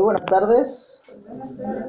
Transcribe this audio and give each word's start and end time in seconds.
Muy 0.00 0.14
buenas 0.14 0.24
tardes. 0.24 1.02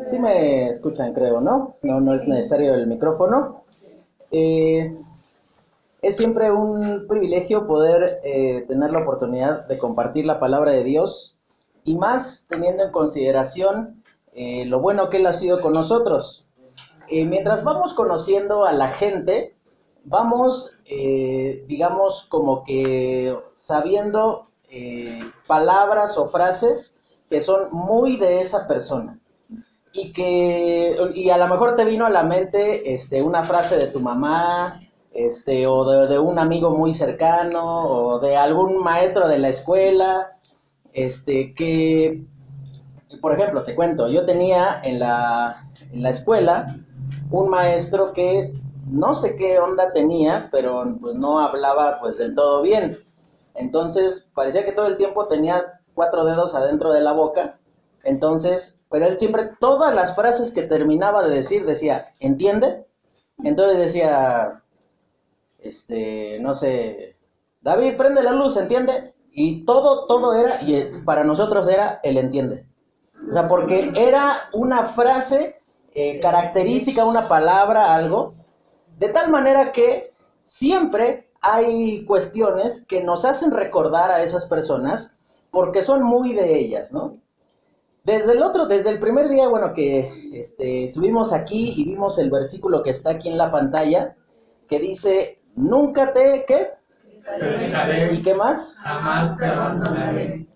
Sí 0.07 0.19
me 0.19 0.69
escuchan, 0.69 1.13
creo, 1.13 1.39
¿no? 1.39 1.77
No, 1.81 2.01
no 2.01 2.13
es 2.13 2.27
necesario 2.27 2.73
el 2.73 2.85
micrófono. 2.85 3.63
Eh, 4.31 4.93
es 6.01 6.17
siempre 6.17 6.51
un 6.51 7.07
privilegio 7.07 7.65
poder 7.65 8.19
eh, 8.25 8.65
tener 8.67 8.91
la 8.91 8.99
oportunidad 8.99 9.65
de 9.65 9.77
compartir 9.77 10.25
la 10.25 10.39
palabra 10.39 10.73
de 10.73 10.83
Dios 10.83 11.37
y 11.85 11.95
más 11.95 12.47
teniendo 12.49 12.83
en 12.83 12.91
consideración 12.91 14.03
eh, 14.33 14.65
lo 14.65 14.81
bueno 14.81 15.07
que 15.07 15.15
Él 15.15 15.25
ha 15.25 15.31
sido 15.31 15.61
con 15.61 15.71
nosotros. 15.71 16.45
mientras 17.09 17.63
vamos 17.63 17.93
conociendo 17.93 18.65
a 18.65 18.73
la 18.73 18.89
gente, 18.89 19.55
vamos, 20.03 20.77
digamos, 20.85 22.27
como 22.29 22.65
que 22.65 23.37
sabiendo 23.53 24.47
palabras 25.47 26.17
o 26.17 26.27
frases 26.27 26.97
que 27.31 27.39
son 27.39 27.69
muy 27.71 28.17
de 28.17 28.41
esa 28.41 28.67
persona. 28.67 29.17
Y 29.93 30.11
que, 30.11 30.97
y 31.15 31.29
a 31.29 31.37
lo 31.37 31.47
mejor 31.47 31.75
te 31.75 31.85
vino 31.85 32.05
a 32.05 32.09
la 32.09 32.23
mente 32.23 32.93
este, 32.93 33.21
una 33.21 33.43
frase 33.43 33.77
de 33.77 33.87
tu 33.87 34.01
mamá, 34.01 34.81
este, 35.13 35.65
o 35.65 36.07
de, 36.07 36.19
un 36.19 36.39
amigo 36.39 36.71
muy 36.71 36.93
cercano, 36.93 37.85
o 37.85 38.19
de 38.19 38.35
algún 38.35 38.83
maestro 38.83 39.29
de 39.29 39.39
la 39.39 39.47
escuela, 39.47 40.37
este, 40.91 41.53
que, 41.53 42.25
por 43.21 43.33
ejemplo, 43.33 43.63
te 43.63 43.75
cuento, 43.75 44.09
yo 44.09 44.25
tenía 44.25 44.81
en 44.83 44.99
la, 44.99 45.69
en 45.91 46.03
la 46.03 46.09
escuela 46.09 46.65
un 47.29 47.49
maestro 47.49 48.11
que 48.11 48.53
no 48.87 49.13
sé 49.13 49.37
qué 49.37 49.57
onda 49.59 49.93
tenía, 49.93 50.49
pero 50.51 50.83
pues 50.99 51.15
no 51.15 51.39
hablaba 51.39 51.99
pues 52.01 52.17
del 52.17 52.35
todo 52.35 52.61
bien. 52.61 52.99
Entonces 53.55 54.29
parecía 54.35 54.65
que 54.65 54.73
todo 54.73 54.87
el 54.87 54.97
tiempo 54.97 55.27
tenía 55.27 55.80
cuatro 56.01 56.25
dedos 56.25 56.55
adentro 56.55 56.91
de 56.91 57.01
la 57.01 57.13
boca. 57.13 57.59
Entonces, 58.03 58.81
pero 58.89 59.05
él 59.05 59.19
siempre, 59.19 59.51
todas 59.59 59.93
las 59.93 60.15
frases 60.15 60.49
que 60.49 60.63
terminaba 60.63 61.21
de 61.21 61.35
decir, 61.35 61.63
decía, 61.63 62.15
¿entiende? 62.19 62.87
Entonces 63.43 63.77
decía, 63.77 64.63
este, 65.59 66.39
no 66.39 66.55
sé, 66.55 67.17
David, 67.61 67.97
prende 67.97 68.23
la 68.23 68.31
luz, 68.31 68.57
¿entiende? 68.57 69.13
Y 69.31 69.63
todo, 69.63 70.07
todo 70.07 70.33
era, 70.33 70.63
y 70.63 71.03
para 71.05 71.23
nosotros 71.23 71.67
era, 71.67 71.99
él 72.01 72.17
entiende. 72.17 72.65
O 73.29 73.31
sea, 73.31 73.47
porque 73.47 73.93
era 73.95 74.49
una 74.53 74.85
frase 74.85 75.59
eh, 75.93 76.19
característica, 76.19 77.05
una 77.05 77.27
palabra, 77.27 77.93
algo, 77.93 78.33
de 78.97 79.09
tal 79.09 79.29
manera 79.29 79.71
que 79.71 80.15
siempre 80.41 81.29
hay 81.41 82.03
cuestiones 82.05 82.87
que 82.87 83.03
nos 83.03 83.23
hacen 83.23 83.51
recordar 83.51 84.09
a 84.09 84.23
esas 84.23 84.47
personas 84.47 85.19
porque 85.51 85.81
son 85.81 86.03
muy 86.03 86.33
de 86.33 86.57
ellas, 86.57 86.91
¿no? 86.91 87.19
Desde 88.03 88.31
el 88.31 88.41
otro, 88.41 88.65
desde 88.65 88.89
el 88.89 88.99
primer 88.99 89.29
día, 89.29 89.47
bueno, 89.47 89.73
que 89.73 90.11
este, 90.33 90.85
estuvimos 90.85 91.33
aquí 91.33 91.73
y 91.75 91.85
vimos 91.85 92.17
el 92.17 92.31
versículo 92.31 92.81
que 92.81 92.89
está 92.89 93.11
aquí 93.11 93.29
en 93.29 93.37
la 93.37 93.51
pantalla, 93.51 94.15
que 94.67 94.79
dice, 94.79 95.39
nunca 95.55 96.11
te, 96.11 96.45
¿qué? 96.47 96.69
¿Y 98.11 98.21
qué 98.23 98.33
más? 98.33 98.75
Jamás 98.77 99.37
te 99.37 99.45
abandonaré. 99.45 100.47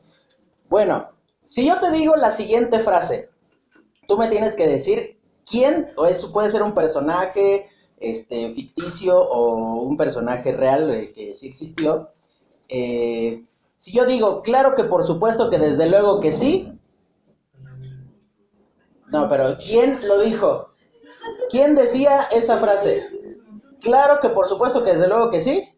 Bueno, 0.70 1.10
si 1.44 1.68
yo 1.68 1.80
te 1.80 1.92
digo 1.92 2.16
la 2.16 2.32
siguiente 2.32 2.80
frase, 2.80 3.30
tú 4.08 4.18
me 4.18 4.28
tienes 4.28 4.56
que 4.56 4.68
decir 4.68 5.20
quién, 5.46 5.92
o 5.98 6.08
eso 6.08 6.34
puede 6.34 6.50
ser 6.50 6.64
un 6.64 6.74
personaje 6.74 7.68
este, 7.98 8.52
ficticio 8.54 9.18
o 9.18 9.84
un 9.84 9.98
personaje 9.98 10.52
real 10.52 10.92
eh, 10.92 11.12
que 11.14 11.34
sí 11.34 11.48
existió, 11.48 12.10
eh, 12.70 13.44
si 13.78 13.92
yo 13.92 14.06
digo, 14.06 14.42
claro 14.42 14.74
que 14.74 14.84
por 14.84 15.04
supuesto 15.06 15.50
que 15.50 15.58
desde 15.58 15.90
luego 15.90 16.20
que 16.20 16.32
sí. 16.32 16.72
No, 19.08 19.30
pero 19.30 19.58
¿quién 19.58 20.08
lo 20.08 20.20
dijo? 20.22 20.70
¿Quién 21.50 21.76
decía 21.76 22.28
esa 22.32 22.58
frase? 22.58 23.08
Claro 23.82 24.20
que 24.22 24.30
por 24.30 24.48
supuesto 24.48 24.84
que 24.84 24.94
desde 24.94 25.08
luego 25.08 25.30
que 25.30 25.42
sí. 25.42 25.70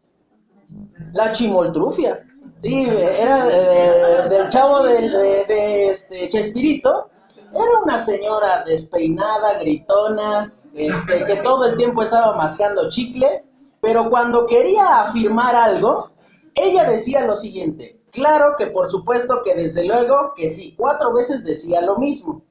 La 1.13 1.31
chimoltrufia. 1.31 2.24
Sí, 2.59 2.85
era 2.85 4.28
del 4.28 4.47
chavo 4.50 4.84
de, 4.84 5.90
este 5.90 6.29
Chespirito. 6.29 7.09
Era 7.52 7.79
una 7.84 7.97
señora 7.97 8.64
despeinada, 8.66 9.58
gritona, 9.59 10.53
este, 10.74 11.25
que 11.25 11.38
todo 11.38 11.66
el 11.66 11.75
tiempo 11.75 12.03
estaba 12.03 12.35
mascando 12.35 12.90
chicle, 12.90 13.44
pero 13.81 14.09
cuando 14.09 14.46
quería 14.46 15.02
afirmar 15.02 15.56
algo, 15.56 16.12
ella 16.57 16.84
decía 16.85 17.25
lo 17.25 17.35
siguiente, 17.35 18.01
claro 18.12 18.56
que 18.57 18.68
por 18.68 18.90
supuesto 18.90 19.41
que 19.44 19.53
desde 19.53 19.85
luego 19.85 20.34
que 20.35 20.50
sí, 20.50 20.73
cuatro 20.75 21.13
veces 21.13 21.44
decía 21.44 21.81
lo 21.81 21.97
mismo. 21.97 22.41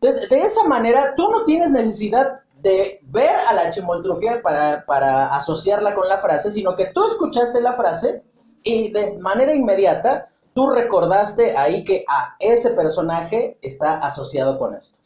De, 0.00 0.14
esa 0.30 0.64
manera, 0.64 1.14
tú 1.16 1.28
no 1.30 1.44
tienes 1.44 1.70
necesidad 1.70 2.40
de 2.60 3.00
ver 3.02 3.34
a 3.46 3.52
la 3.52 3.70
chimoltrufia 3.70 4.42
para, 4.42 4.84
para 4.84 5.26
asociarla 5.26 5.94
con 5.94 6.08
la 6.08 6.18
frase, 6.18 6.50
sino 6.50 6.74
que 6.76 6.86
tú 6.86 7.04
escuchaste 7.06 7.60
la 7.60 7.72
frase 7.72 8.22
y 8.62 8.92
de 8.92 9.18
manera 9.18 9.54
inmediata 9.54 10.28
tú 10.52 10.68
recordaste 10.68 11.56
ahí 11.56 11.84
que 11.84 12.04
a 12.06 12.18
ah, 12.18 12.36
ese 12.38 12.70
personaje 12.70 13.58
está 13.62 13.94
asociado 13.94 14.58
con 14.58 14.74
esto. 14.74 15.00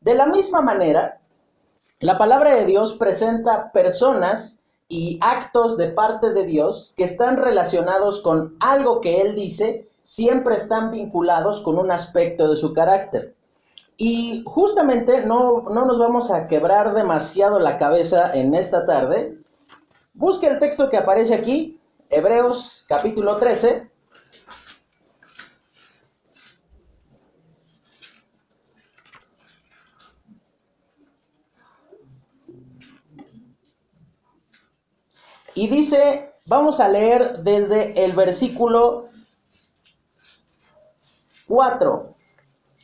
De 0.00 0.14
la 0.14 0.26
misma 0.26 0.60
manera, 0.60 1.20
la 2.00 2.18
palabra 2.18 2.54
de 2.54 2.64
Dios 2.64 2.94
presenta 2.94 3.72
personas 3.72 4.63
y 4.88 5.18
actos 5.22 5.76
de 5.76 5.88
parte 5.88 6.32
de 6.32 6.44
Dios 6.44 6.94
que 6.96 7.04
están 7.04 7.36
relacionados 7.36 8.20
con 8.20 8.56
algo 8.60 9.00
que 9.00 9.20
Él 9.22 9.34
dice, 9.34 9.88
siempre 10.02 10.54
están 10.54 10.90
vinculados 10.90 11.60
con 11.60 11.78
un 11.78 11.90
aspecto 11.90 12.48
de 12.48 12.56
su 12.56 12.72
carácter. 12.72 13.34
Y 13.96 14.42
justamente 14.46 15.24
no, 15.24 15.62
no 15.62 15.84
nos 15.86 15.98
vamos 15.98 16.30
a 16.30 16.46
quebrar 16.46 16.94
demasiado 16.94 17.58
la 17.58 17.78
cabeza 17.78 18.32
en 18.34 18.54
esta 18.54 18.86
tarde. 18.86 19.38
Busque 20.12 20.46
el 20.46 20.58
texto 20.58 20.90
que 20.90 20.96
aparece 20.96 21.34
aquí, 21.34 21.80
Hebreos 22.10 22.84
capítulo 22.88 23.36
13, 23.38 23.90
Y 35.54 35.68
dice, 35.68 36.34
vamos 36.46 36.80
a 36.80 36.88
leer 36.88 37.42
desde 37.42 38.04
el 38.04 38.12
versículo 38.12 39.08
4. 41.46 42.14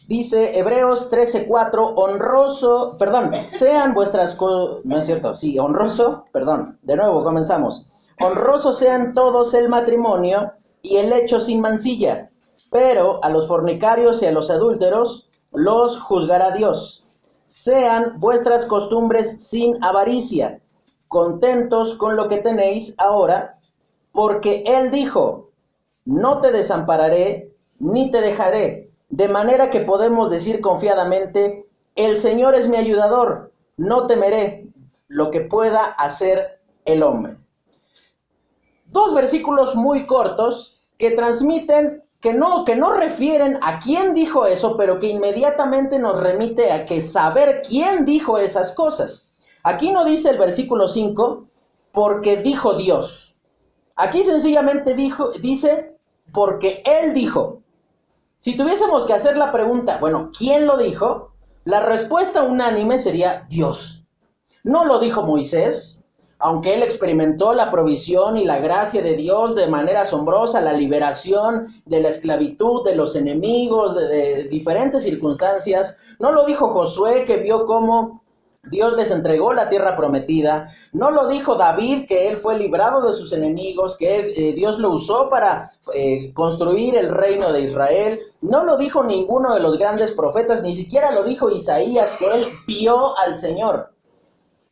Dice 0.07 0.59
Hebreos 0.59 1.11
13:4, 1.11 1.95
honroso, 1.97 2.97
perdón, 2.99 3.33
sean 3.49 3.95
vuestras 3.95 4.37
no 4.41 4.99
es 4.99 5.07
cierto, 5.07 5.37
sí, 5.37 5.59
honroso, 5.59 6.25
perdón, 6.33 6.79
de 6.83 6.97
nuevo 6.97 7.23
comenzamos. 7.23 7.87
Honroso 8.21 8.73
sean 8.73 9.15
todos 9.15 9.55
el 9.55 9.69
matrimonio 9.69 10.53
y 10.83 10.97
el 10.97 11.13
hecho 11.13 11.39
sin 11.39 11.61
mancilla, 11.61 12.29
pero 12.71 13.23
a 13.25 13.31
los 13.31 13.47
fornicarios 13.47 14.23
y 14.23 14.27
a 14.27 14.33
los 14.33 14.51
adúlteros 14.51 15.31
los 15.53 16.01
juzgará 16.01 16.51
Dios. 16.51 17.07
Sean 17.47 18.19
vuestras 18.19 18.67
costumbres 18.67 19.49
sin 19.49 19.83
avaricia 19.83 20.61
contentos 21.11 21.97
con 21.97 22.15
lo 22.15 22.29
que 22.29 22.39
tenéis 22.39 22.95
ahora, 22.97 23.59
porque 24.13 24.63
Él 24.65 24.93
dijo, 24.93 25.51
no 26.05 26.41
te 26.41 26.53
desampararé 26.53 27.53
ni 27.81 28.13
te 28.13 28.21
dejaré, 28.21 28.93
de 29.09 29.27
manera 29.27 29.71
que 29.71 29.81
podemos 29.81 30.31
decir 30.31 30.61
confiadamente, 30.61 31.67
el 31.97 32.17
Señor 32.17 32.55
es 32.55 32.69
mi 32.69 32.77
ayudador, 32.77 33.51
no 33.77 34.07
temeré 34.07 34.69
lo 35.09 35.33
que 35.33 35.41
pueda 35.41 35.85
hacer 35.85 36.61
el 36.85 37.03
hombre. 37.03 37.37
Dos 38.87 39.13
versículos 39.13 39.75
muy 39.75 40.07
cortos 40.07 40.81
que 40.97 41.11
transmiten 41.11 42.05
que 42.21 42.35
no, 42.35 42.65
que 42.65 42.77
no 42.77 42.93
refieren 42.93 43.59
a 43.63 43.81
quién 43.81 44.15
dijo 44.15 44.47
eso, 44.47 44.77
pero 44.77 45.01
que 45.01 45.09
inmediatamente 45.09 45.99
nos 45.99 46.21
remite 46.21 46.71
a 46.71 46.85
que 46.87 47.03
saber 47.03 47.63
quién 47.69 48.05
dijo 48.05 48.39
esas 48.39 48.71
cosas. 48.71 49.30
Aquí 49.63 49.93
no 49.93 50.05
dice 50.05 50.31
el 50.31 50.39
versículo 50.39 50.89
5, 50.89 51.47
porque 51.93 52.39
dijo 52.39 52.75
Dios. 52.75 53.35
Aquí 53.97 54.23
sencillamente 54.23 54.95
dijo, 54.95 55.33
dice, 55.33 55.97
porque 56.33 56.83
Él 56.87 57.13
dijo. 57.13 57.61
Si 58.37 58.57
tuviésemos 58.57 59.05
que 59.05 59.13
hacer 59.13 59.37
la 59.37 59.53
pregunta, 59.53 59.99
bueno, 59.99 60.31
¿quién 60.37 60.67
lo 60.67 60.79
dijo? 60.79 61.33
La 61.65 61.81
respuesta 61.81 62.43
unánime 62.43 62.97
sería 62.97 63.47
Dios. 63.51 64.03
No 64.65 64.87
lo 64.87 64.99
dijo 64.99 65.23
Moisés, 65.23 66.03
aunque 66.39 66.73
él 66.73 66.83
experimentó 66.83 67.53
la 67.53 67.71
provisión 67.71 68.39
y 68.39 68.47
la 68.47 68.59
gracia 68.59 69.03
de 69.03 69.15
Dios 69.15 69.55
de 69.55 69.69
manera 69.69 70.03
asombrosa, 70.03 70.63
la 70.63 70.73
liberación 70.73 71.67
de 71.85 72.01
la 72.01 72.09
esclavitud, 72.09 72.83
de 72.83 72.95
los 72.95 73.15
enemigos, 73.15 73.95
de, 73.95 74.09
de 74.09 74.45
diferentes 74.45 75.03
circunstancias. 75.03 75.99
No 76.19 76.33
lo 76.33 76.47
dijo 76.47 76.73
Josué, 76.73 77.27
que 77.27 77.37
vio 77.37 77.67
cómo 77.67 78.23
Dios 78.71 78.95
les 78.95 79.11
entregó 79.11 79.53
la 79.53 79.69
tierra 79.69 79.97
prometida. 79.97 80.69
No 80.93 81.11
lo 81.11 81.29
dijo 81.29 81.57
David 81.57 82.07
que 82.07 82.29
él 82.29 82.37
fue 82.37 82.59
librado 82.59 83.07
de 83.07 83.15
sus 83.15 83.33
enemigos, 83.33 83.97
que 83.97 84.33
eh, 84.37 84.53
Dios 84.53 84.79
lo 84.79 84.91
usó 84.91 85.29
para 85.29 85.71
eh, 85.95 86.33
construir 86.35 86.97
el 86.97 87.09
reino 87.09 87.53
de 87.53 87.63
Israel. 87.63 88.21
No 88.41 88.65
lo 88.65 88.77
dijo 88.77 89.03
ninguno 89.03 89.55
de 89.55 89.61
los 89.61 89.79
grandes 89.79 90.13
profetas, 90.13 90.63
ni 90.63 90.75
siquiera 90.75 91.11
lo 91.11 91.25
dijo 91.25 91.51
Isaías 91.51 92.17
que 92.19 92.33
él 92.33 92.47
vio 92.67 93.17
al 93.19 93.35
Señor. 93.35 93.93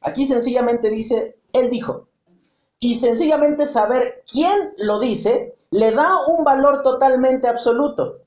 Aquí 0.00 0.26
sencillamente 0.26 0.90
dice, 0.90 1.36
él 1.52 1.68
dijo. 1.70 2.08
Y 2.80 2.94
sencillamente 2.94 3.66
saber 3.66 4.22
quién 4.30 4.74
lo 4.78 5.00
dice 5.00 5.56
le 5.70 5.92
da 5.92 6.26
un 6.26 6.44
valor 6.44 6.82
totalmente 6.82 7.48
absoluto. 7.48 8.22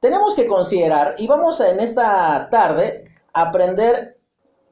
Tenemos 0.00 0.34
que 0.34 0.46
considerar, 0.46 1.16
y 1.18 1.26
vamos 1.26 1.60
en 1.60 1.80
esta 1.80 2.48
tarde 2.50 3.07
aprender 3.40 4.18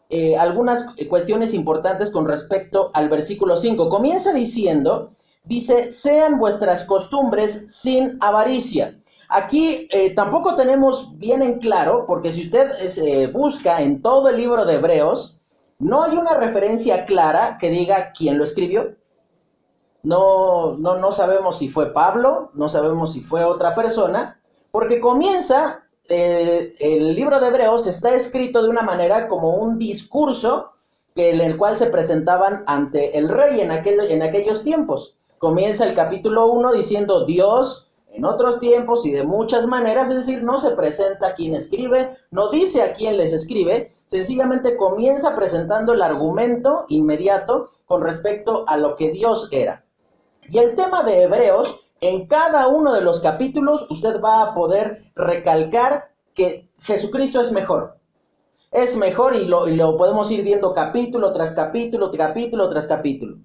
eh, 0.08 0.36
algunas 0.36 0.86
cuestiones 1.08 1.52
importantes 1.52 2.10
con 2.10 2.26
respecto 2.26 2.90
al 2.94 3.08
versículo 3.08 3.56
5. 3.56 3.88
Comienza 3.88 4.32
diciendo, 4.32 5.10
dice, 5.44 5.90
sean 5.90 6.38
vuestras 6.38 6.84
costumbres 6.84 7.64
sin 7.66 8.16
avaricia. 8.20 8.96
Aquí 9.28 9.88
eh, 9.90 10.14
tampoco 10.14 10.54
tenemos 10.54 11.18
bien 11.18 11.42
en 11.42 11.58
claro, 11.58 12.04
porque 12.06 12.30
si 12.30 12.44
usted 12.44 12.70
eh, 12.98 13.26
busca 13.26 13.82
en 13.82 14.00
todo 14.00 14.28
el 14.28 14.36
libro 14.36 14.64
de 14.64 14.74
Hebreos, 14.74 15.38
no 15.78 16.04
hay 16.04 16.16
una 16.16 16.34
referencia 16.34 17.04
clara 17.04 17.58
que 17.58 17.70
diga 17.70 18.12
quién 18.12 18.38
lo 18.38 18.44
escribió. 18.44 18.94
No, 20.04 20.76
no, 20.78 20.96
no 20.98 21.10
sabemos 21.10 21.58
si 21.58 21.69
fue 21.69 21.92
Pablo, 21.92 22.50
no 22.54 22.69
sabemos 22.69 23.12
si 23.12 23.20
fue 23.20 23.42
otra 23.42 23.74
persona, 23.74 24.40
porque 24.70 25.00
comienza 25.00 25.85
eh, 26.08 26.75
el 26.79 27.14
libro 27.14 27.41
de 27.41 27.49
Hebreos 27.49 27.87
está 27.87 28.14
escrito 28.14 28.62
de 28.62 28.69
una 28.69 28.82
manera 28.82 29.29
como 29.29 29.56
un 29.56 29.79
discurso 29.79 30.73
en 31.14 31.41
el 31.41 31.56
cual 31.56 31.76
se 31.76 31.87
presentaban 31.87 32.62
ante 32.67 33.19
el 33.19 33.29
rey 33.29 33.61
en, 33.61 33.70
aquel, 33.70 34.00
en 34.00 34.23
aquellos 34.23 34.62
tiempos. 34.62 35.17
Comienza 35.38 35.85
el 35.85 35.94
capítulo 35.94 36.47
1 36.49 36.73
diciendo 36.73 37.25
Dios 37.25 37.91
en 38.12 38.25
otros 38.25 38.61
tiempos 38.61 39.05
y 39.05 39.11
de 39.11 39.25
muchas 39.25 39.67
maneras, 39.67 40.08
es 40.08 40.17
decir, 40.17 40.43
no 40.43 40.58
se 40.58 40.70
presenta 40.70 41.29
a 41.29 41.35
quien 41.35 41.55
escribe, 41.55 42.17
no 42.31 42.50
dice 42.50 42.82
a 42.82 42.93
quién 42.93 43.19
les 43.19 43.32
escribe, 43.32 43.88
sencillamente 44.06 44.76
comienza 44.76 45.37
presentando 45.37 45.93
el 45.93 46.03
argumento 46.03 46.87
inmediato 46.88 47.69
con 47.85 48.03
respecto 48.03 48.64
a 48.69 48.79
lo 48.79 48.94
que 48.97 49.11
Dios 49.11 49.49
era. 49.50 49.85
Y 50.49 50.58
el 50.58 50.75
tema 50.76 51.03
de 51.03 51.25
Hebreos 51.25 51.85
en 52.00 52.26
cada 52.26 52.69
uno 52.69 52.93
de 52.93 53.00
los 53.00 53.20
capítulos 53.20 53.87
usted 53.90 54.20
va 54.20 54.43
a 54.43 54.54
poder 54.54 55.10
recalcar 55.14 56.10
que 56.34 56.69
Jesucristo 56.81 57.40
es 57.40 57.52
mejor. 57.52 57.96
Es 58.70 58.96
mejor 58.96 59.34
y 59.34 59.46
lo, 59.46 59.96
podemos 59.96 60.31
ir 60.31 60.43
viendo 60.43 60.75
capítulo 60.75 61.32
tras 61.32 61.54
capítulo, 61.54 62.10
capítulo 62.10 62.69
tras 62.69 62.87
capítulo. 62.87 63.38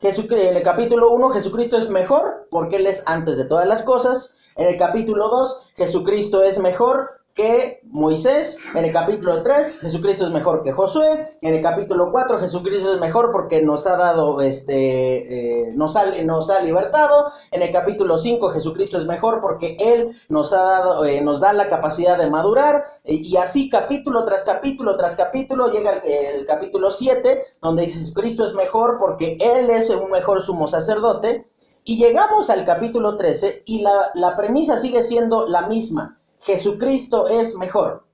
en 0.00 0.56
el 0.56 0.62
capítulo 0.62 1.10
1 1.10 1.30
Jesucristo 1.30 1.76
es 1.76 1.88
mejor 1.90 2.48
porque 2.50 2.76
Él 2.76 2.86
es 2.86 3.04
antes 3.06 3.36
de 3.36 3.44
todas 3.44 3.66
las 3.66 3.82
cosas. 3.82 4.34
En 4.56 4.66
el 4.66 4.76
capítulo 4.76 5.28
2 5.28 5.70
Jesucristo 5.76 6.42
es 6.42 6.58
mejor 6.58 7.17
que 7.38 7.80
Moisés. 7.84 8.58
En 8.74 8.84
el 8.84 8.92
capítulo 8.92 9.44
3, 9.44 9.78
Jesucristo 9.78 10.26
es 10.26 10.32
mejor 10.32 10.64
que 10.64 10.72
Josué. 10.72 11.24
En 11.40 11.54
el 11.54 11.62
capítulo 11.62 12.10
4, 12.10 12.40
Jesucristo 12.40 12.94
es 12.94 13.00
mejor 13.00 13.30
porque 13.30 13.62
nos 13.62 13.86
ha 13.86 13.96
dado, 13.96 14.40
este, 14.40 15.68
eh, 15.68 15.72
nos, 15.74 15.94
ha, 15.94 16.06
nos 16.24 16.50
ha 16.50 16.60
libertado. 16.60 17.26
En 17.52 17.62
el 17.62 17.70
capítulo 17.70 18.18
5, 18.18 18.50
Jesucristo 18.50 18.98
es 18.98 19.06
mejor 19.06 19.40
porque 19.40 19.76
Él 19.78 20.16
nos 20.28 20.52
ha 20.52 20.62
dado, 20.62 21.04
eh, 21.04 21.20
nos 21.20 21.38
da 21.38 21.52
la 21.52 21.68
capacidad 21.68 22.18
de 22.18 22.28
madurar. 22.28 22.86
y 23.04 23.36
así 23.36 23.70
capítulo 23.70 24.24
tras 24.24 24.42
capítulo 24.42 24.96
tras 24.96 25.14
capítulo 25.14 25.68
llega 25.68 25.92
el, 25.92 26.44
capítulo 26.44 26.90
7, 26.90 27.40
donde 27.62 27.88
Jesucristo 27.88 28.44
es 28.44 28.54
mejor 28.54 28.98
porque 28.98 29.38
Él 29.40 29.70
es 29.70 29.90
un 29.90 30.10
mejor 30.10 30.42
sumo 30.42 30.66
sacerdote. 30.66 31.46
Y 31.84 31.98
llegamos 31.98 32.50
al 32.50 32.64
capítulo 32.64 33.16
13 33.16 33.62
y 33.64 33.80
la, 33.82 34.10
la 34.14 34.36
premisa 34.36 34.76
sigue 34.76 35.02
siendo 35.02 35.46
la 35.46 35.68
misma. 35.68 36.17
Jesucristo 36.40 37.28
es 37.28 37.56
mejor. 37.56 38.04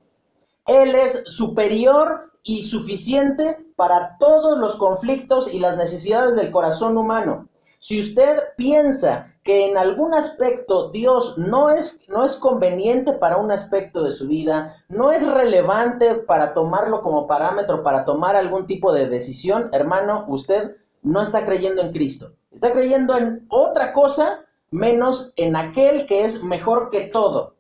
Él 0.67 0.95
es 0.95 1.23
superior 1.27 2.33
y 2.43 2.63
suficiente 2.63 3.59
para 3.77 4.17
todos 4.19 4.59
los 4.59 4.77
conflictos 4.77 5.53
y 5.53 5.59
las 5.59 5.77
necesidades 5.77 6.37
del 6.37 6.51
corazón 6.51 6.97
humano. 6.97 7.49
Si 7.79 7.99
usted 7.99 8.39
piensa 8.57 9.35
que 9.43 9.67
en 9.67 9.77
algún 9.77 10.15
aspecto 10.15 10.91
Dios 10.91 11.37
no 11.37 11.69
es, 11.69 12.07
no 12.09 12.25
es 12.25 12.35
conveniente 12.35 13.13
para 13.13 13.37
un 13.37 13.53
aspecto 13.53 14.03
de 14.03 14.11
su 14.11 14.27
vida, 14.27 14.77
no 14.89 15.13
es 15.13 15.27
relevante 15.27 16.15
para 16.15 16.55
tomarlo 16.55 17.03
como 17.03 17.27
parámetro, 17.27 17.83
para 17.83 18.07
tomar 18.07 18.37
algún 18.37 18.67
tipo 18.67 18.93
de 18.93 19.07
decisión, 19.07 19.69
hermano, 19.73 20.25
usted 20.29 20.77
no 21.03 21.21
está 21.21 21.45
creyendo 21.45 21.83
en 21.83 21.93
Cristo. 21.93 22.33
Está 22.51 22.73
creyendo 22.73 23.19
en 23.19 23.45
otra 23.51 23.93
cosa 23.93 24.41
menos 24.71 25.33
en 25.37 25.55
aquel 25.55 26.07
que 26.07 26.25
es 26.25 26.43
mejor 26.43 26.89
que 26.91 27.03
todo. 27.03 27.54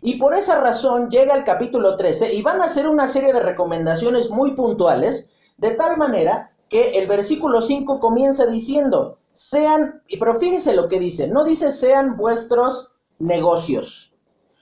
Y 0.00 0.18
por 0.18 0.34
esa 0.34 0.60
razón 0.60 1.10
llega 1.10 1.34
el 1.34 1.44
capítulo 1.44 1.96
13 1.96 2.34
y 2.34 2.42
van 2.42 2.60
a 2.60 2.66
hacer 2.66 2.88
una 2.88 3.08
serie 3.08 3.32
de 3.32 3.40
recomendaciones 3.40 4.30
muy 4.30 4.54
puntuales, 4.54 5.52
de 5.56 5.72
tal 5.72 5.96
manera 5.96 6.52
que 6.68 6.90
el 6.92 7.08
versículo 7.08 7.60
5 7.60 7.98
comienza 7.98 8.46
diciendo, 8.46 9.18
sean, 9.32 10.02
pero 10.18 10.34
fíjese 10.34 10.74
lo 10.74 10.88
que 10.88 10.98
dice, 10.98 11.26
no 11.26 11.44
dice 11.44 11.70
sean 11.70 12.16
vuestros 12.16 12.94
negocios, 13.18 14.12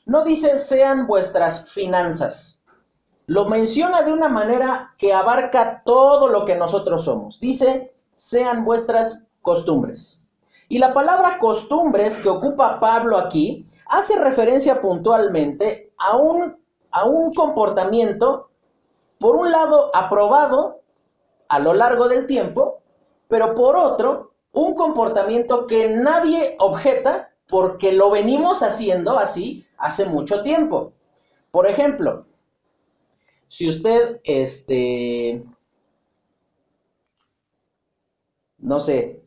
no 0.07 0.25
dice 0.25 0.57
sean 0.57 1.07
vuestras 1.07 1.71
finanzas, 1.71 2.65
lo 3.27 3.47
menciona 3.47 4.03
de 4.03 4.13
una 4.13 4.29
manera 4.29 4.95
que 4.99 5.13
abarca 5.13 5.83
todo 5.85 6.29
lo 6.29 6.45
que 6.45 6.55
nosotros 6.55 7.05
somos, 7.05 7.41
dice 7.41 7.93
sean 8.15 8.65
vuestras 8.65 9.27
costumbres. 9.43 10.26
Y 10.69 10.79
la 10.79 10.93
palabra 10.93 11.39
costumbres 11.39 12.19
que 12.19 12.29
ocupa 12.29 12.81
Pablo 12.81 13.19
aquí 13.19 13.65
hace 13.87 14.19
referencia 14.19 14.81
puntualmente 14.81 15.93
a 15.97 16.17
un, 16.17 16.57
a 16.91 17.05
un 17.05 17.33
comportamiento, 17.33 18.51
por 19.19 19.37
un 19.37 19.53
lado, 19.53 19.91
aprobado 19.95 20.81
a 21.49 21.59
lo 21.61 21.73
largo 21.73 22.09
del 22.09 22.27
tiempo, 22.27 22.83
pero 23.29 23.55
por 23.55 23.77
otro, 23.77 24.33
un 24.53 24.75
comportamiento 24.75 25.67
que 25.67 25.89
nadie 25.89 26.57
objeta 26.59 27.31
porque 27.47 27.93
lo 27.93 28.11
venimos 28.11 28.63
haciendo 28.63 29.19
así 29.19 29.67
hace 29.79 30.05
mucho 30.07 30.43
tiempo. 30.43 30.93
Por 31.51 31.67
ejemplo, 31.67 32.27
si 33.47 33.69
usted, 33.69 34.21
este, 34.25 35.45
no 38.59 38.79
sé, 38.79 39.23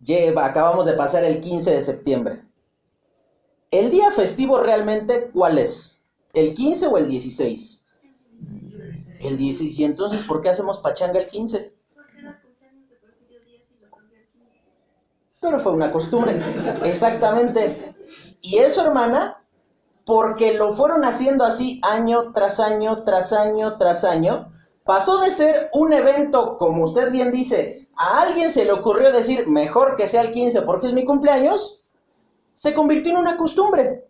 Lleva, 0.00 0.46
acabamos 0.46 0.86
de 0.86 0.92
pasar 0.92 1.24
el 1.24 1.40
15 1.40 1.72
de 1.72 1.80
septiembre. 1.80 2.44
¿El 3.70 3.90
día 3.90 4.10
festivo 4.10 4.60
realmente 4.60 5.30
cuál 5.32 5.58
es? 5.58 6.00
¿El 6.32 6.54
15 6.54 6.86
o 6.86 6.96
el 6.98 7.08
16? 7.08 7.84
El 9.20 9.36
16. 9.36 9.78
¿Y 9.78 9.84
entonces 9.84 10.22
por 10.22 10.40
qué 10.40 10.50
hacemos 10.50 10.78
pachanga 10.78 11.18
el 11.18 11.26
15? 11.26 11.72
Pero 15.40 15.60
fue 15.60 15.72
una 15.72 15.92
costumbre. 15.92 16.40
Exactamente. 16.84 17.94
Y 18.40 18.58
eso, 18.58 18.82
hermana, 18.82 19.44
porque 20.04 20.54
lo 20.54 20.72
fueron 20.72 21.04
haciendo 21.04 21.44
así 21.44 21.80
año 21.82 22.32
tras 22.32 22.60
año, 22.60 23.02
tras 23.02 23.32
año, 23.32 23.76
tras 23.76 24.04
año, 24.04 24.50
pasó 24.84 25.20
de 25.20 25.30
ser 25.30 25.68
un 25.74 25.92
evento, 25.92 26.56
como 26.56 26.84
usted 26.84 27.12
bien 27.12 27.30
dice, 27.30 27.87
a 27.98 28.22
alguien 28.22 28.48
se 28.48 28.64
le 28.64 28.72
ocurrió 28.72 29.12
decir, 29.12 29.48
mejor 29.48 29.96
que 29.96 30.06
sea 30.06 30.22
el 30.22 30.30
15 30.30 30.62
porque 30.62 30.86
es 30.86 30.92
mi 30.92 31.04
cumpleaños, 31.04 31.82
se 32.54 32.72
convirtió 32.72 33.12
en 33.12 33.18
una 33.18 33.36
costumbre. 33.36 34.04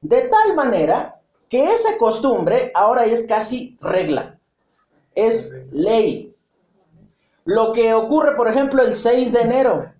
De 0.00 0.22
tal 0.22 0.54
manera 0.54 1.20
que 1.48 1.70
esa 1.70 1.98
costumbre 1.98 2.70
ahora 2.74 3.04
es 3.04 3.26
casi 3.26 3.76
regla, 3.80 4.38
es 5.16 5.52
ley. 5.72 6.34
Lo 7.44 7.72
que 7.72 7.94
ocurre, 7.94 8.36
por 8.36 8.48
ejemplo, 8.48 8.82
el 8.82 8.94
6 8.94 9.32
de 9.32 9.40
enero. 9.40 9.92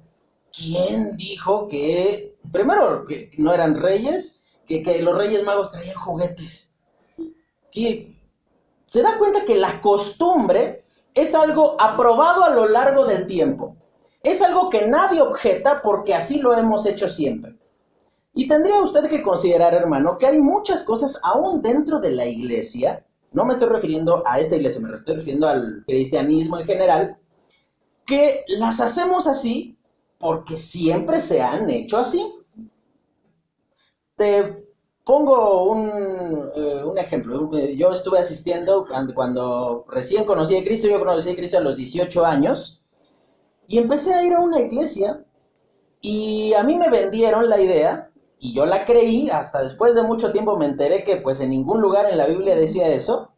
¿Quién 0.56 1.16
dijo 1.16 1.66
que, 1.66 2.36
primero, 2.52 3.04
que 3.06 3.30
no 3.38 3.52
eran 3.52 3.80
reyes, 3.80 4.40
que, 4.66 4.82
que 4.82 5.02
los 5.02 5.16
reyes 5.16 5.44
magos 5.44 5.70
traían 5.72 5.96
juguetes? 5.96 6.72
¿Qué? 7.72 8.16
¿Se 8.84 9.02
da 9.02 9.18
cuenta 9.18 9.44
que 9.44 9.56
la 9.56 9.80
costumbre 9.80 10.85
es 11.16 11.34
algo 11.34 11.76
aprobado 11.80 12.44
a 12.44 12.50
lo 12.50 12.68
largo 12.68 13.06
del 13.06 13.26
tiempo. 13.26 13.74
Es 14.22 14.42
algo 14.42 14.68
que 14.68 14.86
nadie 14.86 15.22
objeta 15.22 15.80
porque 15.82 16.14
así 16.14 16.38
lo 16.38 16.54
hemos 16.54 16.84
hecho 16.84 17.08
siempre. 17.08 17.56
Y 18.34 18.46
tendría 18.46 18.80
usted 18.82 19.08
que 19.08 19.22
considerar, 19.22 19.72
hermano, 19.72 20.18
que 20.18 20.26
hay 20.26 20.38
muchas 20.38 20.82
cosas 20.82 21.18
aún 21.22 21.62
dentro 21.62 22.00
de 22.00 22.10
la 22.10 22.26
iglesia, 22.26 23.02
no 23.32 23.46
me 23.46 23.54
estoy 23.54 23.68
refiriendo 23.70 24.22
a 24.26 24.38
esta 24.38 24.56
iglesia, 24.56 24.82
me 24.82 24.94
estoy 24.94 25.14
refiriendo 25.16 25.48
al 25.48 25.84
cristianismo 25.86 26.58
en 26.58 26.66
general, 26.66 27.18
que 28.04 28.44
las 28.48 28.80
hacemos 28.80 29.26
así 29.26 29.78
porque 30.18 30.58
siempre 30.58 31.20
se 31.20 31.40
han 31.40 31.70
hecho 31.70 31.98
así. 31.98 32.30
Te 34.16 34.65
pongo 35.06 35.70
un, 35.70 36.50
eh, 36.56 36.84
un 36.84 36.98
ejemplo. 36.98 37.48
Yo 37.76 37.92
estuve 37.92 38.18
asistiendo 38.18 38.84
cuando, 38.86 39.14
cuando 39.14 39.86
recién 39.88 40.24
conocí 40.24 40.56
a 40.56 40.64
Cristo, 40.64 40.88
yo 40.88 40.98
conocí 40.98 41.30
a 41.30 41.36
Cristo 41.36 41.58
a 41.58 41.60
los 41.60 41.76
18 41.76 42.26
años, 42.26 42.82
y 43.68 43.78
empecé 43.78 44.14
a 44.14 44.24
ir 44.24 44.34
a 44.34 44.40
una 44.40 44.60
iglesia 44.60 45.24
y 46.00 46.54
a 46.54 46.62
mí 46.64 46.74
me 46.76 46.90
vendieron 46.90 47.48
la 47.48 47.60
idea, 47.60 48.10
y 48.38 48.52
yo 48.52 48.66
la 48.66 48.84
creí, 48.84 49.30
hasta 49.30 49.62
después 49.62 49.94
de 49.94 50.02
mucho 50.02 50.32
tiempo 50.32 50.56
me 50.56 50.66
enteré 50.66 51.04
que 51.04 51.16
pues 51.16 51.40
en 51.40 51.50
ningún 51.50 51.80
lugar 51.80 52.06
en 52.10 52.18
la 52.18 52.26
Biblia 52.26 52.56
decía 52.56 52.88
eso. 52.88 53.30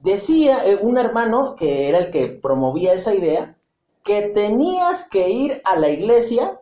Decía 0.00 0.64
eh, 0.66 0.78
un 0.80 0.98
hermano, 0.98 1.56
que 1.56 1.88
era 1.88 1.98
el 1.98 2.10
que 2.10 2.28
promovía 2.28 2.92
esa 2.94 3.12
idea, 3.14 3.58
que 4.04 4.22
tenías 4.22 5.02
que 5.08 5.30
ir 5.30 5.62
a 5.64 5.76
la 5.76 5.88
iglesia, 5.88 6.60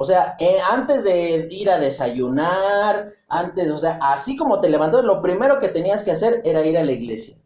o 0.00 0.04
sea, 0.04 0.36
eh, 0.38 0.58
antes 0.64 1.02
de 1.02 1.48
ir 1.50 1.68
a 1.68 1.78
desayunar, 1.78 3.14
antes, 3.28 3.68
o 3.72 3.78
sea, 3.78 3.98
así 4.00 4.36
como 4.36 4.60
te 4.60 4.68
levantas, 4.68 5.02
lo 5.02 5.20
primero 5.20 5.58
que 5.58 5.68
tenías 5.68 6.04
que 6.04 6.12
hacer 6.12 6.40
era 6.44 6.64
ir 6.64 6.78
a 6.78 6.84
la 6.84 6.92
iglesia. 6.92 7.36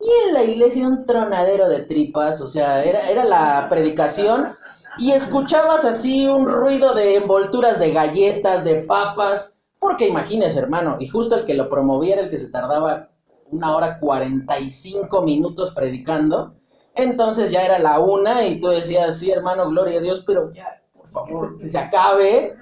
Y 0.00 0.10
en 0.26 0.34
la 0.34 0.42
iglesia 0.42 0.88
un 0.88 1.06
tronadero 1.06 1.68
de 1.68 1.82
tripas, 1.84 2.40
o 2.40 2.48
sea, 2.48 2.82
era, 2.82 3.06
era 3.06 3.24
la 3.24 3.68
predicación 3.70 4.56
y 4.98 5.12
escuchabas 5.12 5.84
así 5.84 6.26
un 6.26 6.48
ruido 6.48 6.92
de 6.92 7.14
envolturas 7.14 7.78
de 7.78 7.92
galletas, 7.92 8.64
de 8.64 8.82
papas, 8.82 9.60
porque 9.78 10.08
imagínese, 10.08 10.58
hermano, 10.58 10.96
y 10.98 11.06
justo 11.06 11.36
el 11.36 11.44
que 11.44 11.54
lo 11.54 11.70
promovía 11.70 12.14
era 12.14 12.22
el 12.22 12.30
que 12.30 12.38
se 12.38 12.50
tardaba 12.50 13.10
una 13.52 13.76
hora 13.76 14.00
45 14.00 15.22
minutos 15.22 15.70
predicando, 15.70 16.56
entonces 16.96 17.52
ya 17.52 17.64
era 17.64 17.78
la 17.78 18.00
una 18.00 18.44
y 18.44 18.58
tú 18.58 18.66
decías, 18.66 19.20
sí, 19.20 19.30
hermano, 19.30 19.68
gloria 19.68 20.00
a 20.00 20.02
Dios, 20.02 20.24
pero 20.26 20.52
ya, 20.52 20.81
favor, 21.12 21.58
que 21.58 21.68
se 21.68 21.78
acabe. 21.78 22.56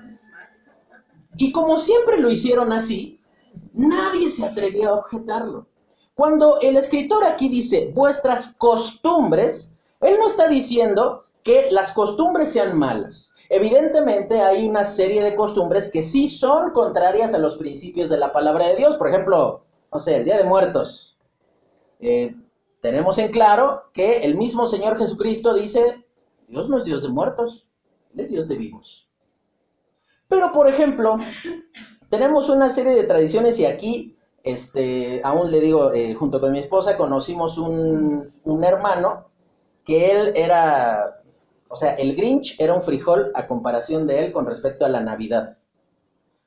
Y 1.37 1.53
como 1.53 1.79
siempre 1.79 2.19
lo 2.19 2.31
hicieron 2.31 2.73
así, 2.73 3.21
nadie 3.73 4.29
se 4.31 4.45
atrevía 4.45 4.89
a 4.89 4.95
objetarlo. 4.95 5.67
Cuando 6.15 6.61
el 6.61 6.77
escritor 6.77 7.25
aquí 7.25 7.49
dice 7.49 7.91
vuestras 7.95 8.49
costumbres, 8.59 9.79
él 10.01 10.17
no 10.19 10.27
está 10.27 10.49
diciendo 10.49 11.25
que 11.43 11.69
las 11.71 11.93
costumbres 11.93 12.53
sean 12.53 12.77
malas. 12.77 13.33
Evidentemente 13.49 14.43
hay 14.43 14.69
una 14.69 14.85
serie 14.85 15.23
de 15.23 15.35
costumbres 15.35 15.91
que 15.91 16.03
sí 16.03 16.27
son 16.27 16.73
contrarias 16.73 17.33
a 17.33 17.39
los 17.39 17.57
principios 17.57 18.11
de 18.11 18.19
la 18.19 18.33
palabra 18.33 18.69
de 18.69 18.77
Dios. 18.77 18.97
Por 18.97 19.09
ejemplo, 19.09 19.65
no 19.93 19.99
sé, 19.99 20.17
el 20.17 20.25
Día 20.25 20.37
de 20.37 20.45
Muertos. 20.45 21.19
Eh, 22.01 22.35
tenemos 22.81 23.19
en 23.19 23.31
claro 23.31 23.85
que 23.93 24.19
el 24.19 24.37
mismo 24.37 24.67
Señor 24.67 24.99
Jesucristo 24.99 25.55
dice, 25.55 26.05
Dios 26.49 26.69
no 26.69 26.79
es 26.79 26.85
Dios 26.85 27.03
de 27.03 27.09
muertos, 27.09 27.69
Él 28.15 28.21
es 28.21 28.31
Dios 28.31 28.49
de 28.49 28.57
vivos. 28.57 29.09
Pero, 30.29 30.53
por 30.53 30.69
ejemplo, 30.69 31.17
tenemos 32.09 32.49
una 32.49 32.69
serie 32.69 32.95
de 32.95 33.05
tradiciones 33.05 33.59
y 33.59 33.67
aquí, 33.67 34.17
este, 34.43 35.21
aún 35.25 35.51
le 35.51 35.61
digo, 35.61 35.93
eh, 35.93 36.15
junto 36.15 36.41
con 36.41 36.53
mi 36.53 36.59
esposa, 36.59 36.97
conocimos 36.97 37.59
un, 37.59 38.31
un 38.45 38.65
hermano 38.65 39.27
que 39.85 40.13
él 40.13 40.33
era 40.37 41.21
o 41.73 41.77
sea, 41.77 41.93
el 41.93 42.17
Grinch 42.17 42.57
era 42.59 42.75
un 42.75 42.83
frijol 42.83 43.31
a 43.33 43.47
comparación 43.47 44.05
de 44.09 44.25
él 44.25 44.33
con 44.33 44.45
respecto 44.45 44.85
a 44.85 44.89
la 44.89 45.01
Navidad. 45.01 45.57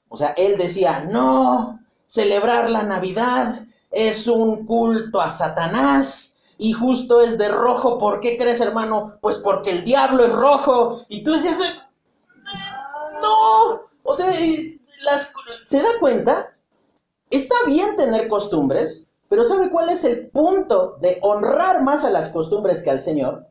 O 0.10 0.18
sea, 0.18 0.34
él 0.36 0.58
decía, 0.58 1.06
no, 1.06 1.80
celebrar 2.06 2.70
la 2.70 2.84
Navidad 2.84 3.66
es 3.90 4.28
un 4.28 4.66
culto 4.66 5.22
a 5.22 5.30
Satanás 5.30 6.33
y 6.58 6.74
justo 6.74 7.22
es 7.22 7.38
de 7.38 7.50
rojo. 7.50 7.98
¿Por 7.98 8.20
qué 8.20 8.38
crees, 8.38 8.62
hermano? 8.62 9.18
Pues 9.22 9.38
porque 9.38 9.72
el 9.72 9.84
diablo 9.84 10.26
es 10.26 10.34
rojo. 10.34 11.02
Y 11.10 11.24
tú 11.24 11.34
decías, 11.34 11.60
no, 13.22 13.82
o 14.04 14.14
sea, 14.14 14.32
¿se 15.64 15.82
da 15.82 15.90
cuenta? 16.00 16.56
Está 17.30 17.56
bien 17.66 17.96
tener 17.96 18.28
costumbres, 18.28 19.12
pero 19.30 19.44
¿sabe 19.44 19.70
cuál 19.70 19.90
es 19.90 20.04
el 20.04 20.30
punto 20.30 20.98
de 21.02 21.20
honrar 21.22 21.82
más 21.82 22.04
a 22.04 22.10
las 22.10 22.30
costumbres 22.30 22.82
que 22.82 22.92
al 22.92 23.02
Señor? 23.02 23.48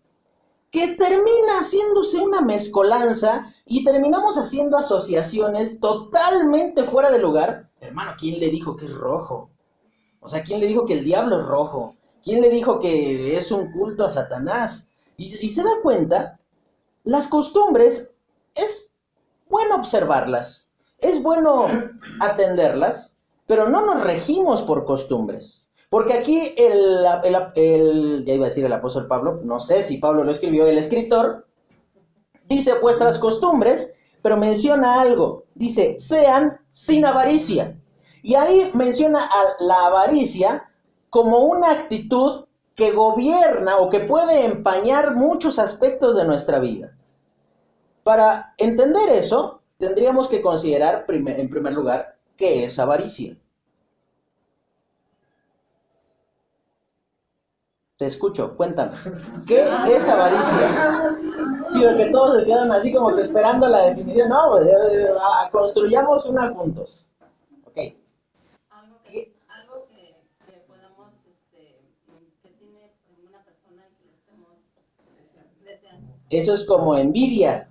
que 0.73 0.95
termina 0.97 1.59
haciéndose 1.61 2.19
una 2.19 2.41
mezcolanza 2.41 3.55
y 3.67 3.85
terminamos 3.85 4.39
haciendo 4.39 4.79
asociaciones 4.79 5.79
totalmente 5.81 6.85
fuera 6.85 7.11
de 7.11 7.19
lugar. 7.19 7.69
Hermano, 7.81 8.13
¿quién 8.19 8.41
le 8.41 8.49
dijo 8.49 8.75
que 8.75 8.87
es 8.87 8.95
rojo? 8.95 9.51
O 10.21 10.29
sea, 10.29 10.43
¿quién 10.43 10.61
le 10.61 10.67
dijo 10.67 10.87
que 10.87 10.95
el 10.95 11.05
diablo 11.05 11.41
es 11.41 11.47
rojo? 11.47 11.95
¿Quién 12.23 12.41
le 12.41 12.51
dijo 12.51 12.79
que 12.79 13.37
es 13.37 13.51
un 13.51 13.73
culto 13.73 14.05
a 14.05 14.11
Satanás? 14.11 14.89
Y, 15.17 15.31
se 15.31 15.63
da 15.63 15.71
cuenta, 15.83 16.39
las 17.05 17.27
costumbres 17.27 18.15
es 18.55 18.89
bueno 19.49 19.77
observarlas, 19.77 20.69
es 20.99 21.23
bueno 21.23 21.67
atenderlas, 22.21 23.17
pero 23.47 23.69
no 23.69 23.85
nos 23.85 24.03
regimos 24.03 24.63
por 24.63 24.85
costumbres. 24.85 25.67
Porque 25.91 26.15
aquí 26.15 26.55
el, 26.57 27.03
ya 27.03 27.21
iba 28.35 28.45
a 28.45 28.49
decir 28.49 28.65
el 28.65 28.73
apóstol 28.73 29.07
Pablo, 29.07 29.41
no 29.45 29.59
sé 29.59 29.83
si 29.83 29.99
Pablo 29.99 30.25
lo 30.25 30.31
escribió, 30.31 30.67
el 30.67 30.79
escritor, 30.79 31.47
dice 32.49 32.73
vuestras 32.81 33.19
costumbres, 33.19 33.95
pero 34.23 34.37
menciona 34.37 35.01
algo, 35.01 35.45
dice, 35.55 35.95
sean 35.99 36.59
sin 36.71 37.05
avaricia. 37.05 37.77
Y 38.23 38.37
ahí 38.37 38.71
menciona 38.75 39.25
a 39.25 39.65
la 39.65 39.87
avaricia 39.87 40.72
como 41.13 41.45
una 41.45 41.71
actitud 41.71 42.47
que 42.75 42.91
gobierna 42.91 43.77
o 43.77 43.91
que 43.91 44.01
puede 44.01 44.45
empañar 44.45 45.15
muchos 45.15 45.61
aspectos 45.61 46.17
de 46.17 46.25
nuestra 46.25 46.59
vida. 46.59 46.97
Para 48.03 48.55
entender 48.59 49.11
eso, 49.11 49.61
tendríamos 49.79 50.27
que 50.27 50.43
considerar 50.43 51.05
en 51.09 51.51
primer 51.51 51.73
lugar 51.73 52.17
qué 52.37 52.65
es 52.65 52.79
avaricia. 52.79 53.37
Te 58.03 58.07
escucho, 58.07 58.57
cuéntame. 58.57 58.97
¿Qué 59.47 59.65
es 59.97 60.09
avaricia? 60.09 61.17
Sí, 61.69 61.81
porque 61.85 62.07
todos 62.07 62.41
se 62.41 62.47
quedan 62.47 62.73
así 62.73 62.93
como 62.93 63.15
que 63.15 63.21
esperando 63.21 63.69
la 63.69 63.87
definición. 63.91 64.29
No, 64.29 64.51
pues, 64.51 64.67
eh, 64.67 65.05
eh, 65.05 65.51
construyamos 65.53 66.27
una 66.27 66.53
juntos. 66.53 67.07
Ok. 67.65 67.79
Algo 68.71 68.97
que, 69.05 69.33
algo 69.49 69.87
que, 69.87 70.17
podamos, 70.67 71.13
este, 71.31 71.81
que 72.43 72.49
tiene 72.59 72.91
una 73.29 73.45
persona 73.45 73.87
y 73.89 73.95
que 73.95 74.07
lo 74.11 74.17
estemos 74.17 74.97
deseando. 75.65 76.13
Eso 76.33 76.55
es 76.55 76.65
como 76.65 76.97
envidia. 76.97 77.69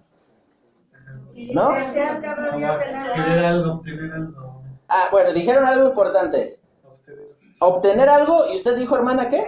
¿No? 1.52 1.70
Obtener 1.70 3.44
algo, 3.44 3.74
obtener 3.74 4.14
algo. 4.14 4.62
Ah, 4.88 5.08
bueno, 5.12 5.34
dijeron 5.34 5.66
algo 5.66 5.90
importante. 5.90 6.60
Obtener 7.60 8.08
algo, 8.08 8.46
y 8.52 8.56
usted 8.56 8.78
dijo, 8.78 8.96
hermana, 8.96 9.30
¿qué? 9.30 9.44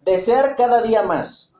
Desear 0.00 0.56
cada 0.56 0.82
día 0.82 1.02
más. 1.02 1.54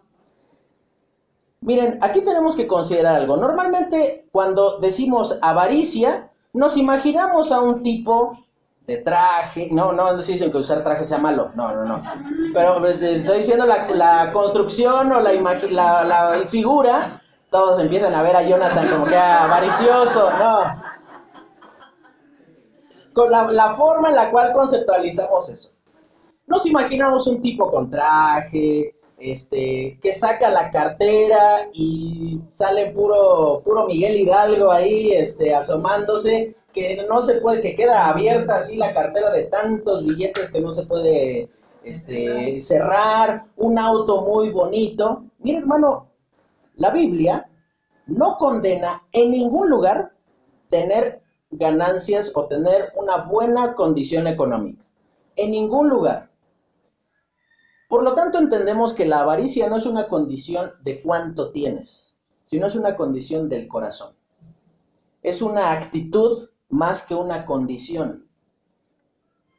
Miren, 1.60 1.98
aquí 2.00 2.22
tenemos 2.22 2.56
que 2.56 2.66
considerar 2.66 3.14
algo. 3.14 3.36
Normalmente 3.36 4.26
cuando 4.32 4.78
decimos 4.80 5.38
avaricia, 5.42 6.30
nos 6.52 6.76
imaginamos 6.76 7.52
a 7.52 7.60
un 7.60 7.82
tipo 7.82 8.36
de 8.86 8.96
traje. 8.98 9.68
No, 9.70 9.92
no, 9.92 10.12
no 10.12 10.18
estoy 10.18 10.34
diciendo 10.34 10.52
que 10.52 10.58
usar 10.58 10.82
traje 10.82 11.04
sea 11.04 11.18
malo. 11.18 11.50
No, 11.54 11.72
no, 11.74 11.84
no. 11.84 12.02
Pero 12.54 12.86
estoy 12.86 13.36
diciendo 13.36 13.66
la, 13.66 14.32
construcción 14.32 15.12
o 15.12 15.20
la, 15.20 15.32
la, 15.32 16.04
la 16.04 16.32
figura. 16.46 17.22
Todos 17.50 17.80
empiezan 17.80 18.14
a 18.14 18.22
ver 18.22 18.36
a 18.36 18.42
Jonathan 18.42 18.88
como 18.90 19.06
que 19.06 19.16
avaricioso. 19.16 20.30
No. 20.38 20.82
Con 23.12 23.30
la, 23.30 23.44
la 23.50 23.72
forma 23.74 24.08
en 24.08 24.16
la 24.16 24.30
cual 24.30 24.52
conceptualizamos 24.52 25.48
eso. 25.48 25.70
Nos 26.46 26.66
imaginamos 26.66 27.26
un 27.26 27.40
tipo 27.42 27.70
con 27.70 27.90
traje, 27.90 28.94
este, 29.20 29.98
que 30.02 30.12
saca 30.12 30.50
la 30.50 30.70
cartera 30.70 31.68
y 31.72 32.40
sale 32.46 32.90
puro, 32.90 33.60
puro 33.64 33.86
Miguel 33.86 34.18
Hidalgo 34.18 34.72
ahí, 34.72 35.12
este, 35.12 35.54
asomándose, 35.54 36.56
que 36.72 37.04
no 37.08 37.20
se 37.20 37.36
puede, 37.36 37.60
que 37.60 37.74
queda 37.74 38.08
abierta 38.08 38.56
así 38.56 38.76
la 38.76 38.94
cartera 38.94 39.30
de 39.30 39.44
tantos 39.44 40.06
billetes 40.06 40.50
que 40.50 40.60
no 40.60 40.70
se 40.72 40.86
puede, 40.86 41.50
este, 41.82 42.60
cerrar, 42.60 43.46
un 43.56 43.78
auto 43.78 44.22
muy 44.22 44.50
bonito. 44.50 45.24
Mira, 45.38 45.58
hermano, 45.58 46.08
la 46.76 46.90
Biblia 46.90 47.48
no 48.06 48.36
condena 48.38 49.02
en 49.12 49.30
ningún 49.30 49.70
lugar 49.70 50.12
tener 50.68 51.22
ganancias 51.50 52.32
o 52.34 52.46
tener 52.46 52.92
una 52.94 53.24
buena 53.24 53.74
condición 53.74 54.26
económica. 54.26 54.84
En 55.36 55.50
ningún 55.50 55.88
lugar. 55.88 56.30
Por 57.88 58.04
lo 58.04 58.14
tanto, 58.14 58.38
entendemos 58.38 58.92
que 58.92 59.04
la 59.04 59.20
avaricia 59.20 59.68
no 59.68 59.76
es 59.76 59.86
una 59.86 60.06
condición 60.06 60.72
de 60.82 61.02
cuánto 61.02 61.50
tienes, 61.50 62.16
sino 62.44 62.66
es 62.66 62.76
una 62.76 62.96
condición 62.96 63.48
del 63.48 63.66
corazón. 63.66 64.14
Es 65.22 65.42
una 65.42 65.72
actitud 65.72 66.50
más 66.70 67.02
que 67.02 67.14
una 67.14 67.44
condición. 67.44 68.26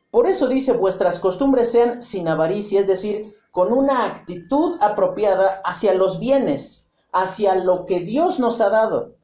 Por 0.10 0.27
eso 0.27 0.48
dice, 0.48 0.74
vuestras 0.74 1.20
costumbres 1.20 1.72
sean 1.72 2.01
sin 2.01 2.27
avaricia, 2.27 2.80
es 2.80 2.88
decir, 2.88 3.36
con 3.51 3.72
una 3.72 4.06
actitud 4.06 4.77
apropiada 4.82 5.62
hacia 5.63 5.94
los 5.94 6.20
bienes, 6.20 6.89
hacia 7.12 7.56
lo 7.56 7.86
que 7.86 8.00
Dios 8.00 8.39
nos 8.39 8.60
ha 8.62 8.70
dado. 8.70 9.15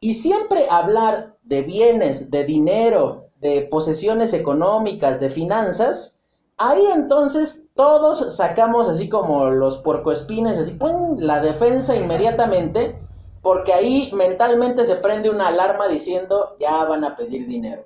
Y 0.00 0.14
siempre 0.14 0.66
hablar 0.70 1.36
de 1.44 1.62
bienes, 1.62 2.30
de 2.30 2.44
dinero, 2.44 3.28
de 3.40 3.62
posesiones 3.62 4.34
económicas, 4.34 5.20
de 5.20 5.30
finanzas, 5.30 6.22
ahí 6.56 6.84
entonces 6.92 7.64
todos 7.74 8.36
sacamos 8.36 8.88
así 8.88 9.08
como 9.08 9.50
los 9.50 9.78
puercoespines, 9.78 10.58
así, 10.58 10.78
la 11.18 11.40
defensa 11.40 11.96
inmediatamente, 11.96 12.98
porque 13.42 13.72
ahí 13.72 14.10
mentalmente 14.14 14.84
se 14.84 14.96
prende 14.96 15.28
una 15.28 15.48
alarma 15.48 15.88
diciendo, 15.88 16.56
ya 16.60 16.84
van 16.84 17.04
a 17.04 17.16
pedir 17.16 17.46
dinero. 17.46 17.84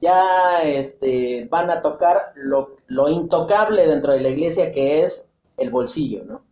Ya 0.00 0.62
este, 0.64 1.46
van 1.48 1.70
a 1.70 1.80
tocar 1.80 2.18
lo, 2.34 2.76
lo 2.88 3.08
intocable 3.08 3.86
dentro 3.86 4.12
de 4.12 4.20
la 4.20 4.30
iglesia 4.30 4.72
que 4.72 5.04
es 5.04 5.32
el 5.56 5.70
bolsillo, 5.70 6.24
¿no? 6.24 6.42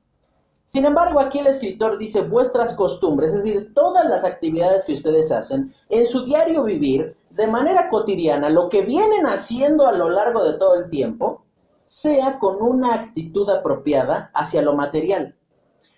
Sin 0.65 0.85
embargo, 0.85 1.19
aquí 1.19 1.41
el 1.41 1.49
escritor 1.49 1.99
dice 1.99 2.21
vuestras 2.21 2.75
costumbres, 2.75 3.35
es 3.35 3.43
decir, 3.43 3.75
todas 3.75 4.09
las 4.09 4.23
actividades 4.23 4.85
que 4.85 4.93
ustedes 4.93 5.33
hacen 5.33 5.75
en 5.89 6.07
su 6.07 6.25
diario 6.25 6.63
vivir, 6.63 7.17
de 7.31 7.49
manera 7.49 7.89
cotidiana, 7.89 8.49
lo 8.49 8.69
que 8.69 8.83
vienen 8.83 9.27
haciendo 9.27 9.89
a 9.89 9.93
lo 9.93 10.09
largo 10.09 10.45
de 10.45 10.57
todo 10.59 10.77
el 10.77 10.89
tiempo, 10.89 11.43
sea 11.83 12.39
con 12.39 12.63
una 12.63 12.95
actitud 12.95 13.51
apropiada 13.51 14.31
hacia 14.33 14.63
lo 14.63 14.77
material. 14.77 15.35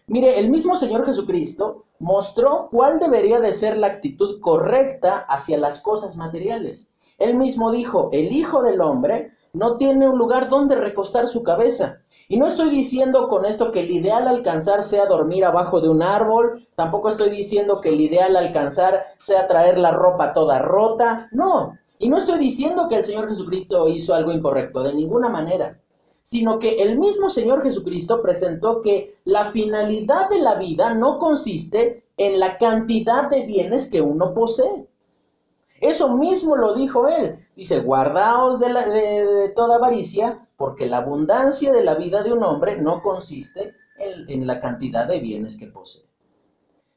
Mire, 0.07 0.39
el 0.39 0.49
mismo 0.49 0.75
Señor 0.75 1.05
Jesucristo 1.05 1.85
mostró 2.03 2.69
cuál 2.71 2.99
debería 2.99 3.39
de 3.39 3.53
ser 3.53 3.77
la 3.77 3.87
actitud 3.87 4.41
correcta 4.41 5.25
hacia 5.29 5.57
las 5.57 5.81
cosas 5.81 6.17
materiales. 6.17 6.93
Él 7.19 7.35
mismo 7.35 7.71
dijo, 7.71 8.11
el 8.13 8.33
Hijo 8.33 8.61
del 8.61 8.81
Hombre 8.81 9.31
no 9.53 9.77
tiene 9.77 10.09
un 10.09 10.19
lugar 10.19 10.49
donde 10.49 10.75
recostar 10.75 11.29
su 11.29 11.45
cabeza. 11.45 12.01
Y 12.29 12.39
no 12.39 12.49
estoy 12.49 12.71
diciendo 12.71 13.29
con 13.29 13.45
esto 13.45 13.71
que 13.71 13.81
el 13.81 13.91
ideal 13.93 14.27
alcanzar 14.27 14.83
sea 14.83 15.07
dormir 15.07 15.45
abajo 15.45 15.81
de 15.81 15.91
un 15.91 16.03
árbol, 16.03 16.67
tampoco 16.75 17.11
estoy 17.11 17.31
diciendo 17.31 17.81
que 17.81 17.91
el 17.91 18.01
ideal 18.01 18.37
alcanzar 18.37 19.05
sea 19.19 19.47
traer 19.47 19.79
la 19.79 19.93
ropa 19.93 20.35
toda 20.35 20.59
rota, 20.59 21.29
no. 21.31 21.79
Y 22.01 22.09
no 22.09 22.17
estoy 22.17 22.41
diciendo 22.41 22.89
que 22.89 22.97
el 22.97 23.05
Señor 23.05 23.29
Jesucristo 23.29 23.87
hizo 23.87 24.13
algo 24.13 24.33
incorrecto, 24.33 24.83
de 24.83 24.93
ninguna 24.93 25.29
manera, 25.29 25.79
sino 26.23 26.59
que 26.59 26.77
el 26.77 26.99
mismo 26.99 27.29
Señor 27.31 27.63
Jesucristo 27.63 28.23
presentó 28.23 28.81
que 28.81 29.19
la 29.25 29.45
finalidad 29.45 30.29
de 30.31 30.39
la 30.39 30.55
vida 30.55 30.95
no 30.95 31.19
consiste 31.19 32.05
en 32.17 32.39
la 32.39 32.59
cantidad 32.59 33.29
de 33.29 33.45
bienes 33.45 33.91
que 33.91 34.01
uno 34.01 34.33
posee. 34.33 34.87
Eso 35.81 36.17
mismo 36.17 36.57
lo 36.57 36.75
dijo 36.75 37.09
él. 37.09 37.45
Dice, 37.57 37.81
guardaos 37.81 38.61
de, 38.61 39.53
toda 39.57 39.77
avaricia, 39.77 40.49
porque 40.57 40.87
la 40.87 40.99
abundancia 40.99 41.73
de 41.73 41.83
la 41.83 41.97
vida 41.97 42.23
de 42.23 42.33
un 42.33 42.45
hombre 42.45 42.81
no 42.81 43.03
consiste 43.03 43.75
en, 43.99 44.31
en 44.31 44.47
la 44.47 44.61
cantidad 44.61 45.09
de 45.09 45.19
bienes 45.19 45.57
que 45.57 45.67
posee. 45.67 46.05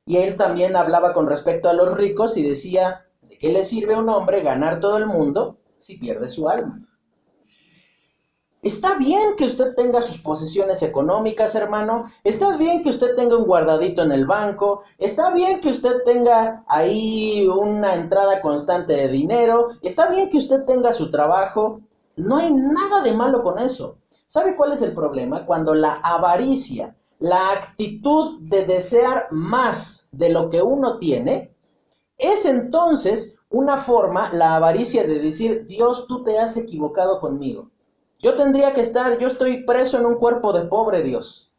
Y 0.06 0.18
él 0.18 0.38
también 0.38 0.76
hablaba 0.76 1.14
con 1.14 1.28
respecto 1.28 1.68
a 1.68 1.74
los 1.74 1.98
ricos 1.98 2.38
y 2.38 2.44
decía, 2.44 3.08
¿de 3.24 3.40
qué 3.40 3.52
le 3.52 3.64
sirve 3.64 3.96
a 3.96 4.00
un 4.00 4.10
hombre 4.10 4.42
ganar 4.42 4.80
todo 4.80 4.98
el 4.98 5.08
mundo 5.08 5.58
si 5.80 5.98
pierde 5.98 6.30
su 6.30 6.48
alma? 6.48 6.88
Está 8.66 8.96
bien 8.96 9.36
que 9.38 9.46
usted 9.46 9.76
tenga 9.76 10.02
sus 10.02 10.18
posesiones 10.18 10.82
económicas, 10.82 11.54
hermano. 11.54 12.06
Está 12.24 12.58
bien 12.58 12.82
que 12.82 12.90
usted 12.90 13.16
tenga 13.16 13.38
un 13.38 13.46
guardadito 13.46 14.02
en 14.02 14.12
el 14.12 14.26
banco. 14.26 14.82
Está 14.98 15.30
bien 15.30 15.62
que 15.62 15.70
usted 15.70 16.02
tenga 16.04 16.64
ahí 16.68 17.48
una 17.48 17.94
entrada 17.94 18.42
constante 18.42 18.94
de 18.94 19.08
dinero. 19.08 19.68
Está 19.84 20.08
bien 20.08 20.30
que 20.30 20.38
usted 20.38 20.66
tenga 20.66 20.94
su 20.94 21.12
trabajo. 21.12 21.82
No 22.16 22.38
hay 22.38 22.52
nada 22.52 23.02
de 23.04 23.14
malo 23.14 23.44
con 23.44 23.60
eso. 23.60 24.00
¿Sabe 24.26 24.56
cuál 24.56 24.74
es 24.74 24.82
el 24.82 24.96
problema? 24.96 25.46
Cuando 25.46 25.76
la 25.76 26.00
avaricia, 26.02 26.96
la 27.20 27.52
actitud 27.52 28.40
de 28.42 28.66
desear 28.66 29.28
más 29.30 30.10
de 30.12 30.30
lo 30.30 30.50
que 30.50 30.64
uno 30.64 30.98
tiene, 30.98 31.54
es 32.18 32.48
entonces 32.48 33.38
una 33.52 33.78
forma, 33.78 34.34
la 34.34 34.56
avaricia 34.56 35.04
de 35.04 35.20
decir, 35.20 35.68
Dios, 35.68 36.08
tú 36.08 36.24
te 36.24 36.40
has 36.40 36.58
equivocado 36.58 37.20
conmigo. 37.20 37.70
Yo 38.20 38.36
tendría 38.36 38.74
que 38.74 38.82
estar, 38.82 39.18
yo 39.18 39.28
estoy 39.28 39.64
preso 39.64 39.98
en 39.98 40.06
un 40.06 40.16
cuerpo 40.16 40.54
de 40.54 40.66
pobre 40.66 41.02
Dios. 41.02 41.54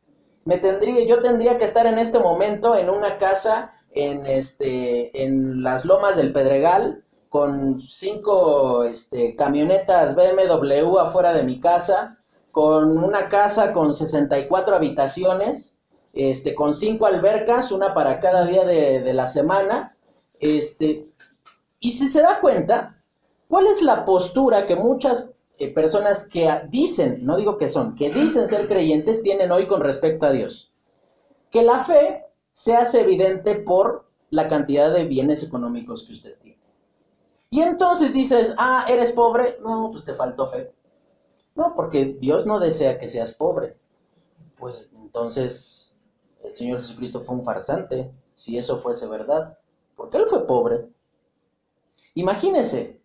Me 0.44 0.58
tendría, 0.58 1.04
yo 1.04 1.20
tendría 1.20 1.58
que 1.58 1.64
estar 1.64 1.86
en 1.86 1.98
este 1.98 2.18
momento 2.18 2.76
en 2.76 2.88
una 2.90 3.18
casa 3.18 3.72
en 3.90 4.26
este 4.26 5.24
en 5.24 5.62
las 5.62 5.84
lomas 5.84 6.16
del 6.16 6.32
Pedregal 6.32 7.02
con 7.28 7.78
cinco 7.80 8.84
este, 8.84 9.34
camionetas 9.36 10.14
BMW 10.14 10.98
afuera 10.98 11.32
de 11.34 11.42
mi 11.42 11.60
casa, 11.60 12.18
con 12.50 12.96
una 12.96 13.28
casa 13.28 13.72
con 13.72 13.92
64 13.92 14.74
habitaciones, 14.74 15.82
este, 16.14 16.54
con 16.54 16.72
cinco 16.72 17.04
albercas, 17.06 17.72
una 17.72 17.92
para 17.92 18.20
cada 18.20 18.44
día 18.46 18.64
de, 18.64 19.00
de 19.00 19.12
la 19.12 19.26
semana. 19.26 19.94
Este, 20.40 21.10
y 21.80 21.90
si 21.90 22.06
se 22.08 22.22
da 22.22 22.40
cuenta, 22.40 23.02
¿cuál 23.48 23.66
es 23.66 23.82
la 23.82 24.04
postura 24.04 24.64
que 24.64 24.76
muchas 24.76 25.30
eh, 25.58 25.72
personas 25.72 26.28
que 26.28 26.48
dicen, 26.68 27.24
no 27.24 27.36
digo 27.36 27.56
que 27.56 27.68
son, 27.68 27.94
que 27.94 28.10
dicen 28.10 28.46
ser 28.46 28.68
creyentes 28.68 29.22
tienen 29.22 29.50
hoy 29.50 29.66
con 29.66 29.80
respecto 29.80 30.26
a 30.26 30.32
Dios. 30.32 30.72
Que 31.50 31.62
la 31.62 31.84
fe 31.84 32.24
se 32.52 32.74
hace 32.74 33.00
evidente 33.00 33.54
por 33.54 34.06
la 34.30 34.48
cantidad 34.48 34.92
de 34.92 35.04
bienes 35.04 35.42
económicos 35.42 36.04
que 36.04 36.12
usted 36.12 36.38
tiene. 36.40 36.60
Y 37.50 37.62
entonces 37.62 38.12
dices, 38.12 38.54
ah, 38.58 38.84
eres 38.88 39.12
pobre, 39.12 39.58
no, 39.62 39.88
pues 39.90 40.04
te 40.04 40.14
faltó 40.14 40.48
fe. 40.48 40.72
No, 41.54 41.74
porque 41.74 42.16
Dios 42.20 42.44
no 42.44 42.58
desea 42.58 42.98
que 42.98 43.08
seas 43.08 43.32
pobre. 43.32 43.76
Pues 44.56 44.90
entonces 44.94 45.96
el 46.42 46.54
Señor 46.54 46.78
Jesucristo 46.78 47.20
fue 47.20 47.36
un 47.36 47.42
farsante, 47.42 48.12
si 48.34 48.58
eso 48.58 48.76
fuese 48.76 49.06
verdad, 49.06 49.58
porque 49.96 50.18
Él 50.18 50.26
fue 50.26 50.46
pobre. 50.46 50.86
Imagínese, 52.14 53.00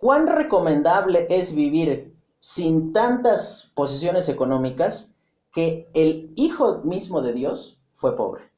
¿Cuán 0.00 0.28
recomendable 0.28 1.26
es 1.28 1.54
vivir 1.54 2.16
sin 2.38 2.94
tantas 2.94 3.70
posesiones 3.74 4.30
económicas 4.30 5.14
que 5.52 5.90
el 5.92 6.32
Hijo 6.36 6.78
mismo 6.84 7.20
de 7.20 7.34
Dios 7.34 7.78
fue 7.96 8.16
pobre? 8.16 8.50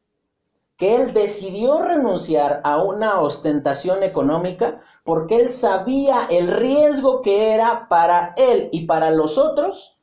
Que 0.76 0.94
Él 0.94 1.12
decidió 1.12 1.82
renunciar 1.82 2.60
a 2.62 2.80
una 2.80 3.20
ostentación 3.22 4.04
económica 4.04 4.78
porque 5.02 5.34
Él 5.34 5.50
sabía 5.50 6.26
el 6.30 6.46
riesgo 6.46 7.22
que 7.22 7.52
era 7.52 7.88
para 7.88 8.34
Él 8.36 8.68
y 8.70 8.86
para 8.86 9.10
los 9.10 9.36
otros 9.36 9.98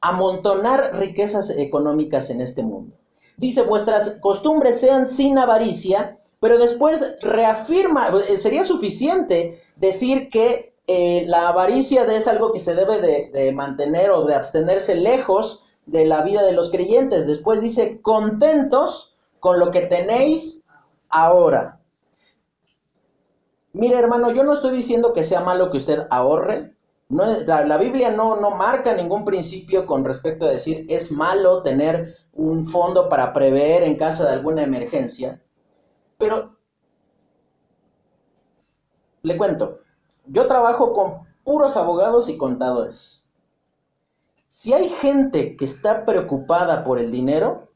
amontonar 0.00 0.94
riquezas 0.94 1.50
económicas 1.50 2.30
en 2.30 2.40
este 2.40 2.62
mundo. 2.62 2.96
Dice, 3.36 3.62
vuestras 3.62 4.20
costumbres 4.20 4.78
sean 4.78 5.04
sin 5.04 5.36
avaricia, 5.36 6.20
pero 6.40 6.58
después 6.58 7.16
reafirma, 7.22 8.12
eh, 8.28 8.36
sería 8.36 8.64
suficiente 8.64 9.62
decir 9.76 10.28
que 10.28 10.74
eh, 10.86 11.24
la 11.26 11.48
avaricia 11.48 12.04
es 12.04 12.28
algo 12.28 12.52
que 12.52 12.58
se 12.58 12.74
debe 12.74 13.00
de, 13.00 13.52
mantener 13.52 14.10
o 14.10 14.26
de 14.26 14.34
abstenerse 14.34 14.94
lejos 14.94 15.62
de 15.86 16.04
la 16.04 16.22
vida 16.22 16.42
de 16.42 16.52
los 16.52 16.70
creyentes. 16.70 17.26
Después 17.26 17.62
dice, 17.62 18.00
contentos 18.02 19.16
con 19.40 19.58
lo 19.58 19.70
que 19.70 19.82
tenéis 19.82 20.64
ahora. 21.08 21.80
Mire, 23.72 23.96
hermano, 23.96 24.30
yo 24.30 24.44
no 24.44 24.54
estoy 24.54 24.76
diciendo 24.76 25.12
que 25.12 25.24
sea 25.24 25.40
malo 25.40 25.70
que 25.70 25.78
usted 25.78 26.06
ahorre. 26.10 26.74
La, 27.08 27.64
la, 27.64 27.78
Biblia 27.78 28.10
no, 28.10 28.36
no 28.40 28.50
marca 28.50 28.94
ningún 28.94 29.24
principio 29.24 29.86
con 29.86 30.04
respecto 30.04 30.46
a 30.46 30.50
decir 30.50 30.86
es 30.88 31.12
malo 31.12 31.62
tener 31.62 32.16
un 32.32 32.64
fondo 32.64 33.08
para 33.08 33.32
prever 33.32 33.82
en 33.82 33.96
caso 33.96 34.24
de 34.24 34.30
alguna 34.30 34.62
emergencia. 34.62 35.40
Pero, 36.18 36.56
le 39.22 39.36
cuento, 39.36 39.80
yo 40.26 40.46
trabajo 40.46 40.92
con 40.92 41.26
puros 41.44 41.76
abogados 41.76 42.28
y 42.28 42.36
contadores. 42.36 43.26
Si 44.50 44.72
hay 44.72 44.88
gente 44.88 45.56
que 45.56 45.64
está 45.64 46.04
preocupada 46.04 46.84
por 46.84 46.98
el 46.98 47.10
dinero, 47.10 47.68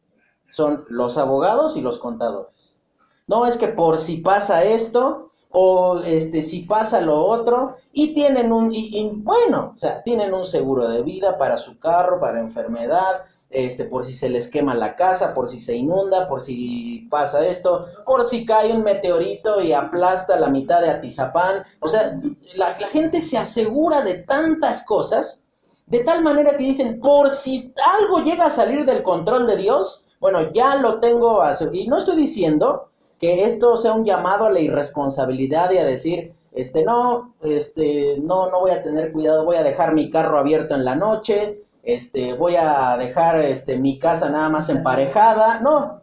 son 0.48 0.84
los 0.88 1.18
abogados 1.18 1.76
y 1.76 1.80
los 1.80 1.98
contadores. 1.98 2.80
No 3.26 3.46
es 3.46 3.56
que 3.56 3.68
por 3.68 3.98
si 3.98 4.18
pasa 4.18 4.64
esto 4.64 5.27
o 5.50 6.00
este 6.04 6.42
si 6.42 6.60
pasa 6.62 7.00
lo 7.00 7.24
otro 7.24 7.76
y 7.92 8.12
tienen 8.12 8.52
un 8.52 8.70
y, 8.72 9.10
bueno, 9.14 9.72
o 9.74 9.78
sea, 9.78 10.02
tienen 10.02 10.34
un 10.34 10.44
seguro 10.44 10.88
de 10.88 11.02
vida 11.02 11.38
para 11.38 11.56
su 11.56 11.78
carro, 11.78 12.20
para 12.20 12.40
enfermedad, 12.40 13.24
este, 13.50 13.84
por 13.84 14.04
si 14.04 14.12
se 14.12 14.28
les 14.28 14.46
quema 14.46 14.74
la 14.74 14.94
casa, 14.94 15.32
por 15.32 15.48
si 15.48 15.58
se 15.58 15.74
inunda, 15.74 16.28
por 16.28 16.40
si 16.40 17.06
pasa 17.10 17.46
esto, 17.46 17.86
por 18.04 18.24
si 18.24 18.44
cae 18.44 18.72
un 18.72 18.82
meteorito 18.82 19.60
y 19.62 19.72
aplasta 19.72 20.38
la 20.38 20.48
mitad 20.48 20.82
de 20.82 20.90
Atizapán. 20.90 21.62
O 21.80 21.88
sea, 21.88 22.14
la, 22.54 22.74
gente 22.74 23.22
se 23.22 23.38
asegura 23.38 24.02
de 24.02 24.14
tantas 24.14 24.82
cosas, 24.82 25.46
de 25.86 26.00
tal 26.00 26.22
manera 26.22 26.58
que 26.58 26.64
dicen, 26.64 27.00
por 27.00 27.30
si 27.30 27.72
algo 27.98 28.20
llega 28.20 28.46
a 28.46 28.50
salir 28.50 28.84
del 28.84 29.02
control 29.02 29.46
de 29.46 29.56
Dios, 29.56 30.04
bueno, 30.20 30.52
ya 30.52 30.74
lo 30.76 31.00
tengo. 31.00 31.40
Y 31.72 31.88
no 31.88 31.96
estoy 31.96 32.16
diciendo 32.16 32.90
que 33.18 33.44
esto 33.44 33.76
sea 33.76 33.92
un 33.92 34.04
llamado 34.04 34.46
a 34.46 34.50
la 34.50 34.60
irresponsabilidad 34.60 35.70
y 35.72 35.78
a 35.78 35.84
decir, 35.84 36.34
este, 36.52 36.82
no, 36.82 37.34
este, 37.42 38.18
no, 38.20 38.50
no 38.50 38.60
voy 38.60 38.70
a 38.70 38.82
tener 38.82 39.12
cuidado, 39.12 39.44
voy 39.44 39.56
a 39.56 39.62
dejar 39.62 39.94
mi 39.94 40.10
carro 40.10 40.38
abierto 40.38 40.74
en 40.74 40.84
la 40.84 40.94
noche, 40.94 41.62
este, 41.82 42.34
voy 42.34 42.56
a 42.56 42.96
dejar 42.98 43.40
este, 43.40 43.78
mi 43.78 43.98
casa 43.98 44.30
nada 44.30 44.48
más 44.48 44.68
emparejada, 44.68 45.60
no. 45.60 46.02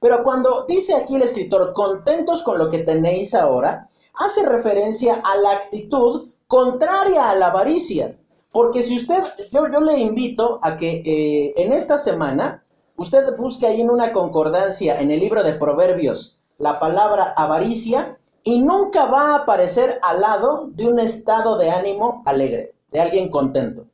Pero 0.00 0.22
cuando 0.22 0.66
dice 0.68 0.94
aquí 0.94 1.16
el 1.16 1.22
escritor, 1.22 1.72
contentos 1.72 2.42
con 2.42 2.58
lo 2.58 2.68
que 2.70 2.80
tenéis 2.80 3.34
ahora, 3.34 3.88
hace 4.14 4.44
referencia 4.44 5.14
a 5.14 5.36
la 5.36 5.52
actitud 5.52 6.30
contraria 6.46 7.30
a 7.30 7.34
la 7.34 7.48
avaricia. 7.48 8.18
Porque 8.52 8.82
si 8.82 8.96
usted, 8.96 9.22
yo, 9.52 9.70
yo 9.70 9.80
le 9.80 9.98
invito 9.98 10.60
a 10.62 10.76
que 10.76 11.02
eh, 11.04 11.54
en 11.56 11.72
esta 11.72 11.98
semana 11.98 12.64
usted 12.96 13.36
busque 13.36 13.66
ahí 13.66 13.80
en 13.80 13.90
una 13.90 14.12
concordancia 14.12 14.98
en 14.98 15.10
el 15.10 15.20
libro 15.20 15.42
de 15.42 15.52
Proverbios 15.54 16.36
la 16.58 16.80
palabra 16.80 17.34
avaricia 17.36 18.18
y 18.42 18.60
nunca 18.60 19.06
va 19.06 19.32
a 19.32 19.36
aparecer 19.38 19.98
al 20.02 20.20
lado 20.20 20.68
de 20.72 20.86
un 20.86 21.00
estado 21.00 21.58
de 21.58 21.70
ánimo 21.70 22.22
alegre, 22.24 22.74
de 22.92 23.00
alguien 23.00 23.28
contento. 23.28 23.86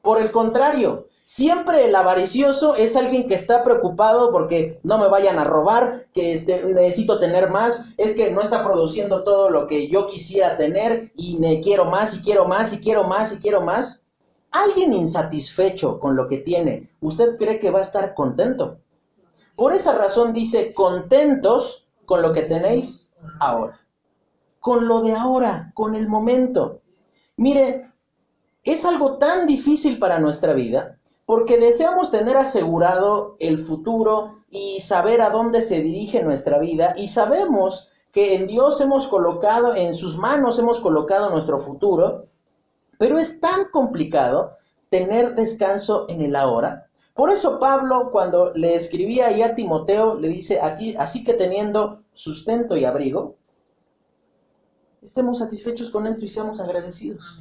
Por 0.00 0.20
el 0.20 0.30
contrario, 0.30 1.08
siempre 1.24 1.84
el 1.84 1.94
avaricioso 1.94 2.74
es 2.74 2.96
alguien 2.96 3.26
que 3.26 3.34
está 3.34 3.62
preocupado 3.62 4.30
porque 4.32 4.80
no 4.82 4.96
me 4.96 5.08
vayan 5.08 5.38
a 5.38 5.44
robar, 5.44 6.06
que 6.14 6.32
este, 6.32 6.62
necesito 6.64 7.18
tener 7.18 7.50
más, 7.50 7.86
es 7.98 8.14
que 8.14 8.30
no 8.30 8.40
está 8.40 8.64
produciendo 8.64 9.24
todo 9.24 9.50
lo 9.50 9.66
que 9.66 9.88
yo 9.88 10.06
quisiera 10.06 10.56
tener 10.56 11.12
y 11.16 11.36
me 11.36 11.60
quiero 11.60 11.84
más 11.84 12.14
y 12.14 12.22
quiero 12.22 12.46
más 12.46 12.72
y 12.72 12.80
quiero 12.80 13.04
más 13.04 13.34
y 13.34 13.40
quiero 13.40 13.60
más. 13.60 14.06
Alguien 14.52 14.92
insatisfecho 14.92 16.00
con 16.00 16.16
lo 16.16 16.26
que 16.26 16.38
tiene, 16.38 16.90
¿usted 17.00 17.36
cree 17.36 17.60
que 17.60 17.70
va 17.70 17.78
a 17.78 17.82
estar 17.82 18.14
contento? 18.14 18.78
Por 19.54 19.74
esa 19.74 19.96
razón 19.96 20.32
dice, 20.32 20.72
contentos 20.72 21.88
con 22.04 22.22
lo 22.22 22.32
que 22.32 22.42
tenéis 22.42 23.10
ahora. 23.38 23.80
Con 24.58 24.88
lo 24.88 25.02
de 25.02 25.14
ahora, 25.14 25.70
con 25.74 25.94
el 25.94 26.08
momento. 26.08 26.80
Mire, 27.36 27.92
es 28.64 28.84
algo 28.84 29.18
tan 29.18 29.46
difícil 29.46 29.98
para 29.98 30.18
nuestra 30.18 30.52
vida 30.52 30.98
porque 31.24 31.58
deseamos 31.58 32.10
tener 32.10 32.36
asegurado 32.36 33.36
el 33.38 33.58
futuro 33.58 34.42
y 34.50 34.80
saber 34.80 35.22
a 35.22 35.30
dónde 35.30 35.60
se 35.60 35.80
dirige 35.80 36.24
nuestra 36.24 36.58
vida 36.58 36.92
y 36.96 37.06
sabemos 37.06 37.92
que 38.10 38.34
en 38.34 38.48
Dios 38.48 38.80
hemos 38.80 39.06
colocado, 39.06 39.76
en 39.76 39.92
sus 39.92 40.16
manos 40.16 40.58
hemos 40.58 40.80
colocado 40.80 41.30
nuestro 41.30 41.60
futuro 41.60 42.24
pero 43.00 43.18
es 43.18 43.40
tan 43.40 43.70
complicado 43.70 44.56
tener 44.90 45.34
descanso 45.34 46.04
en 46.10 46.20
el 46.20 46.36
ahora. 46.36 46.90
Por 47.14 47.30
eso 47.30 47.58
Pablo, 47.58 48.10
cuando 48.12 48.52
le 48.52 48.74
escribía 48.74 49.28
ahí 49.28 49.40
a 49.40 49.54
Timoteo, 49.54 50.16
le 50.16 50.28
dice 50.28 50.60
aquí, 50.60 50.94
así 50.98 51.24
que 51.24 51.32
teniendo 51.32 52.02
sustento 52.12 52.76
y 52.76 52.84
abrigo, 52.84 53.38
estemos 55.00 55.38
satisfechos 55.38 55.88
con 55.88 56.06
esto 56.06 56.26
y 56.26 56.28
seamos 56.28 56.60
agradecidos. 56.60 57.40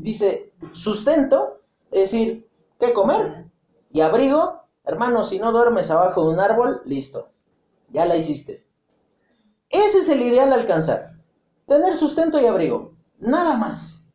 Dice, 0.00 0.52
sustento, 0.72 1.62
es 1.90 2.12
decir, 2.12 2.46
¿qué 2.78 2.92
comer? 2.92 3.46
Y 3.92 4.02
abrigo, 4.02 4.60
hermano, 4.84 5.24
si 5.24 5.38
no 5.38 5.52
duermes 5.52 5.90
abajo 5.90 6.26
de 6.26 6.34
un 6.34 6.40
árbol, 6.40 6.82
listo, 6.84 7.30
ya 7.88 8.04
la 8.04 8.18
hiciste. 8.18 8.66
Ese 9.70 10.00
es 10.00 10.08
el 10.10 10.20
ideal 10.20 10.52
alcanzar, 10.52 11.14
tener 11.66 11.96
sustento 11.96 12.38
y 12.38 12.44
abrigo, 12.44 12.94
nada 13.18 13.56
más. 13.56 14.05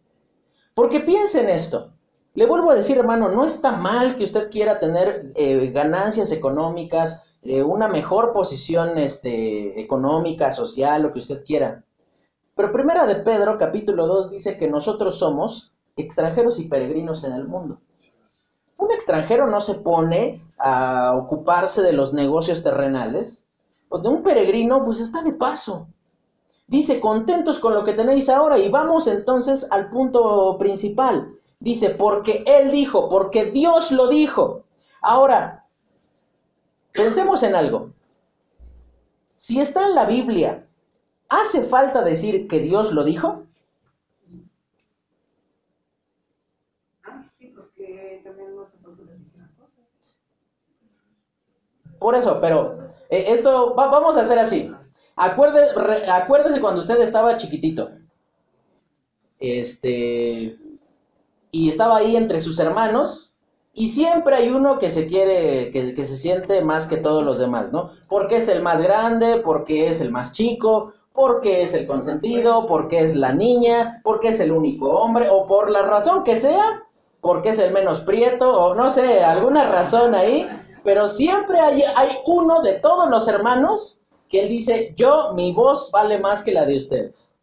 Porque 0.82 1.00
piense 1.00 1.40
en 1.40 1.50
esto. 1.50 1.94
Le 2.34 2.48
vuelvo 2.48 2.72
a 2.72 2.76
decir, 2.76 2.98
hermano, 2.98 3.30
no 3.30 3.46
está 3.46 3.74
mal 3.74 4.16
que 4.16 4.24
usted 4.24 4.50
quiera 4.50 4.80
tener 4.80 5.32
eh, 5.36 5.68
ganancias 5.68 6.32
económicas, 6.32 7.24
eh, 7.44 7.62
una 7.62 7.88
mejor 7.88 8.34
posición 8.34 8.98
este, 8.98 9.80
económica, 9.80 10.52
social, 10.52 11.04
lo 11.04 11.14
que 11.14 11.20
usted 11.20 11.46
quiera. 11.46 11.86
Pero 12.56 12.72
primera 12.72 13.06
de 13.06 13.18
Pedro, 13.18 13.60
capítulo 13.60 14.08
2, 14.08 14.32
dice 14.32 14.58
que 14.58 14.68
nosotros 14.68 15.20
somos 15.20 15.72
extranjeros 15.98 16.58
y 16.58 16.68
peregrinos 16.68 17.24
en 17.26 17.34
el 17.34 17.48
mundo. 17.48 17.80
Un 18.80 18.92
extranjero 18.92 19.46
no 19.46 19.62
se 19.62 19.76
pone 19.76 20.44
a 20.58 21.14
ocuparse 21.16 21.84
de 21.84 21.94
los 21.94 22.12
negocios 22.12 22.64
terrenales. 22.64 23.52
De 24.02 24.10
un 24.10 24.24
peregrino, 24.24 24.84
pues 24.84 25.00
está 25.00 25.22
de 25.22 25.34
paso. 25.34 25.90
Dice, 26.72 27.02
contentos 27.02 27.60
con 27.60 27.74
lo 27.74 27.84
que 27.84 27.92
tenéis 27.92 28.30
ahora. 28.30 28.58
Y 28.58 28.70
vamos 28.70 29.06
entonces 29.08 29.68
al 29.72 29.90
punto 29.90 30.58
principal. 30.58 31.36
Dice, 31.60 31.90
porque 31.90 32.46
Él 32.48 32.72
dijo, 32.72 33.10
porque 33.10 33.44
Dios 33.52 33.92
lo 33.92 34.08
dijo. 34.08 34.64
Ahora, 35.02 35.66
pensemos 36.94 37.44
en 37.44 37.56
algo. 37.56 37.90
Si 39.36 39.60
está 39.60 39.86
en 39.86 39.96
la 39.96 40.06
Biblia, 40.06 40.66
¿hace 41.28 41.62
falta 41.62 42.04
decir 42.04 42.48
que 42.48 42.62
Dios 42.62 42.94
lo 42.94 43.04
dijo? 43.04 43.44
Por 52.00 52.16
eso, 52.16 52.40
pero 52.40 52.88
eh, 53.10 53.26
esto 53.28 53.76
vamos 53.76 54.16
a 54.16 54.22
hacer 54.22 54.40
así. 54.40 54.74
Acuérdese, 55.22 56.62
cuando 56.62 56.82
usted 56.82 57.00
estaba 57.00 57.38
chiquitito. 57.38 57.92
Este. 59.40 60.58
Y 61.52 61.70
estaba 61.70 61.98
ahí 61.98 62.16
entre 62.16 62.40
sus 62.40 62.60
hermanos. 62.60 63.36
Y 63.74 63.90
siempre 63.90 64.36
hay 64.36 64.50
uno 64.50 64.80
que 64.80 64.90
se 64.90 65.06
quiere, 65.06 65.70
que, 65.70 66.04
se 66.04 66.18
siente 66.18 66.62
más 66.62 66.88
que 66.88 66.98
todos 66.98 67.24
los 67.24 67.38
demás, 67.38 67.72
¿no? 67.72 67.92
Porque 68.10 68.38
es 68.38 68.50
el 68.50 68.62
más 68.62 68.82
grande, 68.82 69.42
porque 69.46 69.88
es 69.88 70.02
el 70.02 70.12
más 70.12 70.34
chico, 70.34 70.92
porque 71.14 71.62
es 71.62 71.74
el 71.74 71.88
consentido, 71.88 72.66
porque 72.66 73.00
es 73.00 73.16
la 73.16 73.32
niña, 73.32 74.02
porque 74.04 74.30
es 74.30 74.42
el 74.42 74.52
único 74.52 74.90
hombre, 74.90 75.30
o 75.30 75.48
por 75.48 75.70
la 75.70 75.84
razón 75.84 76.26
que 76.26 76.36
sea, 76.36 76.84
porque 77.22 77.50
es 77.50 77.60
el 77.60 77.72
menos 77.72 78.02
prieto, 78.02 78.62
o 78.62 78.76
no 78.76 78.90
sé, 78.90 79.24
alguna 79.24 79.70
razón 79.72 80.16
ahí, 80.16 80.50
pero 80.84 81.08
siempre 81.08 81.58
hay 81.62 82.18
uno 82.26 82.62
de 82.62 82.74
todos 82.74 83.10
los 83.10 83.26
hermanos 83.30 84.01
que 84.32 84.40
él 84.40 84.48
dice, 84.48 84.94
yo, 84.96 85.34
mi 85.34 85.52
voz 85.52 85.92
vale 85.92 86.18
más 86.18 86.42
que 86.42 86.54
la 86.54 86.66
de 86.66 86.78
ustedes. 86.78 87.36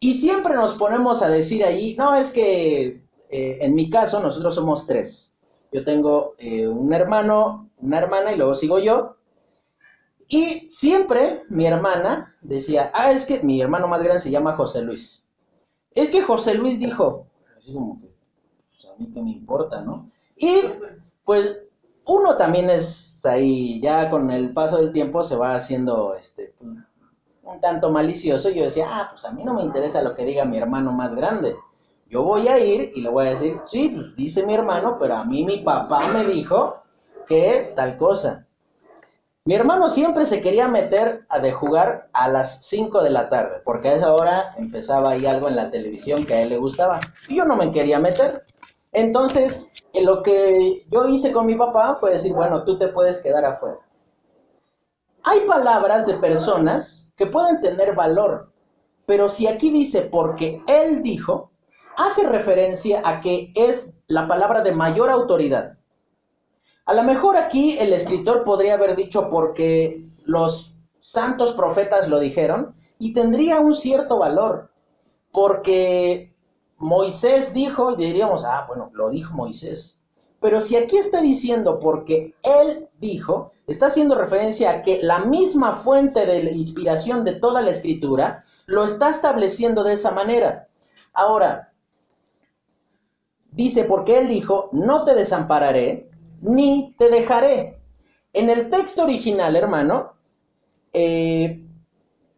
Y 0.00 0.14
siempre 0.14 0.54
nos 0.54 0.74
ponemos 0.74 1.20
a 1.20 1.28
decir 1.28 1.62
allí, 1.62 1.94
no, 1.96 2.14
es 2.14 2.30
que 2.30 3.02
eh, 3.28 3.58
en 3.60 3.74
mi 3.74 3.90
caso 3.90 4.18
nosotros 4.18 4.54
somos 4.54 4.86
tres. 4.86 5.36
Yo 5.72 5.84
tengo 5.84 6.34
eh, 6.38 6.66
un 6.66 6.94
hermano, 6.94 7.68
una 7.76 7.98
hermana 7.98 8.32
y 8.32 8.36
luego 8.36 8.54
sigo 8.54 8.78
yo. 8.78 9.16
Y 10.26 10.66
siempre 10.70 11.42
mi 11.50 11.66
hermana 11.66 12.34
decía, 12.40 12.90
ah, 12.94 13.12
es 13.12 13.26
que 13.26 13.42
mi 13.42 13.60
hermano 13.60 13.88
más 13.88 14.02
grande 14.02 14.20
se 14.20 14.30
llama 14.30 14.56
José 14.56 14.80
Luis. 14.80 15.28
Es 15.90 16.08
que 16.08 16.22
José 16.22 16.54
Luis 16.54 16.78
dijo, 16.78 17.26
así 17.58 17.74
como 17.74 18.00
que, 18.00 18.08
pues 18.70 18.86
a 18.86 18.96
mí 18.96 19.10
que 19.12 19.20
me 19.20 19.32
importa, 19.32 19.82
¿no? 19.82 20.10
Y 20.36 20.62
pues 21.24 21.58
uno 22.08 22.36
también 22.36 22.70
es 22.70 23.24
ahí, 23.26 23.80
ya 23.80 24.10
con 24.10 24.30
el 24.30 24.52
paso 24.52 24.78
del 24.78 24.92
tiempo 24.92 25.22
se 25.22 25.36
va 25.36 25.54
haciendo 25.54 26.14
este 26.14 26.54
un 27.42 27.60
tanto 27.60 27.90
malicioso. 27.90 28.50
Yo 28.50 28.64
decía, 28.64 28.86
ah, 28.88 29.08
pues 29.12 29.24
a 29.24 29.32
mí 29.32 29.44
no 29.44 29.54
me 29.54 29.62
interesa 29.62 30.02
lo 30.02 30.14
que 30.14 30.24
diga 30.24 30.44
mi 30.44 30.58
hermano 30.58 30.92
más 30.92 31.14
grande. 31.14 31.56
Yo 32.08 32.22
voy 32.22 32.48
a 32.48 32.58
ir 32.58 32.92
y 32.94 33.02
le 33.02 33.10
voy 33.10 33.26
a 33.26 33.30
decir, 33.30 33.58
sí, 33.62 33.90
pues 33.94 34.16
dice 34.16 34.44
mi 34.44 34.54
hermano, 34.54 34.96
pero 34.98 35.16
a 35.16 35.24
mí 35.24 35.44
mi 35.44 35.58
papá 35.58 36.08
me 36.08 36.24
dijo 36.24 36.82
que 37.26 37.72
tal 37.76 37.96
cosa. 37.98 38.46
Mi 39.44 39.54
hermano 39.54 39.88
siempre 39.88 40.24
se 40.26 40.40
quería 40.40 40.68
meter 40.68 41.26
a 41.28 41.38
de 41.38 41.52
jugar 41.52 42.08
a 42.12 42.28
las 42.28 42.64
5 42.64 43.02
de 43.02 43.10
la 43.10 43.28
tarde, 43.28 43.60
porque 43.64 43.88
a 43.88 43.94
esa 43.94 44.12
hora 44.12 44.54
empezaba 44.56 45.10
ahí 45.10 45.26
algo 45.26 45.48
en 45.48 45.56
la 45.56 45.70
televisión 45.70 46.24
que 46.24 46.34
a 46.34 46.42
él 46.42 46.50
le 46.50 46.58
gustaba. 46.58 47.00
Y 47.28 47.36
yo 47.36 47.44
no 47.44 47.56
me 47.56 47.70
quería 47.70 47.98
meter. 47.98 48.44
Entonces, 48.92 49.68
lo 49.94 50.22
que 50.22 50.86
yo 50.90 51.08
hice 51.08 51.32
con 51.32 51.46
mi 51.46 51.54
papá 51.54 51.96
fue 52.00 52.12
decir, 52.12 52.32
bueno, 52.32 52.64
tú 52.64 52.78
te 52.78 52.88
puedes 52.88 53.20
quedar 53.20 53.44
afuera. 53.44 53.78
Hay 55.24 55.40
palabras 55.40 56.06
de 56.06 56.14
personas 56.14 57.12
que 57.16 57.26
pueden 57.26 57.60
tener 57.60 57.94
valor, 57.94 58.52
pero 59.06 59.28
si 59.28 59.46
aquí 59.46 59.70
dice 59.70 60.02
porque 60.02 60.62
él 60.66 61.02
dijo, 61.02 61.50
hace 61.96 62.26
referencia 62.26 63.02
a 63.04 63.20
que 63.20 63.52
es 63.54 63.98
la 64.06 64.26
palabra 64.26 64.62
de 64.62 64.72
mayor 64.72 65.10
autoridad. 65.10 65.78
A 66.86 66.94
lo 66.94 67.02
mejor 67.02 67.36
aquí 67.36 67.76
el 67.78 67.92
escritor 67.92 68.44
podría 68.44 68.74
haber 68.74 68.96
dicho 68.96 69.28
porque 69.28 70.02
los 70.24 70.74
santos 71.00 71.52
profetas 71.52 72.08
lo 72.08 72.20
dijeron 72.20 72.74
y 72.98 73.12
tendría 73.12 73.60
un 73.60 73.74
cierto 73.74 74.18
valor, 74.18 74.70
porque 75.32 76.27
Moisés 76.78 77.52
dijo, 77.52 77.92
y 77.92 77.96
diríamos, 77.96 78.44
ah, 78.44 78.64
bueno, 78.68 78.90
lo 78.94 79.10
dijo 79.10 79.34
Moisés. 79.34 80.02
Pero 80.40 80.60
si 80.60 80.76
aquí 80.76 80.96
está 80.96 81.20
diciendo 81.20 81.80
porque 81.80 82.34
él 82.42 82.88
dijo, 83.00 83.52
está 83.66 83.86
haciendo 83.86 84.14
referencia 84.14 84.70
a 84.70 84.82
que 84.82 85.00
la 85.02 85.20
misma 85.20 85.72
fuente 85.72 86.24
de 86.24 86.44
la 86.44 86.50
inspiración 86.50 87.24
de 87.24 87.32
toda 87.32 87.60
la 87.60 87.70
escritura 87.70 88.42
lo 88.66 88.84
está 88.84 89.08
estableciendo 89.08 89.82
de 89.82 89.94
esa 89.94 90.12
manera. 90.12 90.68
Ahora, 91.12 91.72
dice 93.50 93.84
porque 93.84 94.18
él 94.18 94.28
dijo, 94.28 94.68
no 94.72 95.04
te 95.04 95.14
desampararé 95.14 96.08
ni 96.40 96.94
te 96.98 97.10
dejaré. 97.10 97.80
En 98.32 98.50
el 98.50 98.70
texto 98.70 99.02
original, 99.02 99.56
hermano, 99.56 100.12
eh, 100.92 101.64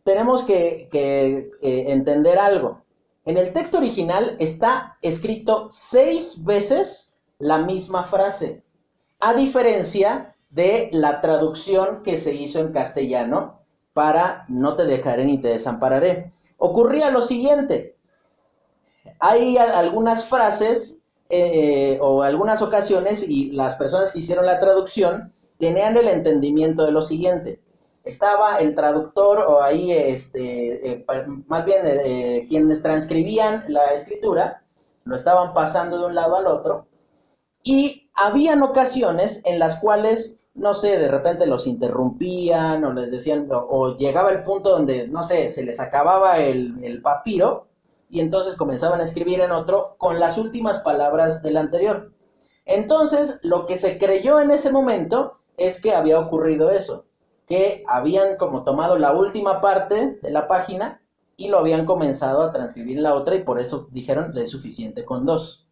tenemos 0.04 0.42
que, 0.44 0.88
eh, 0.92 1.84
entender 1.88 2.38
algo. 2.38 2.82
En 3.30 3.36
el 3.36 3.52
texto 3.52 3.78
original 3.78 4.34
está 4.40 4.98
escrito 5.02 5.68
seis 5.70 6.42
veces 6.42 7.14
la 7.38 7.58
misma 7.58 8.02
frase, 8.02 8.64
a 9.20 9.34
diferencia 9.34 10.34
de 10.48 10.88
la 10.90 11.20
traducción 11.20 12.02
que 12.02 12.16
se 12.16 12.34
hizo 12.34 12.58
en 12.58 12.72
castellano 12.72 13.60
para 13.92 14.46
No 14.48 14.74
te 14.74 14.84
dejaré 14.84 15.26
ni 15.26 15.38
te 15.38 15.46
desampararé. 15.46 16.32
Ocurría 16.58 17.12
lo 17.12 17.22
siguiente, 17.22 17.94
hay 19.20 19.58
algunas 19.58 20.24
frases 20.24 20.98
eh, 21.28 21.98
o 22.02 22.24
algunas 22.24 22.62
ocasiones 22.62 23.22
y 23.22 23.52
las 23.52 23.76
personas 23.76 24.10
que 24.10 24.18
hicieron 24.18 24.44
la 24.44 24.58
traducción 24.58 25.32
tenían 25.56 25.96
el 25.96 26.08
entendimiento 26.08 26.84
de 26.84 26.90
lo 26.90 27.00
siguiente. 27.00 27.60
Estaba 28.04 28.58
el 28.58 28.74
traductor 28.74 29.40
o 29.40 29.62
ahí, 29.62 29.92
este, 29.92 30.92
eh, 30.92 31.04
más 31.46 31.64
bien 31.64 31.82
eh, 31.84 32.46
quienes 32.48 32.82
transcribían 32.82 33.64
la 33.68 33.92
escritura, 33.92 34.62
lo 35.04 35.16
estaban 35.16 35.52
pasando 35.52 35.98
de 35.98 36.06
un 36.06 36.14
lado 36.14 36.36
al 36.36 36.46
otro 36.46 36.86
y 37.62 38.10
habían 38.14 38.62
ocasiones 38.62 39.42
en 39.44 39.58
las 39.58 39.76
cuales, 39.76 40.40
no 40.54 40.74
sé, 40.74 40.98
de 40.98 41.08
repente 41.08 41.46
los 41.46 41.66
interrumpían 41.66 42.84
o 42.84 42.92
les 42.92 43.10
decían, 43.10 43.48
o, 43.50 43.96
llegaba 43.96 44.30
el 44.30 44.44
punto 44.44 44.70
donde, 44.70 45.08
no 45.08 45.22
sé, 45.22 45.48
se 45.48 45.64
les 45.64 45.80
acababa 45.80 46.38
el, 46.38 46.82
el 46.82 47.02
papiro 47.02 47.66
y 48.08 48.20
entonces 48.20 48.56
comenzaban 48.56 49.00
a 49.00 49.04
escribir 49.04 49.40
en 49.40 49.52
otro 49.52 49.96
con 49.98 50.18
las 50.20 50.38
últimas 50.38 50.80
palabras 50.80 51.42
del 51.42 51.56
anterior. 51.56 52.12
Entonces, 52.64 53.40
lo 53.42 53.66
que 53.66 53.76
se 53.76 53.98
creyó 53.98 54.40
en 54.40 54.50
ese 54.50 54.70
momento 54.70 55.38
es 55.56 55.80
que 55.80 55.94
había 55.94 56.18
ocurrido 56.18 56.70
eso, 56.70 57.04
que 57.50 57.82
habían 57.88 58.36
como 58.36 58.62
tomado 58.62 58.96
la 58.96 59.12
última 59.12 59.60
parte 59.60 60.20
de 60.22 60.30
la 60.30 60.46
página 60.46 61.02
y 61.36 61.48
lo 61.48 61.58
habían 61.58 61.84
comenzado 61.84 62.44
a 62.44 62.52
transcribir 62.52 62.96
en 62.96 63.02
la 63.02 63.14
otra 63.14 63.34
y 63.34 63.42
por 63.42 63.58
eso 63.58 63.88
dijeron 63.90 64.30
es 64.38 64.50
suficiente 64.50 65.04
con 65.04 65.26
dos. 65.26 65.66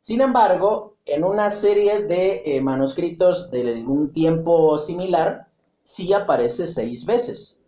Sin 0.00 0.22
embargo, 0.22 0.96
en 1.04 1.22
una 1.22 1.48
serie 1.50 2.02
de 2.02 2.42
eh, 2.44 2.60
manuscritos 2.60 3.48
de 3.52 3.84
un 3.86 4.12
tiempo 4.12 4.76
similar, 4.76 5.46
sí 5.84 6.12
aparece 6.12 6.66
seis 6.66 7.06
veces. 7.06 7.62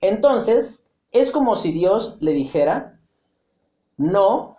Entonces, 0.00 0.90
es 1.12 1.30
como 1.30 1.54
si 1.54 1.70
Dios 1.70 2.16
le 2.18 2.32
dijera, 2.32 3.00
no, 3.96 4.56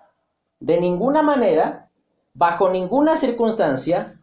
de 0.62 0.80
ninguna 0.80 1.22
manera, 1.24 1.92
bajo 2.34 2.70
ninguna 2.70 3.18
circunstancia, 3.18 4.18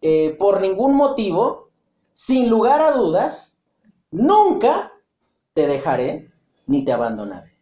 eh, 0.00 0.36
por 0.38 0.60
ningún 0.60 0.94
motivo, 0.94 1.63
sin 2.14 2.48
lugar 2.48 2.80
a 2.80 2.92
dudas, 2.92 3.58
nunca 4.10 4.92
te 5.52 5.66
dejaré 5.66 6.32
ni 6.66 6.84
te 6.84 6.92
abandonaré. 6.92 7.52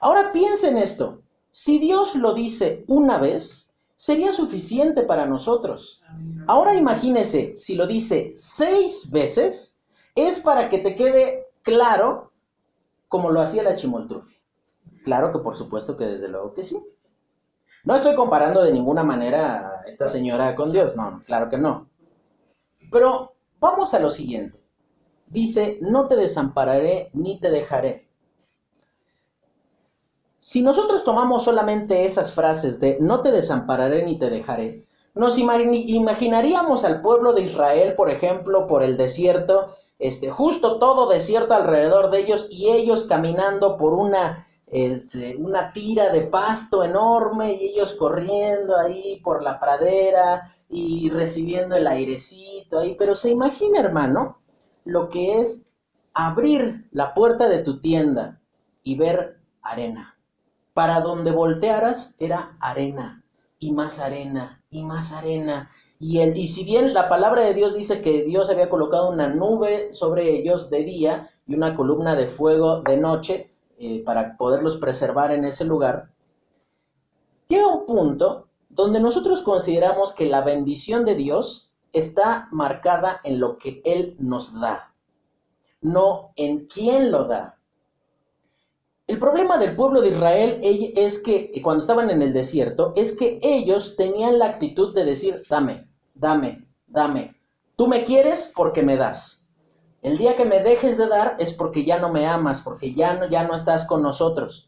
Ahora 0.00 0.30
piensa 0.32 0.68
en 0.68 0.76
esto. 0.76 1.22
Si 1.50 1.78
Dios 1.78 2.14
lo 2.14 2.34
dice 2.34 2.84
una 2.86 3.18
vez, 3.18 3.74
sería 3.96 4.32
suficiente 4.32 5.02
para 5.02 5.26
nosotros. 5.26 6.02
Ahora 6.46 6.74
imagínese, 6.74 7.56
si 7.56 7.74
lo 7.74 7.86
dice 7.86 8.32
seis 8.36 9.10
veces, 9.10 9.80
es 10.14 10.38
para 10.40 10.68
que 10.68 10.78
te 10.78 10.94
quede 10.94 11.46
claro 11.62 12.30
como 13.08 13.30
lo 13.30 13.40
hacía 13.40 13.62
la 13.62 13.76
chimoltrufia. 13.76 14.38
Claro 15.04 15.32
que 15.32 15.38
por 15.38 15.56
supuesto 15.56 15.96
que 15.96 16.04
desde 16.04 16.28
luego 16.28 16.52
que 16.52 16.62
sí. 16.62 16.78
No 17.84 17.96
estoy 17.96 18.14
comparando 18.14 18.62
de 18.62 18.72
ninguna 18.72 19.02
manera 19.02 19.80
a 19.80 19.84
esta 19.86 20.06
señora 20.06 20.54
con 20.54 20.70
Dios, 20.70 20.94
no, 20.94 21.22
claro 21.24 21.48
que 21.48 21.56
no. 21.56 21.88
Pero 22.92 23.37
vamos 23.60 23.94
a 23.94 23.98
lo 23.98 24.10
siguiente. 24.10 24.62
Dice, 25.26 25.78
no 25.80 26.06
te 26.06 26.16
desampararé 26.16 27.10
ni 27.12 27.38
te 27.38 27.50
dejaré. 27.50 28.08
Si 30.38 30.62
nosotros 30.62 31.04
tomamos 31.04 31.44
solamente 31.44 32.04
esas 32.04 32.32
frases 32.32 32.78
de 32.80 32.96
no 33.00 33.20
te 33.20 33.32
desampararé 33.32 34.04
ni 34.04 34.18
te 34.18 34.30
dejaré, 34.30 34.86
nos 35.14 35.36
imaginaríamos 35.36 36.84
al 36.84 37.00
pueblo 37.02 37.32
de 37.32 37.42
Israel, 37.42 37.94
por 37.96 38.08
ejemplo, 38.08 38.68
por 38.68 38.84
el 38.84 38.96
desierto, 38.96 39.70
este, 39.98 40.30
justo 40.30 40.78
todo 40.78 41.08
desierto 41.08 41.54
alrededor 41.54 42.10
de 42.10 42.20
ellos 42.20 42.46
y 42.52 42.68
ellos 42.68 43.04
caminando 43.04 43.76
por 43.76 43.94
una, 43.94 44.46
este, 44.68 45.34
una 45.36 45.72
tira 45.72 46.10
de 46.10 46.20
pasto 46.20 46.84
enorme 46.84 47.54
y 47.54 47.70
ellos 47.70 47.94
corriendo 47.94 48.78
ahí 48.78 49.20
por 49.24 49.42
la 49.42 49.58
pradera 49.58 50.54
y 50.70 51.10
recibiendo 51.10 51.76
el 51.76 51.86
airecito 51.86 52.78
ahí. 52.78 52.96
Pero 52.98 53.14
se 53.14 53.30
imagina, 53.30 53.80
hermano, 53.80 54.40
lo 54.84 55.08
que 55.08 55.40
es 55.40 55.72
abrir 56.14 56.88
la 56.90 57.14
puerta 57.14 57.48
de 57.48 57.60
tu 57.60 57.80
tienda 57.80 58.40
y 58.82 58.96
ver 58.96 59.40
arena 59.62 60.18
para 60.74 61.00
donde 61.00 61.32
voltearas 61.32 62.14
era 62.18 62.56
arena 62.60 63.24
y 63.58 63.72
más 63.72 63.98
arena 63.98 64.62
y 64.70 64.84
más 64.84 65.12
arena. 65.12 65.70
Y, 65.98 66.20
el, 66.20 66.38
y 66.38 66.46
si 66.46 66.64
bien 66.64 66.94
la 66.94 67.08
palabra 67.08 67.42
de 67.42 67.54
Dios 67.54 67.74
dice 67.74 68.00
que 68.00 68.22
Dios 68.22 68.48
había 68.50 68.70
colocado 68.70 69.10
una 69.10 69.28
nube 69.28 69.90
sobre 69.90 70.30
ellos 70.30 70.70
de 70.70 70.84
día 70.84 71.30
y 71.46 71.54
una 71.54 71.74
columna 71.74 72.14
de 72.14 72.28
fuego 72.28 72.82
de 72.82 72.96
noche 72.96 73.50
eh, 73.78 74.02
para 74.04 74.36
poderlos 74.36 74.76
preservar 74.76 75.32
en 75.32 75.44
ese 75.44 75.64
lugar, 75.64 76.12
llega 77.48 77.66
un 77.66 77.84
punto 77.84 78.47
donde 78.78 79.00
nosotros 79.00 79.42
consideramos 79.42 80.12
que 80.12 80.26
la 80.26 80.40
bendición 80.40 81.04
de 81.04 81.16
Dios 81.16 81.72
está 81.92 82.46
marcada 82.52 83.20
en 83.24 83.40
lo 83.40 83.58
que 83.58 83.82
Él 83.84 84.14
nos 84.20 84.58
da, 84.60 84.94
no 85.80 86.30
en 86.36 86.68
quién 86.68 87.10
lo 87.10 87.24
da. 87.24 87.58
El 89.08 89.18
problema 89.18 89.58
del 89.58 89.74
pueblo 89.74 90.00
de 90.00 90.10
Israel 90.10 90.60
es 90.62 91.18
que 91.18 91.50
cuando 91.60 91.80
estaban 91.80 92.08
en 92.08 92.22
el 92.22 92.32
desierto, 92.32 92.92
es 92.94 93.16
que 93.16 93.40
ellos 93.42 93.96
tenían 93.96 94.38
la 94.38 94.46
actitud 94.46 94.94
de 94.94 95.04
decir, 95.04 95.42
dame, 95.50 95.90
dame, 96.14 96.68
dame. 96.86 97.34
Tú 97.74 97.88
me 97.88 98.04
quieres 98.04 98.52
porque 98.54 98.84
me 98.84 98.96
das. 98.96 99.48
El 100.02 100.18
día 100.18 100.36
que 100.36 100.44
me 100.44 100.62
dejes 100.62 100.96
de 100.96 101.08
dar 101.08 101.34
es 101.40 101.52
porque 101.52 101.84
ya 101.84 101.98
no 101.98 102.12
me 102.12 102.28
amas, 102.28 102.60
porque 102.60 102.94
ya 102.94 103.14
no, 103.14 103.28
ya 103.28 103.42
no 103.42 103.56
estás 103.56 103.84
con 103.84 104.04
nosotros. 104.04 104.67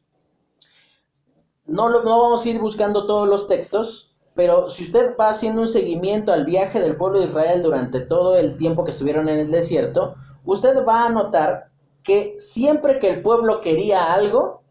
No, 1.66 1.88
no 1.88 2.02
vamos 2.02 2.44
a 2.44 2.48
ir 2.48 2.58
buscando 2.58 3.06
todos 3.06 3.28
los 3.28 3.46
textos, 3.46 4.16
pero 4.34 4.70
si 4.70 4.84
usted 4.84 5.16
va 5.18 5.28
haciendo 5.28 5.60
un 5.60 5.68
seguimiento 5.68 6.32
al 6.32 6.44
viaje 6.44 6.80
del 6.80 6.96
pueblo 6.96 7.20
de 7.20 7.26
Israel 7.26 7.62
durante 7.62 8.00
todo 8.00 8.36
el 8.36 8.56
tiempo 8.56 8.84
que 8.84 8.90
estuvieron 8.90 9.28
en 9.28 9.38
el 9.38 9.50
desierto, 9.50 10.14
usted 10.44 10.84
va 10.86 11.04
a 11.04 11.10
notar 11.10 11.70
que 12.02 12.34
siempre 12.38 12.98
que 12.98 13.10
el 13.10 13.22
pueblo 13.22 13.60
quería 13.60 14.12
algo, 14.12 14.62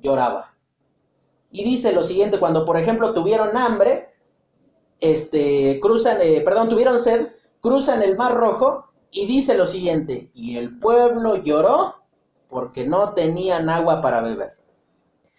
lloraba. 0.00 0.54
Y 1.50 1.64
dice 1.64 1.92
lo 1.92 2.02
siguiente, 2.02 2.38
cuando 2.38 2.64
por 2.64 2.76
ejemplo 2.76 3.14
tuvieron 3.14 3.56
hambre, 3.56 4.14
este, 5.00 5.78
cruzan, 5.80 6.18
eh, 6.20 6.40
perdón, 6.40 6.68
tuvieron 6.68 6.98
sed, 6.98 7.28
cruzan 7.60 8.02
el 8.02 8.16
Mar 8.16 8.34
Rojo 8.34 8.86
y 9.10 9.26
dice 9.26 9.56
lo 9.56 9.66
siguiente, 9.66 10.30
y 10.34 10.56
el 10.56 10.78
pueblo 10.78 11.36
lloró 11.36 11.96
porque 12.48 12.86
no 12.86 13.14
tenían 13.14 13.68
agua 13.68 14.00
para 14.00 14.20
beber. 14.20 14.57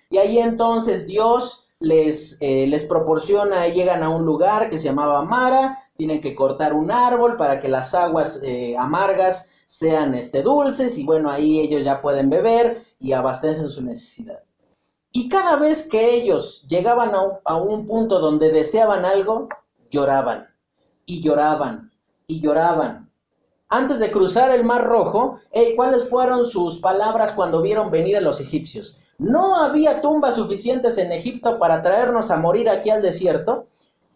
Y 0.09 0.17
ahí 0.17 0.39
entonces 0.39 1.05
Dios 1.05 1.67
les, 1.79 2.37
eh, 2.41 2.67
les 2.67 2.83
proporciona, 2.83 3.67
llegan 3.67 4.03
a 4.03 4.09
un 4.09 4.25
lugar 4.25 4.69
que 4.69 4.77
se 4.77 4.85
llamaba 4.85 5.23
Mara, 5.23 5.77
tienen 5.95 6.21
que 6.21 6.35
cortar 6.35 6.73
un 6.73 6.91
árbol 6.91 7.37
para 7.37 7.59
que 7.59 7.67
las 7.67 7.93
aguas 7.93 8.41
eh, 8.43 8.75
amargas 8.77 9.49
sean 9.65 10.15
este, 10.15 10.41
dulces 10.41 10.97
y 10.97 11.03
bueno, 11.03 11.29
ahí 11.29 11.59
ellos 11.59 11.85
ya 11.85 12.01
pueden 12.01 12.29
beber 12.29 12.85
y 12.99 13.13
abastecer 13.13 13.69
su 13.69 13.83
necesidad. 13.83 14.41
Y 15.11 15.29
cada 15.29 15.55
vez 15.55 15.87
que 15.87 16.15
ellos 16.15 16.65
llegaban 16.67 17.11
a 17.43 17.55
un, 17.55 17.87
punto 17.87 18.19
donde 18.19 18.51
deseaban 18.51 19.05
algo, 19.05 19.49
lloraban 19.89 20.47
y 21.05 21.21
lloraban 21.21 21.91
y 22.27 22.41
lloraban. 22.41 23.08
Antes 23.71 23.99
de 23.99 24.09
cruzar 24.09 24.49
el 24.49 24.63
Mar 24.63 24.83
Rojo, 24.87 25.39
¿cuáles 25.75 26.09
fueron 26.09 26.43
sus 26.43 26.79
palabras 26.79 27.33
cuando 27.33 27.61
vieron 27.61 27.91
venir 27.91 28.17
a 28.17 28.21
los 28.21 28.41
egipcios? 28.41 29.05
No 29.19 29.57
había 29.57 30.01
tumbas 30.01 30.35
suficientes 30.35 30.97
en 30.97 31.11
Egipto 31.11 31.59
para 31.59 31.83
traernos 31.83 32.31
a 32.31 32.37
morir 32.37 32.67
aquí 32.67 32.89
al 32.89 33.03
desierto. 33.03 33.67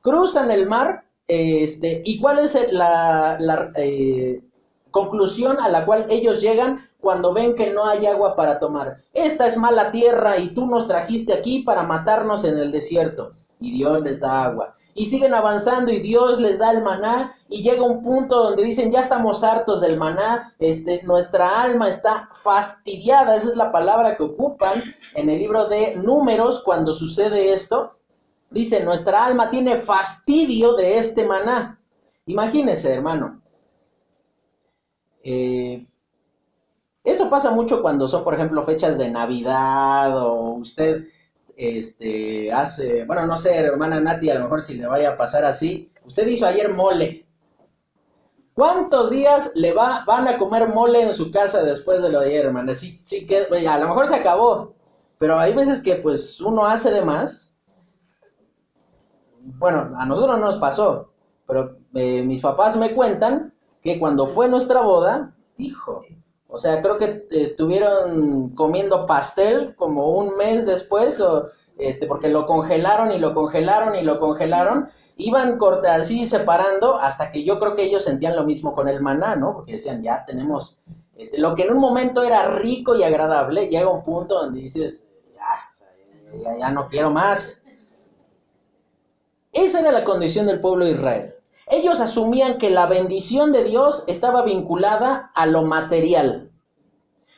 Cruzan 0.01 0.49
el 0.49 0.65
mar, 0.65 1.05
este, 1.27 2.01
¿y 2.03 2.19
cuál 2.19 2.39
es 2.39 2.57
la, 2.71 3.37
eh, 3.75 4.41
conclusión 4.89 5.59
a 5.59 5.69
la 5.69 5.85
cual 5.85 6.07
ellos 6.09 6.41
llegan 6.41 6.79
cuando 6.99 7.33
ven 7.33 7.53
que 7.55 7.71
no 7.71 7.85
hay 7.85 8.05
agua 8.05 8.35
para 8.35 8.59
tomar. 8.59 8.97
Esta 9.13 9.45
es 9.45 9.57
mala 9.57 9.91
tierra 9.91 10.37
y 10.37 10.49
tú 10.49 10.65
nos 10.67 10.87
trajiste 10.87 11.33
aquí 11.33 11.59
para 11.59 11.83
matarnos 11.83 12.43
en 12.43 12.57
el 12.57 12.71
desierto. 12.71 13.33
Y 13.59 13.71
Dios 13.71 14.01
les 14.01 14.19
da 14.19 14.45
agua. 14.45 14.75
Y 14.95 15.05
siguen 15.05 15.33
avanzando 15.33 15.91
y 15.91 15.99
Dios 15.99 16.39
les 16.39 16.59
da 16.59 16.71
el 16.71 16.83
maná 16.83 17.35
y 17.49 17.63
llega 17.63 17.83
un 17.83 18.03
punto 18.03 18.43
donde 18.43 18.63
dicen, 18.63 18.91
ya 18.91 18.99
estamos 18.99 19.43
hartos 19.43 19.81
del 19.81 19.97
maná, 19.97 20.53
este, 20.59 21.01
nuestra 21.03 21.61
alma 21.61 21.87
está 21.87 22.29
fastidiada, 22.33 23.35
esa 23.35 23.49
es 23.49 23.55
la 23.55 23.71
palabra 23.71 24.15
que 24.15 24.23
ocupan 24.23 24.83
en 25.15 25.29
el 25.29 25.39
libro 25.39 25.67
de 25.67 25.95
números 25.95 26.61
cuando 26.63 26.93
sucede 26.93 27.53
esto. 27.53 27.97
Dice, 28.49 28.83
nuestra 28.83 29.25
alma 29.25 29.49
tiene 29.49 29.77
fastidio 29.77 30.73
de 30.73 30.99
este 30.99 31.25
maná. 31.25 31.79
Imagínese, 32.27 32.93
hermano, 32.93 33.41
eh, 35.23 35.87
esto 37.03 37.29
pasa 37.29 37.51
mucho 37.51 37.81
cuando 37.81 38.07
son, 38.07 38.23
por 38.23 38.33
ejemplo, 38.33 38.63
fechas 38.63 38.97
de 38.97 39.09
Navidad 39.09 40.17
o 40.17 40.53
usted 40.53 41.05
este, 41.55 42.51
hace, 42.51 43.05
bueno, 43.05 43.25
no 43.25 43.37
sé, 43.37 43.55
hermana 43.55 43.99
Nati, 43.99 44.29
a 44.29 44.35
lo 44.35 44.41
mejor 44.43 44.61
si 44.61 44.75
le 44.75 44.87
vaya 44.87 45.09
a 45.09 45.17
pasar 45.17 45.45
así, 45.45 45.91
usted 46.05 46.27
hizo 46.27 46.45
ayer 46.45 46.73
mole 46.73 47.23
¿Cuántos 48.53 49.09
días 49.09 49.51
le 49.55 49.73
va, 49.73 50.03
van 50.05 50.27
a 50.27 50.37
comer 50.37 50.67
mole 50.69 51.01
en 51.01 51.13
su 51.13 51.31
casa 51.31 51.63
después 51.63 52.03
de 52.03 52.09
lo 52.09 52.19
de 52.19 52.27
ayer, 52.27 52.45
hermano? 52.45 52.75
Sí, 52.75 52.97
sí 52.99 53.25
que, 53.25 53.47
a 53.67 53.77
lo 53.79 53.87
mejor 53.87 54.07
se 54.07 54.15
acabó, 54.15 54.75
pero 55.17 55.39
hay 55.39 55.53
veces 55.53 55.81
que 55.81 55.95
pues 55.95 56.39
uno 56.39 56.65
hace 56.65 56.91
de 56.91 57.01
más. 57.01 57.57
Bueno, 59.39 59.95
a 59.97 60.05
nosotros 60.05 60.39
no 60.39 60.45
nos 60.45 60.59
pasó, 60.59 61.11
pero 61.47 61.77
eh, 61.95 62.21
mis 62.21 62.41
papás 62.41 62.77
me 62.77 62.93
cuentan 62.93 63.53
que 63.81 63.99
cuando 63.99 64.27
fue 64.27 64.47
nuestra 64.47 64.81
boda, 64.81 65.35
dijo, 65.57 66.03
o 66.53 66.59
sea, 66.59 66.83
creo 66.83 66.99
que 66.99 67.25
estuvieron 67.31 68.49
comiendo 68.49 69.07
pastel 69.07 69.75
como 69.75 70.09
un 70.09 70.37
mes 70.37 70.67
después, 70.67 71.19
o, 71.19 71.49
este, 71.79 72.05
porque 72.05 72.29
lo 72.29 72.45
congelaron 72.45 73.11
y 73.11 73.17
lo 73.17 73.33
congelaron 73.33 73.95
y 73.95 74.03
lo 74.03 74.19
congelaron, 74.19 74.87
iban 75.17 75.57
corta, 75.57 75.95
así 75.95 76.27
separando 76.27 76.99
hasta 76.99 77.31
que 77.31 77.43
yo 77.43 77.57
creo 77.57 77.73
que 77.73 77.85
ellos 77.85 78.03
sentían 78.03 78.35
lo 78.35 78.43
mismo 78.43 78.75
con 78.75 78.87
el 78.87 79.01
maná, 79.01 79.35
¿no? 79.35 79.55
Porque 79.55 79.71
decían, 79.71 80.03
ya 80.03 80.23
tenemos, 80.25 80.79
este, 81.17 81.39
lo 81.39 81.55
que 81.55 81.63
en 81.63 81.73
un 81.73 81.79
momento 81.79 82.21
era 82.21 82.47
rico 82.49 82.95
y 82.95 83.01
agradable, 83.01 83.67
llega 83.69 83.89
un 83.89 84.03
punto 84.03 84.35
donde 84.35 84.61
dices, 84.61 85.07
ya, 85.33 86.37
ya, 86.39 86.57
ya 86.59 86.69
no 86.69 86.85
quiero 86.85 87.09
más. 87.09 87.63
Esa 89.51 89.79
era 89.79 89.91
la 89.91 90.03
condición 90.03 90.45
del 90.45 90.61
pueblo 90.61 90.85
de 90.85 90.91
Israel. 90.91 91.32
Ellos 91.67 92.01
asumían 92.01 92.57
que 92.57 92.69
la 92.69 92.85
bendición 92.85 93.51
de 93.53 93.63
Dios 93.63 94.03
estaba 94.07 94.43
vinculada 94.43 95.31
a 95.35 95.45
lo 95.45 95.63
material. 95.63 96.51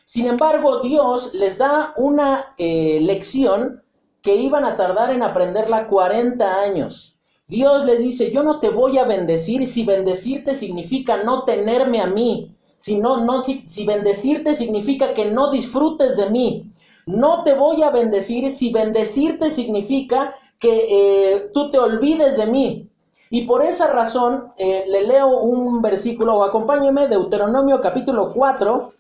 Sin 0.06 0.28
embargo, 0.28 0.82
Dios 0.82 1.34
les 1.34 1.58
da 1.58 1.94
una 1.98 2.54
eh, 2.58 3.00
lección 3.02 3.84
que 4.22 4.36
iban 4.36 4.66
a 4.66 4.78
tardar 4.78 5.12
en 5.12 5.24
aprenderla 5.24 5.88
40 5.88 6.62
años. 6.62 7.18
Dios 7.48 7.86
les 7.86 8.00
dice, 8.00 8.32
yo 8.32 8.42
no 8.44 8.60
te 8.60 8.70
voy 8.70 8.98
a 8.98 9.06
bendecir 9.06 9.68
si 9.68 9.86
bendecirte 9.86 10.56
significa 10.56 11.18
no 11.24 11.44
tenerme 11.44 12.02
a 12.02 12.08
mí. 12.08 12.56
Si, 12.78 12.98
no, 12.98 13.24
no, 13.24 13.42
si, 13.42 13.66
si 13.66 13.86
bendecirte 13.86 14.56
significa 14.56 15.14
que 15.14 15.26
no 15.26 15.52
disfrutes 15.52 16.18
de 16.18 16.30
mí. 16.30 16.72
No 17.06 17.44
te 17.44 17.54
voy 17.54 17.84
a 17.84 17.92
bendecir 17.92 18.50
si 18.52 18.72
bendecirte 18.72 19.50
significa 19.50 20.36
que 20.60 20.88
eh, 20.90 21.52
tú 21.54 21.70
te 21.70 21.78
olvides 21.78 22.38
de 22.38 22.46
mí. 22.48 22.90
Y 23.30 23.44
por 23.48 23.64
esa 23.64 23.88
razón 23.88 24.54
eh, 24.58 24.86
le 24.88 25.08
leo 25.08 25.40
un 25.40 25.82
versículo, 25.82 26.36
o 26.36 26.44
acompáñeme, 26.44 27.08
Deuteronomio 27.08 27.82
capítulo 27.82 28.32
4. 28.32 28.94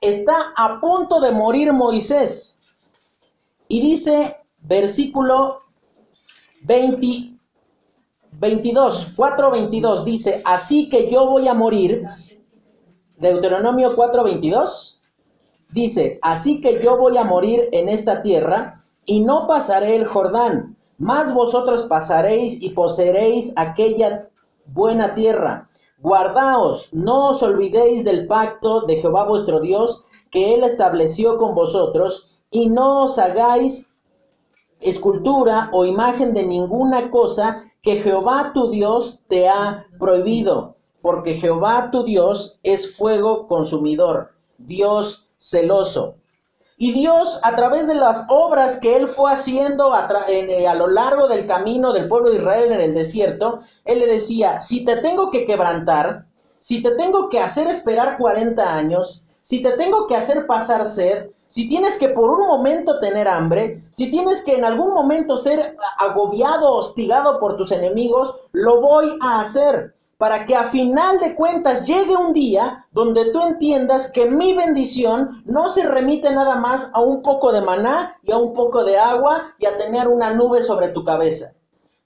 Está 0.00 0.52
a 0.56 0.80
punto 0.80 1.20
de 1.20 1.32
morir 1.32 1.72
Moisés. 1.72 2.60
Y 3.66 3.80
dice, 3.80 4.36
versículo 4.58 5.62
20, 6.62 7.38
22, 8.32 9.12
4, 9.16 9.50
22 9.50 10.04
dice, 10.04 10.42
así 10.44 10.88
que 10.88 11.10
yo 11.10 11.26
voy 11.26 11.48
a 11.48 11.54
morir. 11.54 12.04
Deuteronomio 13.16 13.96
4, 13.96 14.22
22 14.24 15.02
dice, 15.70 16.18
así 16.22 16.60
que 16.60 16.82
yo 16.82 16.96
voy 16.96 17.16
a 17.16 17.24
morir 17.24 17.68
en 17.72 17.88
esta 17.88 18.22
tierra 18.22 18.84
y 19.04 19.20
no 19.20 19.46
pasaré 19.46 19.96
el 19.96 20.06
Jordán, 20.06 20.77
más 20.98 21.32
vosotros 21.32 21.84
pasaréis 21.84 22.60
y 22.60 22.70
poseeréis 22.70 23.52
aquella 23.56 24.28
buena 24.66 25.14
tierra. 25.14 25.70
Guardaos, 26.00 26.92
no 26.92 27.30
os 27.30 27.42
olvidéis 27.42 28.04
del 28.04 28.26
pacto 28.26 28.82
de 28.82 28.96
Jehová 28.96 29.24
vuestro 29.24 29.60
Dios 29.60 30.04
que 30.30 30.54
él 30.54 30.64
estableció 30.64 31.38
con 31.38 31.54
vosotros 31.54 32.44
y 32.50 32.68
no 32.68 33.04
os 33.04 33.18
hagáis 33.18 33.90
escultura 34.80 35.70
o 35.72 35.84
imagen 35.84 36.34
de 36.34 36.44
ninguna 36.44 37.10
cosa 37.10 37.64
que 37.82 37.96
Jehová 37.96 38.52
tu 38.52 38.70
Dios 38.70 39.20
te 39.28 39.48
ha 39.48 39.86
prohibido, 39.98 40.76
porque 41.00 41.34
Jehová 41.34 41.90
tu 41.90 42.04
Dios 42.04 42.60
es 42.62 42.96
fuego 42.96 43.46
consumidor, 43.46 44.32
Dios 44.58 45.30
celoso. 45.38 46.16
Y 46.80 46.92
Dios, 46.92 47.40
a 47.42 47.56
través 47.56 47.88
de 47.88 47.96
las 47.96 48.24
obras 48.28 48.76
que 48.76 48.94
Él 48.94 49.08
fue 49.08 49.32
haciendo 49.32 49.92
a, 49.92 50.06
eh, 50.28 50.68
a, 50.68 50.76
lo 50.76 50.86
largo 50.86 51.26
del 51.26 51.44
camino 51.44 51.92
del 51.92 52.06
pueblo 52.06 52.30
de 52.30 52.36
Israel 52.36 52.70
en 52.70 52.80
el 52.80 52.94
desierto, 52.94 53.58
Él 53.84 53.98
le 53.98 54.06
decía, 54.06 54.60
si 54.60 54.84
te 54.84 54.94
tengo 54.98 55.28
que 55.30 55.44
quebrantar, 55.44 56.26
si 56.58 56.80
te 56.80 56.92
tengo 56.92 57.28
que 57.30 57.40
hacer 57.40 57.66
esperar 57.66 58.16
40 58.16 58.74
años, 58.76 59.24
si 59.40 59.60
te 59.60 59.72
tengo 59.72 60.06
que 60.06 60.14
hacer 60.14 60.46
pasar 60.46 60.86
sed, 60.86 61.30
si 61.46 61.68
tienes 61.68 61.98
que 61.98 62.10
por 62.10 62.30
un 62.30 62.46
momento 62.46 63.00
tener 63.00 63.26
hambre, 63.26 63.82
si 63.90 64.08
tienes 64.12 64.44
que 64.44 64.54
en 64.54 64.64
algún 64.64 64.94
momento 64.94 65.36
ser 65.36 65.76
agobiado, 65.98 66.76
hostigado 66.76 67.40
por 67.40 67.56
tus 67.56 67.72
enemigos, 67.72 68.38
lo 68.52 68.80
voy 68.80 69.18
a 69.20 69.40
hacer 69.40 69.94
para 70.18 70.44
que 70.44 70.54
a 70.54 70.64
final 70.64 71.18
de 71.20 71.34
cuentas 71.34 71.86
llegue 71.86 72.16
un 72.16 72.32
día 72.32 72.86
donde 72.92 73.30
tú 73.30 73.40
entiendas 73.42 74.10
que 74.12 74.28
mi 74.28 74.54
bendición 74.54 75.42
no 75.46 75.68
se 75.68 75.84
remite 75.84 76.30
nada 76.30 76.56
más 76.56 76.90
a 76.92 77.00
un 77.00 77.22
poco 77.22 77.52
de 77.52 77.62
maná 77.62 78.16
y 78.22 78.32
a 78.32 78.36
un 78.36 78.52
poco 78.52 78.84
de 78.84 78.98
agua 78.98 79.54
y 79.58 79.66
a 79.66 79.76
tener 79.76 80.08
una 80.08 80.34
nube 80.34 80.60
sobre 80.60 80.88
tu 80.88 81.04
cabeza. 81.04 81.54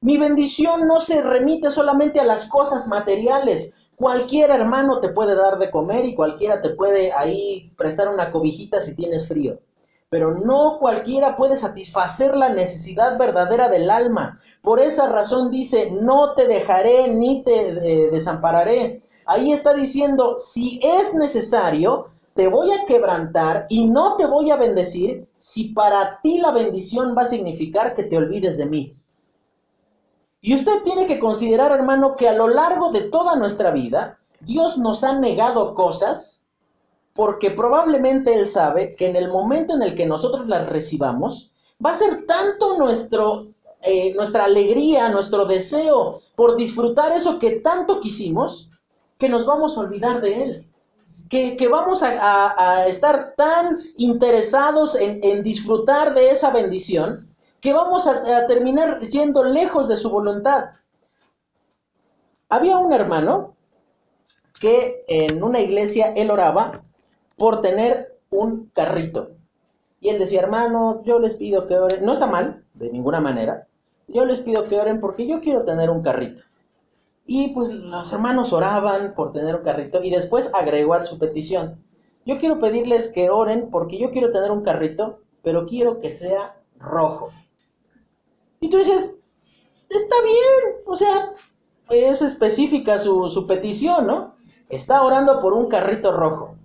Mi 0.00 0.18
bendición 0.18 0.86
no 0.86 1.00
se 1.00 1.22
remite 1.22 1.70
solamente 1.70 2.20
a 2.20 2.24
las 2.24 2.44
cosas 2.44 2.86
materiales, 2.86 3.74
Cualquier 4.02 4.50
hermano 4.50 4.98
te 4.98 5.10
puede 5.10 5.36
dar 5.36 5.60
de 5.60 5.70
comer 5.70 6.04
y 6.06 6.16
cualquiera 6.16 6.60
te 6.60 6.70
puede 6.70 7.12
ahí 7.12 7.72
prestar 7.76 8.08
una 8.08 8.32
cobijita 8.32 8.80
si 8.80 8.96
tienes 8.96 9.28
frío. 9.28 9.60
Pero 10.12 10.34
no 10.34 10.76
cualquiera 10.78 11.38
puede 11.38 11.56
satisfacer 11.56 12.36
la 12.36 12.50
necesidad 12.50 13.16
verdadera 13.16 13.70
del 13.70 13.88
alma. 13.90 14.38
Por 14.60 14.78
esa 14.78 15.08
razón 15.08 15.50
dice, 15.50 15.90
no 15.90 16.34
te 16.34 16.46
dejaré 16.46 17.08
ni 17.08 17.42
te 17.42 17.68
eh, 17.68 18.10
desampararé. 18.12 19.00
Ahí 19.24 19.52
está 19.52 19.72
diciendo, 19.72 20.34
si 20.36 20.78
es 20.82 21.14
necesario, 21.14 22.08
te 22.34 22.46
voy 22.46 22.72
a 22.72 22.84
quebrantar 22.84 23.64
y 23.70 23.86
no 23.86 24.16
te 24.16 24.26
voy 24.26 24.50
a 24.50 24.56
bendecir 24.56 25.26
si 25.38 25.70
para 25.70 26.20
ti 26.20 26.40
la 26.40 26.50
bendición 26.50 27.14
va 27.16 27.22
a 27.22 27.32
significar 27.34 27.94
que 27.94 28.04
te 28.04 28.18
olvides 28.18 28.58
de 28.58 28.66
mí. 28.66 28.94
Y 30.42 30.54
usted 30.54 30.82
tiene 30.84 31.06
que 31.06 31.18
considerar, 31.18 31.72
hermano, 31.72 32.16
que 32.16 32.28
a 32.28 32.34
lo 32.34 32.48
largo 32.48 32.90
de 32.90 33.00
toda 33.00 33.34
nuestra 33.36 33.70
vida, 33.70 34.18
Dios 34.40 34.76
nos 34.76 35.04
ha 35.04 35.18
negado 35.18 35.74
cosas 35.74 36.41
porque 37.14 37.50
probablemente 37.50 38.34
Él 38.34 38.46
sabe 38.46 38.94
que 38.94 39.06
en 39.06 39.16
el 39.16 39.28
momento 39.28 39.74
en 39.74 39.82
el 39.82 39.94
que 39.94 40.06
nosotros 40.06 40.46
las 40.46 40.68
recibamos, 40.68 41.52
va 41.84 41.90
a 41.90 41.94
ser 41.94 42.26
tanto 42.26 42.78
nuestro, 42.78 43.48
eh, 43.82 44.14
nuestra 44.14 44.44
alegría, 44.44 45.08
nuestro 45.08 45.44
deseo 45.44 46.20
por 46.34 46.56
disfrutar 46.56 47.12
eso 47.12 47.38
que 47.38 47.60
tanto 47.60 48.00
quisimos, 48.00 48.70
que 49.18 49.28
nos 49.28 49.46
vamos 49.46 49.76
a 49.76 49.80
olvidar 49.80 50.20
de 50.20 50.42
Él. 50.42 50.68
Que, 51.28 51.56
que 51.56 51.66
vamos 51.66 52.02
a, 52.02 52.54
a, 52.58 52.86
estar 52.86 53.34
tan 53.38 53.80
interesados 53.96 54.94
en, 54.94 55.18
en 55.22 55.42
disfrutar 55.42 56.12
de 56.12 56.30
esa 56.30 56.50
bendición 56.50 57.32
que 57.62 57.72
vamos 57.72 58.08
a, 58.08 58.46
terminar 58.46 59.08
yendo 59.08 59.44
lejos 59.44 59.88
de 59.88 59.96
su 59.96 60.10
voluntad. 60.10 60.70
Había 62.48 62.76
un 62.76 62.92
hermano 62.92 63.54
que 64.60 65.04
en 65.06 65.42
una 65.42 65.60
iglesia 65.60 66.12
él 66.16 66.30
oraba 66.30 66.82
por 67.36 67.60
tener 67.60 68.18
un 68.30 68.70
carrito. 68.74 69.28
Y 70.00 70.08
él 70.08 70.18
decía, 70.18 70.40
hermano, 70.40 71.02
yo 71.04 71.18
les 71.18 71.34
pido 71.34 71.66
que 71.66 71.78
oren. 71.78 72.04
No 72.04 72.12
está 72.12 72.26
mal, 72.26 72.64
de 72.74 72.90
ninguna 72.90 73.20
manera. 73.20 73.68
Yo 74.08 74.24
les 74.24 74.40
pido 74.40 74.68
que 74.68 74.78
oren 74.78 75.00
porque 75.00 75.26
yo 75.26 75.40
quiero 75.40 75.64
tener 75.64 75.90
un 75.90 76.02
carrito. 76.02 76.42
Y 77.24 77.48
pues 77.48 77.70
los 77.70 78.12
hermanos 78.12 78.52
oraban 78.52 79.14
por 79.14 79.32
tener 79.32 79.54
un 79.54 79.62
carrito 79.62 80.02
y 80.02 80.10
después 80.10 80.50
agregó 80.54 80.94
a 80.94 81.04
su 81.04 81.18
petición. 81.18 81.82
Yo 82.24 82.38
quiero 82.38 82.58
pedirles 82.58 83.08
que 83.08 83.30
oren 83.30 83.70
porque 83.70 83.98
yo 83.98 84.10
quiero 84.10 84.32
tener 84.32 84.50
un 84.50 84.62
carrito, 84.62 85.20
pero 85.42 85.66
quiero 85.66 86.00
que 86.00 86.14
sea 86.14 86.56
rojo. 86.78 87.30
Y 88.60 88.68
tú 88.68 88.76
dices, 88.78 89.10
está 89.88 90.16
bien, 90.22 90.82
o 90.86 90.96
sea, 90.96 91.32
es 91.90 92.22
específica 92.22 92.98
su, 92.98 93.46
petición, 93.46 94.06
¿no? 94.06 94.36
Está 94.68 95.02
orando 95.02 95.40
por 95.40 95.52
un 95.52 95.68
carrito 95.68 96.12
rojo. 96.12 96.56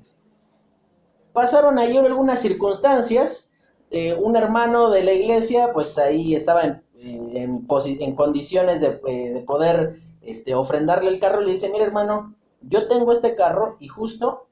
Pasaron 1.38 1.78
ahí 1.78 1.95
algunas 1.95 2.41
circunstancias. 2.41 3.52
Eh, 3.91 4.15
un 4.15 4.36
hermano 4.36 4.89
de 4.89 5.04
la 5.04 5.13
iglesia, 5.13 5.71
pues 5.71 5.95
ahí 6.00 6.34
estaba 6.34 6.82
en, 6.95 8.15
condiciones 8.15 8.81
de, 8.81 9.00
eh, 9.06 9.33
de 9.35 9.42
poder 9.42 10.00
este, 10.23 10.56
ofrendarle 10.56 11.12
el 11.12 11.19
carro. 11.19 11.42
Le 11.42 11.52
dice, 11.52 11.69
mire 11.69 11.83
hermano, 11.83 12.33
yo 12.62 12.88
tengo 12.88 13.12
este 13.12 13.35
carro 13.35 13.77
y 13.79 13.88
justo 13.88 14.48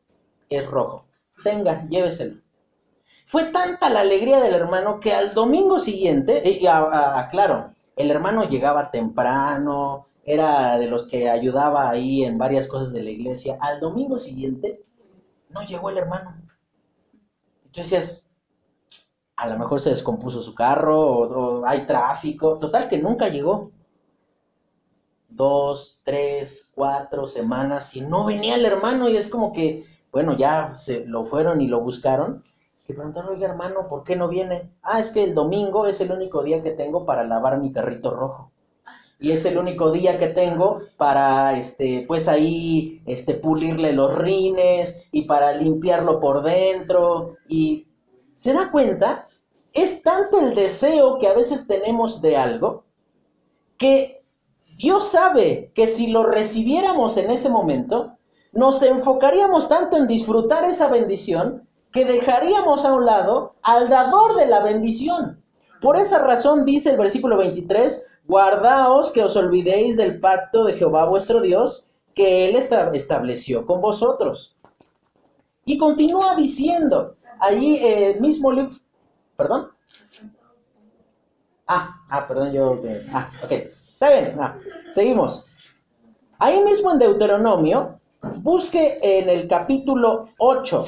es 0.48 0.70
rojo. 0.70 1.08
Tenga, 1.44 1.88
lléveselo. 1.90 2.40
Fue 3.26 3.46
tanta 3.46 3.90
la 3.90 4.02
alegría 4.02 4.40
del 4.40 4.54
hermano 4.54 5.00
que 5.00 5.12
al 5.12 5.34
domingo 5.34 5.80
siguiente, 5.80 6.44
y 6.46 6.60
claro, 6.60 7.72
el 7.96 8.12
hermano 8.12 8.44
llegaba 8.44 8.92
temprano, 8.92 10.06
era 10.24 10.78
de 10.78 10.86
los 10.86 11.06
que 11.06 11.32
ayudaba 11.32 11.90
ahí 11.90 12.24
en 12.24 12.38
varias 12.38 12.68
cosas 12.68 12.94
de 12.94 13.02
la 13.02 13.10
iglesia. 13.10 13.58
Al 13.60 13.80
domingo 13.80 14.20
siguiente 14.20 14.84
no 15.50 15.64
llegó 15.64 15.90
el 15.90 15.98
hermano. 15.98 16.46
Tú 17.76 17.82
decías, 17.82 18.26
a 19.36 19.50
lo 19.50 19.60
mejor 19.60 19.82
se 19.82 19.90
descompuso 19.90 20.40
su 20.40 20.56
carro 20.56 20.98
o, 20.98 21.66
hay 21.66 21.86
tráfico. 21.86 22.58
Total 22.58 22.88
que 22.88 22.98
nunca 22.98 23.28
llegó. 23.28 23.72
dos, 25.28 26.00
tres, 26.04 26.72
cuatro 26.74 27.28
semanas 27.28 27.94
y 27.98 28.02
no 28.02 28.24
venía 28.24 28.56
el 28.56 28.64
hermano 28.66 29.10
y 29.10 29.18
es 29.18 29.28
como 29.30 29.52
que, 29.52 29.86
bueno, 30.10 30.38
ya 30.38 30.74
se 30.74 31.06
lo 31.06 31.26
fueron 31.26 31.60
y 31.60 31.68
lo 31.68 31.82
buscaron. 31.82 32.42
Y 32.88 32.94
preguntaron, 32.94 33.32
oiga 33.32 33.50
hermano, 33.50 33.90
¿por 33.90 34.06
qué 34.06 34.16
no 34.16 34.30
viene? 34.30 34.72
Ah, 34.82 35.00
es 35.00 35.10
que 35.10 35.26
el 35.26 35.36
domingo 35.36 35.86
es 35.88 36.00
el 36.00 36.12
único 36.14 36.44
día 36.44 36.64
que 36.64 36.72
tengo 36.72 37.06
para 37.06 37.26
lavar 37.26 37.60
mi 37.60 37.74
carrito 37.74 38.12
rojo 38.12 38.52
y 39.20 39.32
es 39.32 39.46
el 39.46 39.58
único 39.58 39.92
día 39.92 40.20
que 40.20 40.28
tengo 40.28 40.82
para, 40.98 41.58
este, 41.58 42.04
pues 42.08 42.28
ahí, 42.28 43.02
este, 43.06 43.34
pulirle 43.36 43.94
los 43.94 44.18
rines 44.18 45.08
y 45.12 45.24
para 45.24 45.54
limpiarlo 45.54 46.20
por 46.20 46.44
dentro. 46.44 47.38
Y 47.48 47.88
se 48.34 48.54
da 48.54 48.72
cuenta, 48.72 49.28
es 49.74 50.04
tanto 50.04 50.40
el 50.40 50.54
deseo 50.54 51.18
que 51.18 51.28
a 51.28 51.34
veces 51.34 51.68
tenemos 51.68 52.22
de 52.22 52.38
algo 52.38 52.84
que 53.78 54.24
Dios 54.78 55.10
sabe 55.10 55.72
que 55.74 55.88
si 55.88 56.08
lo 56.08 56.24
recibiéramos 56.24 57.18
en 57.18 57.32
ese 57.32 57.50
momento, 57.50 58.18
nos 58.52 58.82
enfocaríamos 58.84 59.70
tanto 59.70 59.98
en 59.98 60.08
disfrutar 60.08 60.66
esa 60.66 60.88
bendición 60.88 61.68
que 61.94 62.06
dejaríamos 62.06 62.84
a 62.84 62.94
un 62.94 63.06
lado 63.06 63.56
al 63.62 63.90
dador 63.90 64.36
de 64.36 64.48
la 64.48 64.62
bendición. 64.62 65.42
Por 65.82 65.98
esa 65.98 66.20
razón 66.20 66.66
dice 66.66 66.90
el 66.90 66.98
versículo 66.98 67.38
23, 67.38 68.06
Guardaos 68.28 69.12
que 69.12 69.24
os 69.24 69.36
olvidéis 69.36 69.98
del 69.98 70.20
pacto 70.20 70.66
de 70.66 70.74
Jehová 70.74 71.06
vuestro 71.06 71.42
Dios, 71.42 71.92
que 72.14 72.46
él 72.46 72.56
estableció 72.56 73.66
con 73.66 73.82
vosotros. 73.82 74.58
Y 75.66 75.78
continúa 75.78 76.36
diciendo, 76.36 77.16
ahí 77.40 77.80
eh, 77.84 78.18
mismo 78.20 78.52
perdón. 79.36 79.70
Ah, 81.68 82.02
ah, 82.10 82.28
perdón, 82.28 82.54
yo, 82.54 82.80
ah, 83.14 83.30
ok, 83.44 83.52
está 83.52 84.10
bien, 84.12 84.38
ah, 84.40 84.58
seguimos. 84.92 85.46
Ahí 86.38 86.64
mismo 86.64 86.92
en 86.92 87.00
Deuteronomio, 87.00 88.00
busque 88.38 89.00
en 89.02 89.30
el 89.30 89.48
capítulo 89.48 90.30
8, 90.38 90.86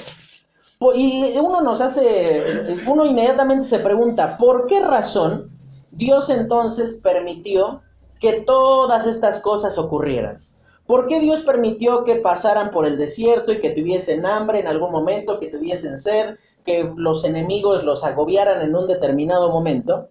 y 0.93 1.33
uno 1.39 1.61
nos 1.61 1.81
hace, 1.81 2.77
uno 2.85 3.05
inmediatamente 3.05 3.63
se 3.63 3.79
pregunta, 3.79 4.37
¿por 4.37 4.67
qué 4.67 4.79
razón 4.81 5.56
Dios 5.97 6.29
entonces 6.29 6.99
permitió 7.03 7.81
que 8.19 8.41
todas 8.41 9.07
estas 9.07 9.39
cosas 9.39 9.79
ocurrieran. 9.79 10.45
¿Por 10.85 11.07
qué 11.07 11.19
Dios 11.19 11.41
permitió 11.41 12.03
que 12.03 12.17
pasaran 12.17 12.71
por 12.71 12.85
el 12.85 12.97
desierto 12.97 13.51
y 13.51 13.59
que 13.59 13.71
tuviesen 13.71 14.25
hambre 14.25 14.59
en 14.59 14.67
algún 14.67 14.91
momento, 14.91 15.39
que 15.39 15.47
tuviesen 15.47 15.97
sed, 15.97 16.35
que 16.63 16.89
los 16.95 17.25
enemigos 17.25 17.83
los 17.83 18.03
agobiaran 18.03 18.61
en 18.61 18.75
un 18.75 18.87
determinado 18.87 19.49
momento? 19.49 20.07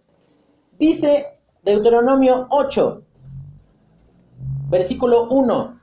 Dice 0.79 1.39
Deuteronomio 1.63 2.49
8, 2.51 3.03
versículo 4.69 5.29
1, 5.31 5.81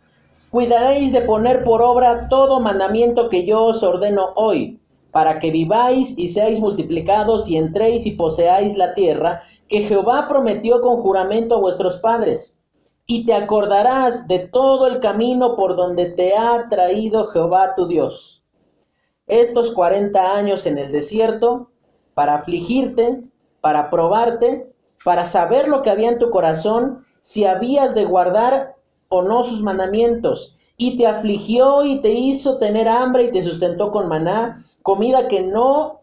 cuidaréis 0.52 1.14
de 1.14 1.22
poner 1.22 1.64
por 1.64 1.82
obra 1.82 2.28
todo 2.28 2.60
mandamiento 2.60 3.30
que 3.30 3.46
yo 3.46 3.64
os 3.64 3.82
ordeno 3.82 4.34
hoy, 4.36 4.80
para 5.12 5.40
que 5.40 5.50
viváis 5.50 6.14
y 6.18 6.28
seáis 6.28 6.60
multiplicados 6.60 7.48
y 7.48 7.58
entréis 7.58 8.06
y 8.06 8.12
poseáis 8.12 8.76
la 8.78 8.94
tierra 8.94 9.44
que 9.74 9.82
Jehová 9.82 10.28
prometió 10.28 10.84
con 10.84 10.98
juramento 10.98 11.56
a 11.56 11.60
vuestros 11.60 11.98
padres. 11.98 12.64
Y 13.08 13.26
te 13.26 13.34
acordarás 13.34 14.28
de 14.28 14.38
todo 14.38 14.86
el 14.86 15.00
camino 15.00 15.56
por 15.56 15.76
donde 15.76 16.06
te 16.12 16.38
ha 16.38 16.70
traído 16.70 17.26
Jehová 17.26 17.74
tu 17.76 17.88
Dios. 17.88 18.44
Estos 19.26 19.72
cuarenta 19.72 20.36
años 20.36 20.68
en 20.68 20.78
el 20.78 20.92
desierto, 20.92 21.72
para 22.14 22.36
afligirte, 22.36 23.24
para 23.62 23.90
probarte, 23.90 24.72
para 25.04 25.26
saber 25.26 25.68
lo 25.68 25.82
que 25.82 25.90
había 25.90 26.10
en 26.10 26.20
tu 26.20 26.30
corazón, 26.30 27.04
si 27.22 27.46
habías 27.46 27.96
de 27.96 28.06
guardar 28.06 28.76
o 29.10 29.24
no 29.24 29.44
sus 29.44 29.64
mandamientos. 29.64 30.56
Y 30.78 30.98
te 30.98 31.08
afligió 31.08 31.84
y 31.84 32.00
te 32.00 32.12
hizo 32.12 32.60
tener 32.60 32.88
hambre 32.88 33.24
y 33.24 33.32
te 33.32 33.42
sustentó 33.42 33.92
con 33.92 34.08
maná, 34.08 34.56
comida 34.84 35.28
que 35.28 35.42
no 35.42 36.03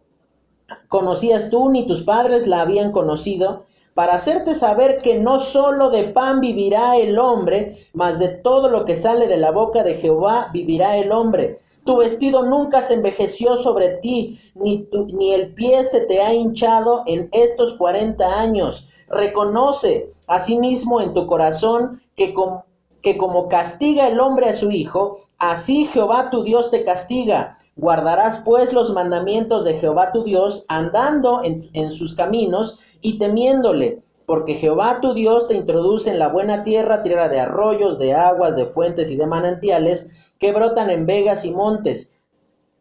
conocías 0.88 1.50
tú 1.50 1.70
ni 1.70 1.86
tus 1.86 2.02
padres 2.02 2.46
la 2.46 2.60
habían 2.62 2.92
conocido, 2.92 3.64
para 3.94 4.14
hacerte 4.14 4.54
saber 4.54 4.98
que 4.98 5.18
no 5.18 5.38
solo 5.38 5.90
de 5.90 6.04
pan 6.04 6.40
vivirá 6.40 6.96
el 6.96 7.18
hombre, 7.18 7.76
mas 7.92 8.18
de 8.18 8.28
todo 8.28 8.68
lo 8.68 8.84
que 8.84 8.94
sale 8.94 9.26
de 9.26 9.36
la 9.36 9.50
boca 9.50 9.82
de 9.82 9.94
Jehová 9.94 10.48
vivirá 10.52 10.96
el 10.96 11.12
hombre. 11.12 11.58
Tu 11.84 11.96
vestido 11.96 12.44
nunca 12.44 12.82
se 12.82 12.94
envejeció 12.94 13.56
sobre 13.56 13.98
ti, 13.98 14.38
ni, 14.54 14.88
ni 15.12 15.32
el 15.32 15.54
pie 15.54 15.82
se 15.84 16.00
te 16.02 16.20
ha 16.22 16.32
hinchado 16.32 17.02
en 17.06 17.28
estos 17.32 17.74
cuarenta 17.74 18.40
años. 18.40 18.88
Reconoce 19.08 20.08
asimismo 20.26 21.00
en 21.00 21.14
tu 21.14 21.26
corazón 21.26 22.00
que 22.14 22.32
con 22.32 22.62
que 23.02 23.16
como 23.16 23.48
castiga 23.48 24.08
el 24.08 24.20
hombre 24.20 24.48
a 24.48 24.52
su 24.52 24.70
hijo, 24.70 25.18
así 25.38 25.86
Jehová 25.86 26.30
tu 26.30 26.42
Dios 26.42 26.70
te 26.70 26.84
castiga. 26.84 27.56
Guardarás 27.76 28.42
pues 28.44 28.72
los 28.72 28.92
mandamientos 28.92 29.64
de 29.64 29.78
Jehová 29.78 30.12
tu 30.12 30.24
Dios, 30.24 30.64
andando 30.68 31.40
en, 31.44 31.90
sus 31.90 32.14
caminos 32.14 32.80
y 33.00 33.18
temiéndole, 33.18 34.02
porque 34.26 34.54
Jehová 34.54 35.00
tu 35.00 35.14
Dios 35.14 35.48
te 35.48 35.54
introduce 35.54 36.10
en 36.10 36.18
la 36.18 36.28
buena 36.28 36.62
tierra, 36.62 37.02
tierra 37.02 37.28
de 37.28 37.40
arroyos, 37.40 37.98
de 37.98 38.14
aguas, 38.14 38.56
de 38.56 38.66
fuentes 38.66 39.10
y 39.10 39.16
de 39.16 39.26
manantiales, 39.26 40.34
que 40.38 40.52
brotan 40.52 40.90
en 40.90 41.06
vegas 41.06 41.44
y 41.44 41.52
montes 41.52 42.14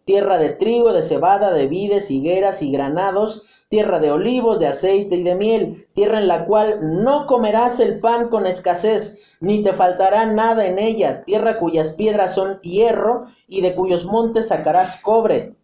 tierra 0.09 0.39
de 0.39 0.49
trigo, 0.49 0.91
de 0.91 1.03
cebada, 1.03 1.51
de 1.51 1.67
vides, 1.67 2.09
higueras 2.09 2.63
y 2.63 2.71
granados, 2.71 3.63
tierra 3.69 3.99
de 3.99 4.09
olivos, 4.09 4.57
de 4.57 4.65
aceite 4.65 5.17
y 5.17 5.21
de 5.21 5.35
miel, 5.35 5.87
tierra 5.93 6.17
en 6.17 6.27
la 6.27 6.47
cual 6.47 6.79
no 7.03 7.27
comerás 7.27 7.79
el 7.79 7.99
pan 7.99 8.29
con 8.29 8.47
escasez, 8.47 9.37
ni 9.39 9.61
te 9.61 9.71
faltará 9.71 10.25
nada 10.25 10.65
en 10.65 10.79
ella, 10.79 11.23
tierra 11.25 11.59
cuyas 11.59 11.91
piedras 11.91 12.33
son 12.33 12.59
hierro 12.61 13.27
y 13.47 13.61
de 13.61 13.75
cuyos 13.75 14.05
montes 14.05 14.47
sacarás 14.47 14.99
cobre. 14.99 15.55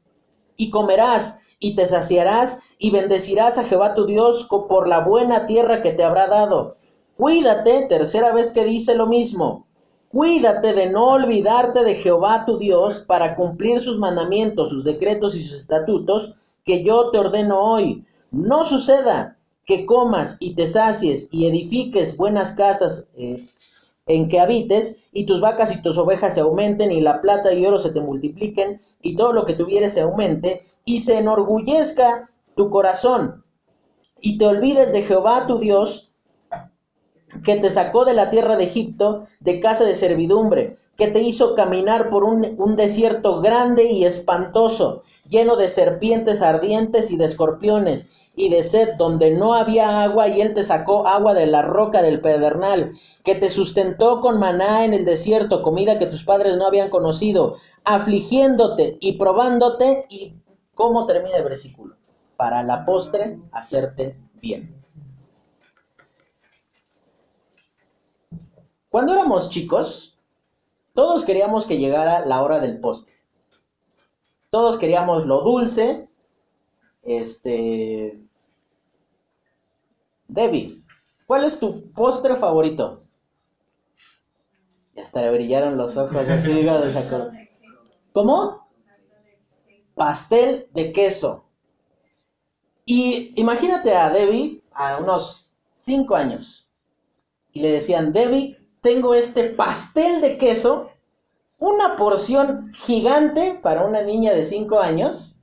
Y 0.57 0.69
comerás 0.69 1.39
y 1.57 1.75
te 1.75 1.87
saciarás 1.87 2.61
y 2.77 2.91
bendecirás 2.91 3.57
a 3.57 3.63
Jehová 3.63 3.95
tu 3.95 4.05
Dios 4.05 4.47
por 4.47 4.87
la 4.87 4.99
buena 4.99 5.47
tierra 5.47 5.81
que 5.81 5.89
te 5.89 6.03
habrá 6.03 6.27
dado. 6.27 6.75
Cuídate, 7.17 7.87
tercera 7.89 8.31
vez 8.31 8.51
que 8.51 8.63
dice 8.63 8.93
lo 8.93 9.07
mismo, 9.07 9.64
Cuídate 10.15 10.71
de 10.71 10.89
no 10.89 11.09
olvidarte 11.09 11.83
de 11.83 11.93
Jehová 11.93 12.45
tu 12.45 12.57
Dios 12.57 12.99
para 12.99 13.35
cumplir 13.35 13.81
sus 13.81 13.99
mandamientos, 13.99 14.69
sus 14.69 14.85
decretos 14.85 15.35
y 15.35 15.41
sus 15.41 15.59
estatutos 15.59 16.35
que 16.63 16.85
yo 16.85 17.11
te 17.11 17.19
ordeno 17.19 17.59
hoy. 17.59 18.05
No 18.31 18.63
suceda 18.63 19.37
que 19.65 19.85
comas 19.85 20.37
y 20.39 20.55
te 20.55 20.67
sacies 20.67 21.27
y 21.33 21.47
edifiques 21.47 22.15
buenas 22.15 22.53
casas 22.53 23.11
eh, 23.17 23.45
en 24.07 24.29
que 24.29 24.39
habites, 24.39 25.03
y 25.11 25.25
tus 25.25 25.41
vacas 25.41 25.75
y 25.75 25.81
tus 25.81 25.97
ovejas 25.97 26.35
se 26.35 26.39
aumenten, 26.39 26.93
y 26.93 27.01
la 27.01 27.19
plata 27.19 27.51
y 27.51 27.65
oro 27.65 27.77
se 27.77 27.89
te 27.89 27.99
multipliquen, 27.99 28.79
y 29.01 29.17
todo 29.17 29.33
lo 29.33 29.45
que 29.45 29.55
tuvieres 29.55 29.95
se 29.95 29.99
aumente, 29.99 30.61
y 30.85 31.01
se 31.01 31.17
enorgullezca 31.17 32.29
tu 32.55 32.69
corazón, 32.69 33.43
y 34.21 34.37
te 34.37 34.45
olvides 34.45 34.93
de 34.93 35.01
Jehová 35.01 35.45
tu 35.45 35.59
Dios, 35.59 36.04
que 37.43 37.55
te 37.55 37.69
sacó 37.69 38.05
de 38.05 38.13
la 38.13 38.29
tierra 38.29 38.55
de 38.55 38.65
Egipto, 38.65 39.25
de 39.39 39.59
casa 39.59 39.83
de 39.83 39.95
servidumbre, 39.95 40.75
que 40.95 41.07
te 41.07 41.21
hizo 41.21 41.55
caminar 41.55 42.09
por 42.09 42.23
un, 42.23 42.75
desierto 42.75 43.41
grande 43.41 43.85
y 43.85 44.05
espantoso, 44.05 45.01
lleno 45.27 45.55
de 45.55 45.67
serpientes 45.67 46.41
ardientes 46.41 47.11
y 47.11 47.17
de 47.17 47.25
escorpiones, 47.25 48.31
y 48.35 48.49
de 48.49 48.63
sed 48.63 48.95
donde 48.97 49.31
no 49.31 49.53
había 49.53 50.03
agua, 50.03 50.27
y 50.27 50.41
él 50.41 50.53
te 50.53 50.63
sacó 50.63 51.07
agua 51.07 51.33
de 51.33 51.47
la 51.47 51.61
roca 51.61 52.01
del 52.01 52.21
pedernal, 52.21 52.91
que 53.23 53.35
te 53.35 53.49
sustentó 53.49 54.21
con 54.21 54.39
maná 54.39 54.83
en 54.83 54.93
el 54.93 55.05
desierto, 55.05 55.61
comida 55.61 55.99
que 55.99 56.07
tus 56.07 56.23
padres 56.23 56.57
no 56.57 56.67
habían 56.67 56.89
conocido, 56.89 57.55
afligiéndote 57.83 58.97
y 58.99 59.13
probándote, 59.13 60.05
y 60.09 60.35
cómo 60.73 61.05
termina 61.05 61.37
el 61.37 61.43
versículo, 61.43 61.95
para 62.35 62.61
la 62.63 62.85
postre 62.85 63.39
hacerte 63.51 64.17
bien. 64.41 64.84
Cuando 68.95 69.11
éramos 69.11 69.49
chicos, 69.49 70.17
todos 70.93 71.25
queríamos 71.25 71.65
que 71.65 71.77
llegara 71.77 72.25
la 72.25 72.41
hora 72.41 72.61
del 72.61 72.79
postre. 72.79 73.13
Todos 74.49 74.77
queríamos 74.77 75.25
lo 75.25 75.41
dulce. 75.41 76.07
Este. 77.01 78.23
Debbie, 80.29 80.81
¿cuál 81.27 81.43
es 81.43 81.59
tu 81.59 81.91
postre 81.91 82.37
favorito? 82.37 83.03
Y 84.95 85.01
hasta 85.01 85.23
le 85.23 85.31
brillaron 85.31 85.75
los 85.75 85.97
ojos 85.97 86.29
así, 86.29 86.53
de 86.63 87.49
¿Cómo? 88.13 88.69
Pastel 89.93 90.69
de 90.73 90.93
queso. 90.93 91.43
Y 92.85 93.33
imagínate 93.35 93.93
a 93.93 94.09
Debbie 94.09 94.63
a 94.71 94.99
unos 94.99 95.51
5 95.73 96.15
años. 96.15 96.69
Y 97.51 97.59
le 97.59 97.71
decían, 97.71 98.13
Debbie, 98.13 98.64
tengo 98.85 99.15
este 99.15 99.45
pastel 99.45 100.21
de 100.21 100.37
queso, 100.37 100.91
una 101.57 101.95
porción 101.95 102.71
gigante 102.71 103.59
para 103.63 103.83
una 103.83 104.03
niña 104.03 104.31
de 104.35 104.45
5 104.45 104.79
años, 104.79 105.41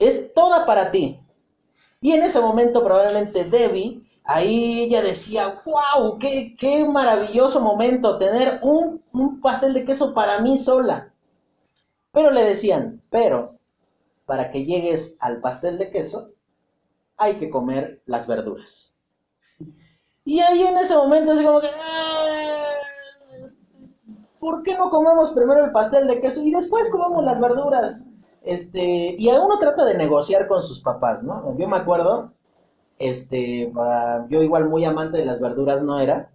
es 0.00 0.34
toda 0.34 0.66
para 0.66 0.90
ti. 0.90 1.20
Y 2.00 2.10
en 2.10 2.24
ese 2.24 2.40
momento 2.40 2.82
probablemente 2.82 3.44
Debbie 3.44 4.02
ahí 4.24 4.80
ella 4.80 5.00
decía, 5.00 5.62
wow, 5.64 6.18
qué, 6.18 6.56
qué 6.58 6.84
maravilloso 6.84 7.60
momento 7.60 8.18
tener 8.18 8.58
un, 8.64 9.00
un 9.12 9.40
pastel 9.40 9.72
de 9.72 9.84
queso 9.84 10.12
para 10.12 10.40
mí 10.40 10.58
sola. 10.58 11.14
Pero 12.10 12.32
le 12.32 12.42
decían, 12.42 13.00
pero 13.10 13.60
para 14.26 14.50
que 14.50 14.64
llegues 14.64 15.16
al 15.20 15.40
pastel 15.40 15.78
de 15.78 15.92
queso, 15.92 16.32
hay 17.16 17.36
que 17.38 17.48
comer 17.48 18.02
las 18.06 18.26
verduras. 18.26 18.97
Y 20.28 20.40
ahí 20.40 20.62
en 20.62 20.76
ese 20.76 20.94
momento 20.94 21.32
es 21.32 21.40
como 21.40 21.58
que, 21.58 21.68
"Ah, 21.68 22.66
¿por 24.38 24.62
qué 24.62 24.76
no 24.76 24.90
comemos 24.90 25.30
primero 25.30 25.64
el 25.64 25.72
pastel 25.72 26.06
de 26.06 26.20
queso 26.20 26.42
y 26.42 26.50
después 26.50 26.90
comemos 26.90 27.24
las 27.24 27.40
verduras? 27.40 28.10
Este, 28.42 29.16
y 29.18 29.30
a 29.30 29.40
uno 29.40 29.58
trata 29.58 29.86
de 29.86 29.96
negociar 29.96 30.46
con 30.46 30.60
sus 30.60 30.80
papás, 30.82 31.22
¿no? 31.24 31.56
Yo 31.56 31.66
me 31.66 31.78
acuerdo, 31.78 32.34
este, 32.98 33.72
ah, 33.76 34.26
yo 34.28 34.42
igual 34.42 34.68
muy 34.68 34.84
amante 34.84 35.16
de 35.16 35.24
las 35.24 35.40
verduras 35.40 35.82
no 35.82 35.98
era, 35.98 36.30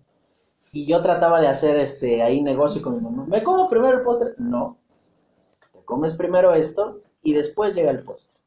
y 0.72 0.88
yo 0.88 1.04
trataba 1.04 1.40
de 1.40 1.50
hacer 1.50 1.78
este 1.78 2.24
ahí 2.24 2.42
negocio 2.42 2.82
con 2.82 2.96
mi 2.96 3.00
mamá. 3.00 3.26
¿Me 3.28 3.44
como 3.44 3.70
primero 3.70 3.96
el 4.00 4.02
postre? 4.02 4.32
No. 4.40 4.76
Te 5.72 5.86
comes 5.86 6.16
primero 6.16 6.52
esto 6.52 7.02
y 7.22 7.34
después 7.34 7.76
llega 7.76 7.92
el 7.92 8.04
postre. 8.04 8.42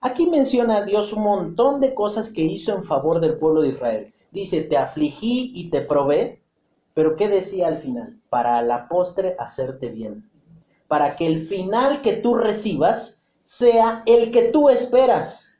Aquí 0.00 0.30
menciona 0.30 0.80
Dios 0.80 1.12
un 1.12 1.24
montón 1.24 1.78
de 1.82 1.92
cosas 1.92 2.30
que 2.30 2.40
hizo 2.40 2.72
en 2.74 2.84
favor 2.84 3.20
del 3.20 3.36
pueblo 3.36 3.60
de 3.60 3.68
Israel. 3.68 4.14
Dice, 4.32 4.62
te 4.62 4.78
afligí 4.78 5.52
y 5.54 5.70
te 5.70 5.82
probé, 5.82 6.42
pero 6.94 7.16
¿qué 7.16 7.28
decía 7.28 7.68
al 7.68 7.78
final? 7.78 8.18
Para 8.30 8.62
la 8.62 8.88
postre 8.88 9.36
hacerte 9.38 9.90
bien. 9.90 10.28
Para 10.88 11.16
que 11.16 11.26
el 11.26 11.46
final 11.46 12.00
que 12.00 12.14
tú 12.14 12.34
recibas 12.34 13.22
sea 13.42 14.02
el 14.06 14.30
que 14.30 14.44
tú 14.44 14.70
esperas. 14.70 15.54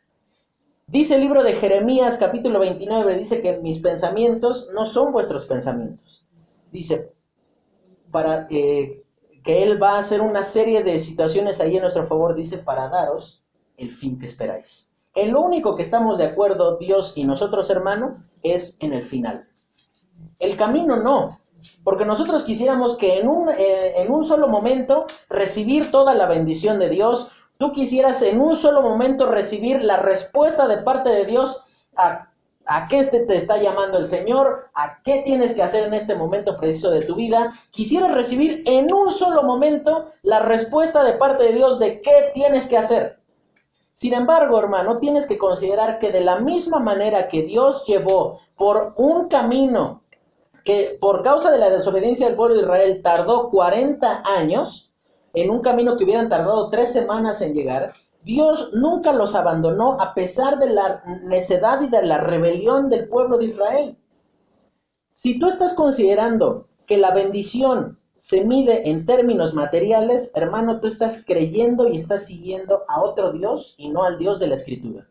Dice 0.86 1.14
el 1.14 1.20
libro 1.20 1.42
de 1.42 1.52
Jeremías 1.52 2.16
capítulo 2.16 2.58
29, 2.58 3.16
dice 3.16 3.40
que 3.42 3.58
mis 3.58 3.78
pensamientos 3.78 4.68
no 4.74 4.86
son 4.86 5.12
vuestros 5.12 5.44
pensamientos. 5.44 6.26
Dice, 6.70 7.12
para 8.10 8.46
eh, 8.50 9.02
que 9.42 9.62
Él 9.62 9.82
va 9.82 9.92
a 9.92 9.98
hacer 9.98 10.20
una 10.20 10.42
serie 10.42 10.82
de 10.82 10.98
situaciones 10.98 11.60
ahí 11.60 11.76
en 11.76 11.82
nuestro 11.82 12.06
favor, 12.06 12.34
dice, 12.34 12.58
para 12.58 12.88
daros 12.88 13.42
el 13.76 13.90
fin 13.90 14.18
que 14.18 14.26
esperáis. 14.26 14.90
En 15.14 15.32
lo 15.32 15.42
único 15.42 15.76
que 15.76 15.82
estamos 15.82 16.18
de 16.18 16.24
acuerdo, 16.24 16.78
Dios 16.78 17.12
y 17.16 17.24
nosotros, 17.24 17.68
hermano, 17.68 18.24
es 18.42 18.76
en 18.80 18.92
el 18.92 19.02
final. 19.02 19.48
El 20.38 20.56
camino 20.56 20.96
no, 20.96 21.28
porque 21.84 22.04
nosotros 22.04 22.44
quisiéramos 22.44 22.96
que 22.96 23.18
en 23.18 23.28
un, 23.28 23.50
eh, 23.50 23.94
en 23.96 24.10
un 24.10 24.24
solo 24.24 24.48
momento 24.48 25.06
recibir 25.28 25.90
toda 25.90 26.14
la 26.14 26.26
bendición 26.26 26.78
de 26.78 26.88
Dios, 26.88 27.30
tú 27.58 27.72
quisieras 27.72 28.22
en 28.22 28.40
un 28.40 28.54
solo 28.54 28.82
momento 28.82 29.26
recibir 29.26 29.82
la 29.82 29.98
respuesta 29.98 30.66
de 30.68 30.78
parte 30.78 31.10
de 31.10 31.24
Dios 31.24 31.88
a, 31.96 32.32
a 32.66 32.88
qué 32.88 32.98
este 32.98 33.20
te 33.20 33.36
está 33.36 33.56
llamando 33.58 33.98
el 33.98 34.08
Señor, 34.08 34.70
a 34.74 35.02
qué 35.02 35.22
tienes 35.24 35.54
que 35.54 35.62
hacer 35.62 35.84
en 35.84 35.94
este 35.94 36.14
momento 36.14 36.56
preciso 36.56 36.90
de 36.90 37.02
tu 37.02 37.14
vida. 37.14 37.50
Quisieras 37.70 38.14
recibir 38.14 38.62
en 38.66 38.92
un 38.92 39.10
solo 39.10 39.42
momento 39.42 40.06
la 40.22 40.40
respuesta 40.40 41.04
de 41.04 41.14
parte 41.14 41.44
de 41.44 41.52
Dios 41.52 41.78
de 41.78 42.00
qué 42.00 42.30
tienes 42.34 42.66
que 42.66 42.78
hacer. 42.78 43.21
Sin 43.94 44.14
embargo, 44.14 44.58
hermano, 44.58 44.98
tienes 44.98 45.26
que 45.26 45.38
considerar 45.38 45.98
que 45.98 46.12
de 46.12 46.22
la 46.22 46.36
misma 46.36 46.80
manera 46.80 47.28
que 47.28 47.42
Dios 47.42 47.84
llevó 47.86 48.40
por 48.56 48.94
un 48.96 49.28
camino 49.28 50.02
que 50.64 50.96
por 51.00 51.22
causa 51.22 51.50
de 51.50 51.58
la 51.58 51.70
desobediencia 51.70 52.26
del 52.26 52.36
pueblo 52.36 52.54
de 52.54 52.62
Israel 52.62 53.00
tardó 53.02 53.50
40 53.50 54.22
años, 54.24 54.92
en 55.34 55.50
un 55.50 55.60
camino 55.60 55.96
que 55.96 56.04
hubieran 56.04 56.28
tardado 56.28 56.68
tres 56.70 56.92
semanas 56.92 57.40
en 57.40 57.54
llegar, 57.54 57.92
Dios 58.22 58.70
nunca 58.72 59.12
los 59.12 59.34
abandonó 59.34 60.00
a 60.00 60.14
pesar 60.14 60.58
de 60.58 60.70
la 60.70 61.02
necedad 61.22 61.80
y 61.80 61.88
de 61.88 62.02
la 62.02 62.18
rebelión 62.18 62.88
del 62.88 63.08
pueblo 63.08 63.38
de 63.38 63.46
Israel. 63.46 63.98
Si 65.10 65.38
tú 65.38 65.48
estás 65.48 65.74
considerando 65.74 66.68
que 66.86 66.98
la 66.98 67.10
bendición 67.10 67.98
se 68.22 68.44
mide 68.44 68.88
en 68.88 69.04
términos 69.04 69.52
materiales, 69.52 70.30
hermano, 70.36 70.78
tú 70.78 70.86
estás 70.86 71.24
creyendo 71.26 71.88
y 71.88 71.96
estás 71.96 72.26
siguiendo 72.26 72.84
a 72.86 73.02
otro 73.02 73.32
Dios 73.32 73.74
y 73.78 73.88
no 73.88 74.04
al 74.04 74.16
Dios 74.16 74.38
de 74.38 74.46
la 74.46 74.54
Escritura. 74.54 75.08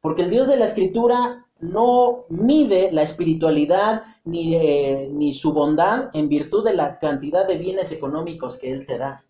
Porque 0.00 0.22
el 0.22 0.30
Dios 0.30 0.48
de 0.48 0.56
la 0.56 0.64
Escritura 0.64 1.46
no 1.60 2.24
mide 2.30 2.90
la 2.90 3.02
espiritualidad 3.02 4.04
ni, 4.24 4.54
eh, 4.54 5.10
ni 5.12 5.34
su 5.34 5.52
bondad 5.52 6.08
en 6.14 6.30
virtud 6.30 6.64
de 6.64 6.72
la 6.72 6.98
cantidad 6.98 7.46
de 7.46 7.58
bienes 7.58 7.92
económicos 7.92 8.56
que 8.56 8.72
Él 8.72 8.86
te 8.86 8.96
da. 8.96 9.22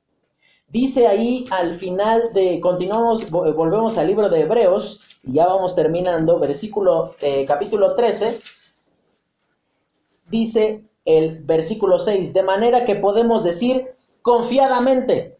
Dice 0.69 1.09
ahí 1.09 1.45
al 1.51 1.75
final 1.75 2.33
de, 2.33 2.61
continuamos, 2.61 3.29
volvemos 3.33 3.99
al 3.99 4.07
libro 4.07 4.29
de 4.29 4.43
Hebreos, 4.43 5.01
y 5.25 5.33
ya 5.33 5.49
vamos 5.49 5.75
terminando, 5.75 6.39
versículo, 6.39 7.17
eh, 7.21 7.45
capítulo 7.47 7.97
13, 7.97 8.41
dice 10.31 10.85
el 11.05 11.43
versículo 11.43 11.99
6, 11.99 12.33
de 12.33 12.43
manera 12.43 12.85
que 12.85 12.97
podemos 12.97 13.45
decir 13.45 13.89
confiadamente, 14.23 15.39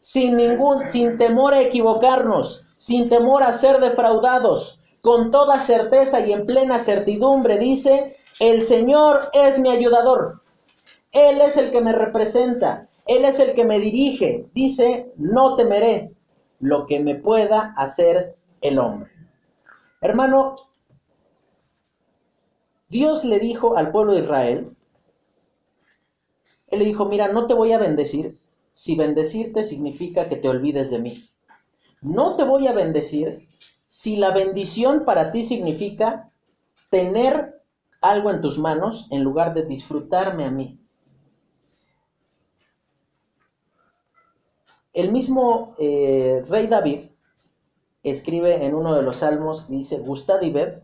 sin 0.00 0.36
ningún, 0.36 0.84
sin 0.84 1.18
temor 1.18 1.54
a 1.54 1.60
equivocarnos, 1.60 2.66
sin 2.76 3.08
temor 3.08 3.42
a 3.42 3.52
ser 3.52 3.78
defraudados, 3.80 4.80
con 5.00 5.30
toda 5.30 5.60
certeza 5.60 6.20
y 6.20 6.32
en 6.32 6.46
plena 6.46 6.78
certidumbre, 6.78 7.58
dice, 7.58 8.16
el 8.40 8.60
Señor 8.60 9.30
es 9.32 9.58
mi 9.58 9.70
ayudador, 9.70 10.42
Él 11.12 11.40
es 11.40 11.56
el 11.56 11.70
que 11.70 11.80
me 11.80 11.92
representa, 11.92 12.88
Él 13.06 13.24
es 13.24 13.38
el 13.38 13.54
que 13.54 13.64
me 13.64 13.78
dirige, 13.78 14.46
dice, 14.52 15.12
no 15.16 15.56
temeré 15.56 16.12
lo 16.58 16.86
que 16.86 17.00
me 17.00 17.14
pueda 17.14 17.74
hacer 17.76 18.36
el 18.60 18.78
hombre. 18.78 19.10
Hermano, 20.00 20.56
Dios 22.88 23.24
le 23.24 23.38
dijo 23.38 23.76
al 23.76 23.90
pueblo 23.90 24.14
de 24.14 24.20
Israel, 24.20 24.75
Él 26.68 26.80
le 26.80 26.84
dijo, 26.84 27.06
mira, 27.06 27.28
no 27.28 27.46
te 27.46 27.54
voy 27.54 27.72
a 27.72 27.78
bendecir 27.78 28.38
si 28.72 28.94
bendecirte 28.96 29.64
significa 29.64 30.28
que 30.28 30.36
te 30.36 30.48
olvides 30.48 30.90
de 30.90 30.98
mí. 30.98 31.24
No 32.02 32.36
te 32.36 32.44
voy 32.44 32.66
a 32.66 32.72
bendecir 32.72 33.48
si 33.86 34.16
la 34.16 34.30
bendición 34.30 35.04
para 35.04 35.32
ti 35.32 35.42
significa 35.42 36.30
tener 36.90 37.62
algo 38.00 38.30
en 38.30 38.40
tus 38.40 38.58
manos 38.58 39.06
en 39.10 39.24
lugar 39.24 39.54
de 39.54 39.64
disfrutarme 39.64 40.44
a 40.44 40.50
mí. 40.50 40.78
El 44.92 45.12
mismo 45.12 45.74
eh, 45.78 46.44
rey 46.48 46.66
David 46.66 47.10
escribe 48.02 48.64
en 48.64 48.74
uno 48.74 48.94
de 48.94 49.02
los 49.02 49.18
salmos, 49.18 49.68
dice, 49.68 49.98
gustad 49.98 50.40
y 50.42 50.50
ved 50.50 50.80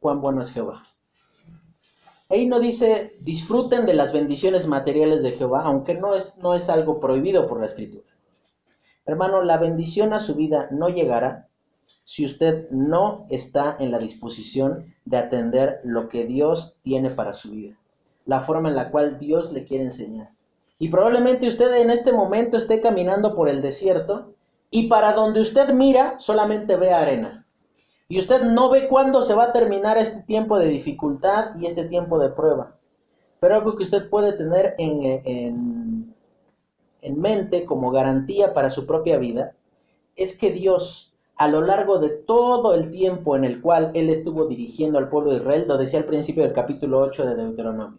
cuán 0.00 0.20
bueno 0.20 0.42
es 0.42 0.52
Jehová. 0.52 0.82
Ahí 2.34 2.46
no 2.46 2.58
dice 2.58 3.14
disfruten 3.20 3.86
de 3.86 3.94
las 3.94 4.12
bendiciones 4.12 4.66
materiales 4.66 5.22
de 5.22 5.30
Jehová, 5.30 5.62
aunque 5.62 5.94
no 5.94 6.16
es, 6.16 6.36
no 6.38 6.54
es 6.54 6.68
algo 6.68 6.98
prohibido 6.98 7.46
por 7.46 7.60
la 7.60 7.66
escritura. 7.66 8.08
Hermano, 9.06 9.40
la 9.42 9.56
bendición 9.56 10.12
a 10.12 10.18
su 10.18 10.34
vida 10.34 10.66
no 10.72 10.88
llegará 10.88 11.46
si 12.02 12.24
usted 12.24 12.68
no 12.70 13.24
está 13.30 13.76
en 13.78 13.92
la 13.92 14.00
disposición 14.00 14.92
de 15.04 15.18
atender 15.18 15.80
lo 15.84 16.08
que 16.08 16.24
Dios 16.24 16.76
tiene 16.82 17.10
para 17.10 17.34
su 17.34 17.52
vida, 17.52 17.78
la 18.26 18.40
forma 18.40 18.68
en 18.68 18.74
la 18.74 18.90
cual 18.90 19.20
Dios 19.20 19.52
le 19.52 19.64
quiere 19.64 19.84
enseñar. 19.84 20.32
Y 20.80 20.88
probablemente 20.88 21.46
usted 21.46 21.72
en 21.76 21.90
este 21.90 22.12
momento 22.12 22.56
esté 22.56 22.80
caminando 22.80 23.36
por 23.36 23.48
el 23.48 23.62
desierto 23.62 24.34
y 24.72 24.88
para 24.88 25.12
donde 25.12 25.40
usted 25.40 25.72
mira 25.72 26.18
solamente 26.18 26.74
ve 26.74 26.90
arena. 26.90 27.43
Y 28.08 28.18
usted 28.18 28.42
no 28.42 28.68
ve 28.68 28.88
cuándo 28.88 29.22
se 29.22 29.34
va 29.34 29.44
a 29.44 29.52
terminar 29.52 29.96
este 29.96 30.22
tiempo 30.22 30.58
de 30.58 30.68
dificultad 30.68 31.54
y 31.56 31.66
este 31.66 31.84
tiempo 31.84 32.18
de 32.18 32.30
prueba. 32.30 32.76
Pero 33.40 33.54
algo 33.54 33.76
que 33.76 33.82
usted 33.82 34.08
puede 34.08 34.32
tener 34.32 34.74
en, 34.78 35.22
en, 35.24 36.14
en 37.00 37.20
mente 37.20 37.64
como 37.64 37.90
garantía 37.90 38.54
para 38.54 38.70
su 38.70 38.86
propia 38.86 39.18
vida 39.18 39.54
es 40.16 40.36
que 40.36 40.50
Dios 40.50 41.14
a 41.36 41.48
lo 41.48 41.62
largo 41.62 41.98
de 41.98 42.10
todo 42.10 42.74
el 42.74 42.90
tiempo 42.90 43.36
en 43.36 43.44
el 43.44 43.60
cual 43.60 43.90
Él 43.94 44.08
estuvo 44.08 44.46
dirigiendo 44.46 44.98
al 44.98 45.08
pueblo 45.08 45.32
de 45.32 45.38
Israel, 45.38 45.64
lo 45.66 45.76
decía 45.76 45.98
al 45.98 46.04
principio 46.04 46.44
del 46.44 46.52
capítulo 46.52 47.00
8 47.00 47.26
de 47.26 47.34
Deuteronomio. 47.34 47.98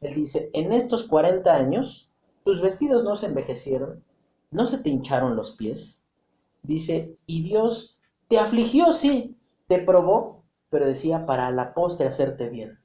Él 0.00 0.14
dice, 0.14 0.50
en 0.52 0.72
estos 0.72 1.04
40 1.04 1.52
años, 1.52 2.08
tus 2.44 2.60
vestidos 2.60 3.02
no 3.02 3.16
se 3.16 3.26
envejecieron, 3.26 4.04
no 4.50 4.64
se 4.64 4.78
te 4.78 4.90
hincharon 4.90 5.34
los 5.34 5.50
pies. 5.50 6.04
Dice, 6.62 7.16
y 7.26 7.42
Dios 7.42 7.98
te 8.28 8.38
afligió, 8.38 8.92
sí, 8.92 9.36
te 9.68 9.78
probó, 9.78 10.42
pero 10.70 10.86
decía, 10.86 11.26
para 11.26 11.50
la 11.52 11.74
postre 11.74 12.08
hacerte 12.08 12.48
bien. 12.48 12.80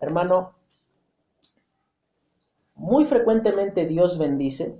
Hermano, 0.00 0.54
muy 2.74 3.04
frecuentemente 3.04 3.86
Dios 3.86 4.18
bendice 4.18 4.78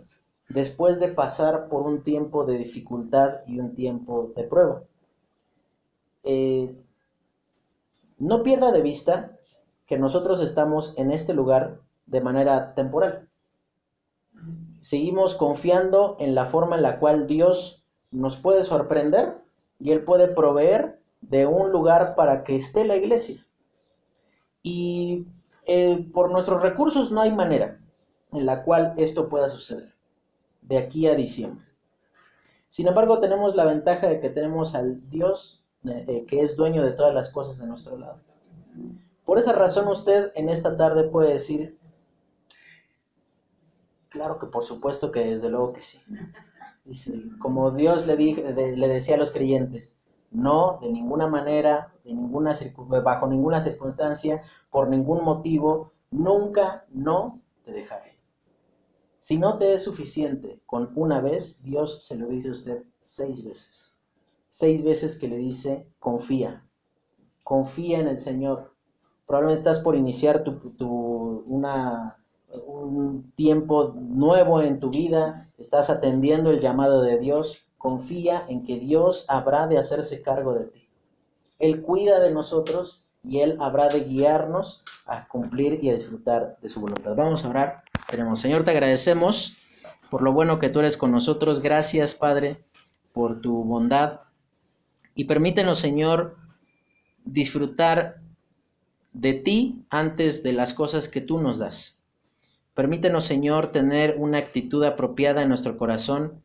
después 0.48 0.98
de 1.00 1.08
pasar 1.08 1.68
por 1.68 1.82
un 1.82 2.02
tiempo 2.02 2.44
de 2.44 2.58
dificultad 2.58 3.40
y 3.46 3.60
un 3.60 3.74
tiempo 3.74 4.32
de 4.34 4.44
prueba. 4.44 4.82
Eh, 6.24 6.76
no 8.18 8.42
pierda 8.42 8.72
de 8.72 8.82
vista 8.82 9.38
que 9.86 9.98
nosotros 9.98 10.40
estamos 10.40 10.96
en 10.98 11.10
este 11.10 11.32
lugar 11.32 11.80
de 12.06 12.20
manera 12.20 12.74
temporal. 12.74 13.28
Seguimos 14.80 15.34
confiando 15.34 16.16
en 16.18 16.34
la 16.34 16.46
forma 16.46 16.76
en 16.76 16.82
la 16.82 16.98
cual 16.98 17.26
Dios 17.26 17.84
nos 18.10 18.36
puede 18.36 18.64
sorprender 18.64 19.38
y 19.78 19.92
Él 19.92 20.04
puede 20.04 20.28
proveer 20.28 20.99
de 21.20 21.46
un 21.46 21.70
lugar 21.70 22.14
para 22.14 22.44
que 22.44 22.56
esté 22.56 22.84
la 22.84 22.96
iglesia. 22.96 23.46
Y 24.62 25.26
eh, 25.66 26.08
por 26.12 26.30
nuestros 26.30 26.62
recursos 26.62 27.10
no 27.10 27.20
hay 27.20 27.32
manera 27.32 27.80
en 28.32 28.46
la 28.46 28.62
cual 28.62 28.94
esto 28.96 29.28
pueda 29.28 29.48
suceder 29.48 29.94
de 30.62 30.78
aquí 30.78 31.06
a 31.06 31.14
diciembre. 31.14 31.66
Sin 32.68 32.86
embargo, 32.86 33.18
tenemos 33.18 33.56
la 33.56 33.64
ventaja 33.64 34.06
de 34.06 34.20
que 34.20 34.30
tenemos 34.30 34.74
al 34.74 35.08
Dios 35.08 35.66
eh, 35.84 36.26
que 36.28 36.40
es 36.40 36.56
dueño 36.56 36.84
de 36.84 36.92
todas 36.92 37.14
las 37.14 37.30
cosas 37.30 37.58
de 37.58 37.66
nuestro 37.66 37.96
lado. 37.96 38.20
Por 39.24 39.38
esa 39.38 39.52
razón 39.52 39.88
usted 39.88 40.30
en 40.34 40.48
esta 40.48 40.76
tarde 40.76 41.04
puede 41.04 41.32
decir, 41.32 41.78
claro 44.10 44.38
que 44.38 44.46
por 44.46 44.64
supuesto 44.64 45.10
que 45.10 45.24
desde 45.24 45.48
luego 45.48 45.72
que 45.72 45.80
sí. 45.80 46.00
Como 47.38 47.70
Dios 47.70 48.06
le, 48.06 48.16
le 48.16 48.88
decía 48.88 49.14
a 49.14 49.18
los 49.18 49.30
creyentes, 49.30 49.96
no, 50.30 50.78
de 50.80 50.92
ninguna 50.92 51.26
manera, 51.26 51.92
de 52.04 52.14
ninguna, 52.14 52.54
bajo 53.02 53.26
ninguna 53.26 53.60
circunstancia, 53.60 54.42
por 54.70 54.88
ningún 54.88 55.24
motivo, 55.24 55.92
nunca 56.10 56.86
no 56.90 57.40
te 57.64 57.72
dejaré. 57.72 58.18
Si 59.18 59.36
no 59.36 59.58
te 59.58 59.74
es 59.74 59.82
suficiente 59.82 60.62
con 60.64 60.92
una 60.94 61.20
vez, 61.20 61.62
Dios 61.62 62.02
se 62.04 62.16
lo 62.16 62.28
dice 62.28 62.48
a 62.48 62.52
usted 62.52 62.84
seis 63.00 63.44
veces. 63.44 64.00
Seis 64.48 64.82
veces 64.82 65.16
que 65.16 65.28
le 65.28 65.36
dice, 65.36 65.86
confía, 65.98 66.64
confía 67.44 68.00
en 68.00 68.08
el 68.08 68.18
Señor. 68.18 68.72
Probablemente 69.26 69.60
estás 69.60 69.78
por 69.80 69.94
iniciar 69.94 70.42
tu, 70.42 71.44
una, 71.46 72.18
un 72.66 73.30
tiempo 73.32 73.94
nuevo 73.94 74.62
en 74.62 74.80
tu 74.80 74.90
vida, 74.90 75.50
estás 75.58 75.90
atendiendo 75.90 76.50
el 76.50 76.60
llamado 76.60 77.02
de 77.02 77.18
Dios, 77.18 77.66
confía 77.80 78.44
en 78.46 78.62
que 78.62 78.78
Dios 78.78 79.24
habrá 79.26 79.66
de 79.66 79.78
hacerse 79.78 80.20
cargo 80.20 80.52
de 80.52 80.66
ti. 80.66 80.86
Él 81.58 81.80
cuida 81.80 82.20
de 82.20 82.30
nosotros 82.30 83.06
y 83.24 83.40
Él 83.40 83.56
habrá 83.58 83.88
de 83.88 84.04
guiarnos 84.04 84.82
a 85.06 85.26
cumplir 85.26 85.82
y 85.82 85.88
a 85.88 85.94
disfrutar 85.94 86.58
de 86.60 86.68
su 86.68 86.82
voluntad. 86.82 87.14
Vamos 87.16 87.42
a 87.42 87.48
orar. 87.48 87.82
Tenemos, 88.06 88.38
Señor, 88.38 88.64
te 88.64 88.72
agradecemos 88.72 89.56
por 90.10 90.20
lo 90.20 90.34
bueno 90.34 90.58
que 90.58 90.68
tú 90.68 90.80
eres 90.80 90.98
con 90.98 91.10
nosotros. 91.10 91.62
Gracias, 91.62 92.14
Padre, 92.14 92.62
por 93.14 93.40
tu 93.40 93.64
bondad. 93.64 94.20
Y 95.14 95.24
permítenos, 95.24 95.78
Señor, 95.78 96.36
disfrutar 97.24 98.20
de 99.14 99.32
ti 99.32 99.86
antes 99.88 100.42
de 100.42 100.52
las 100.52 100.74
cosas 100.74 101.08
que 101.08 101.22
tú 101.22 101.40
nos 101.40 101.58
das. 101.60 102.02
Permítenos, 102.74 103.24
Señor, 103.24 103.68
tener 103.68 104.16
una 104.18 104.36
actitud 104.36 104.84
apropiada 104.84 105.40
en 105.40 105.48
nuestro 105.48 105.78
corazón 105.78 106.44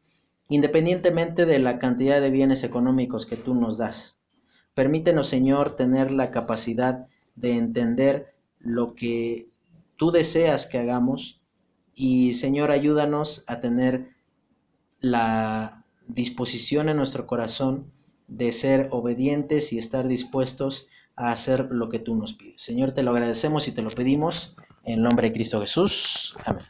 independientemente 0.50 1.46
de 1.46 1.60
la 1.60 1.80
cantidad 1.80 2.22
de 2.22 2.30
bienes 2.30 2.64
económicos 2.64 3.26
que 3.26 3.38
tú 3.38 3.56
nos 3.56 3.78
das. 3.78 4.20
Permítenos, 4.74 5.28
Señor, 5.28 5.76
tener 5.76 6.12
la 6.12 6.32
capacidad 6.32 7.08
de 7.36 7.58
entender 7.58 8.36
lo 8.60 8.96
que 8.96 9.50
tú 9.96 10.12
deseas 10.12 10.66
que 10.66 10.80
hagamos 10.80 11.42
y, 11.94 12.34
Señor, 12.34 12.72
ayúdanos 12.72 13.44
a 13.48 13.60
tener 13.60 14.10
la 15.00 15.86
disposición 16.08 16.90
en 16.90 16.98
nuestro 16.98 17.26
corazón 17.26 17.92
de 18.28 18.52
ser 18.52 18.90
obedientes 18.92 19.72
y 19.72 19.78
estar 19.78 20.08
dispuestos 20.08 20.88
a 21.16 21.32
hacer 21.32 21.70
lo 21.72 21.90
que 21.90 22.00
tú 22.00 22.16
nos 22.16 22.34
pides. 22.34 22.62
Señor, 22.62 22.92
te 22.92 23.04
lo 23.04 23.12
agradecemos 23.12 23.68
y 23.68 23.72
te 23.72 23.82
lo 23.82 23.90
pedimos 23.90 24.56
en 24.84 25.02
nombre 25.02 25.28
de 25.28 25.34
Cristo 25.34 25.62
Jesús. 25.62 26.36
Amén. 26.46 26.64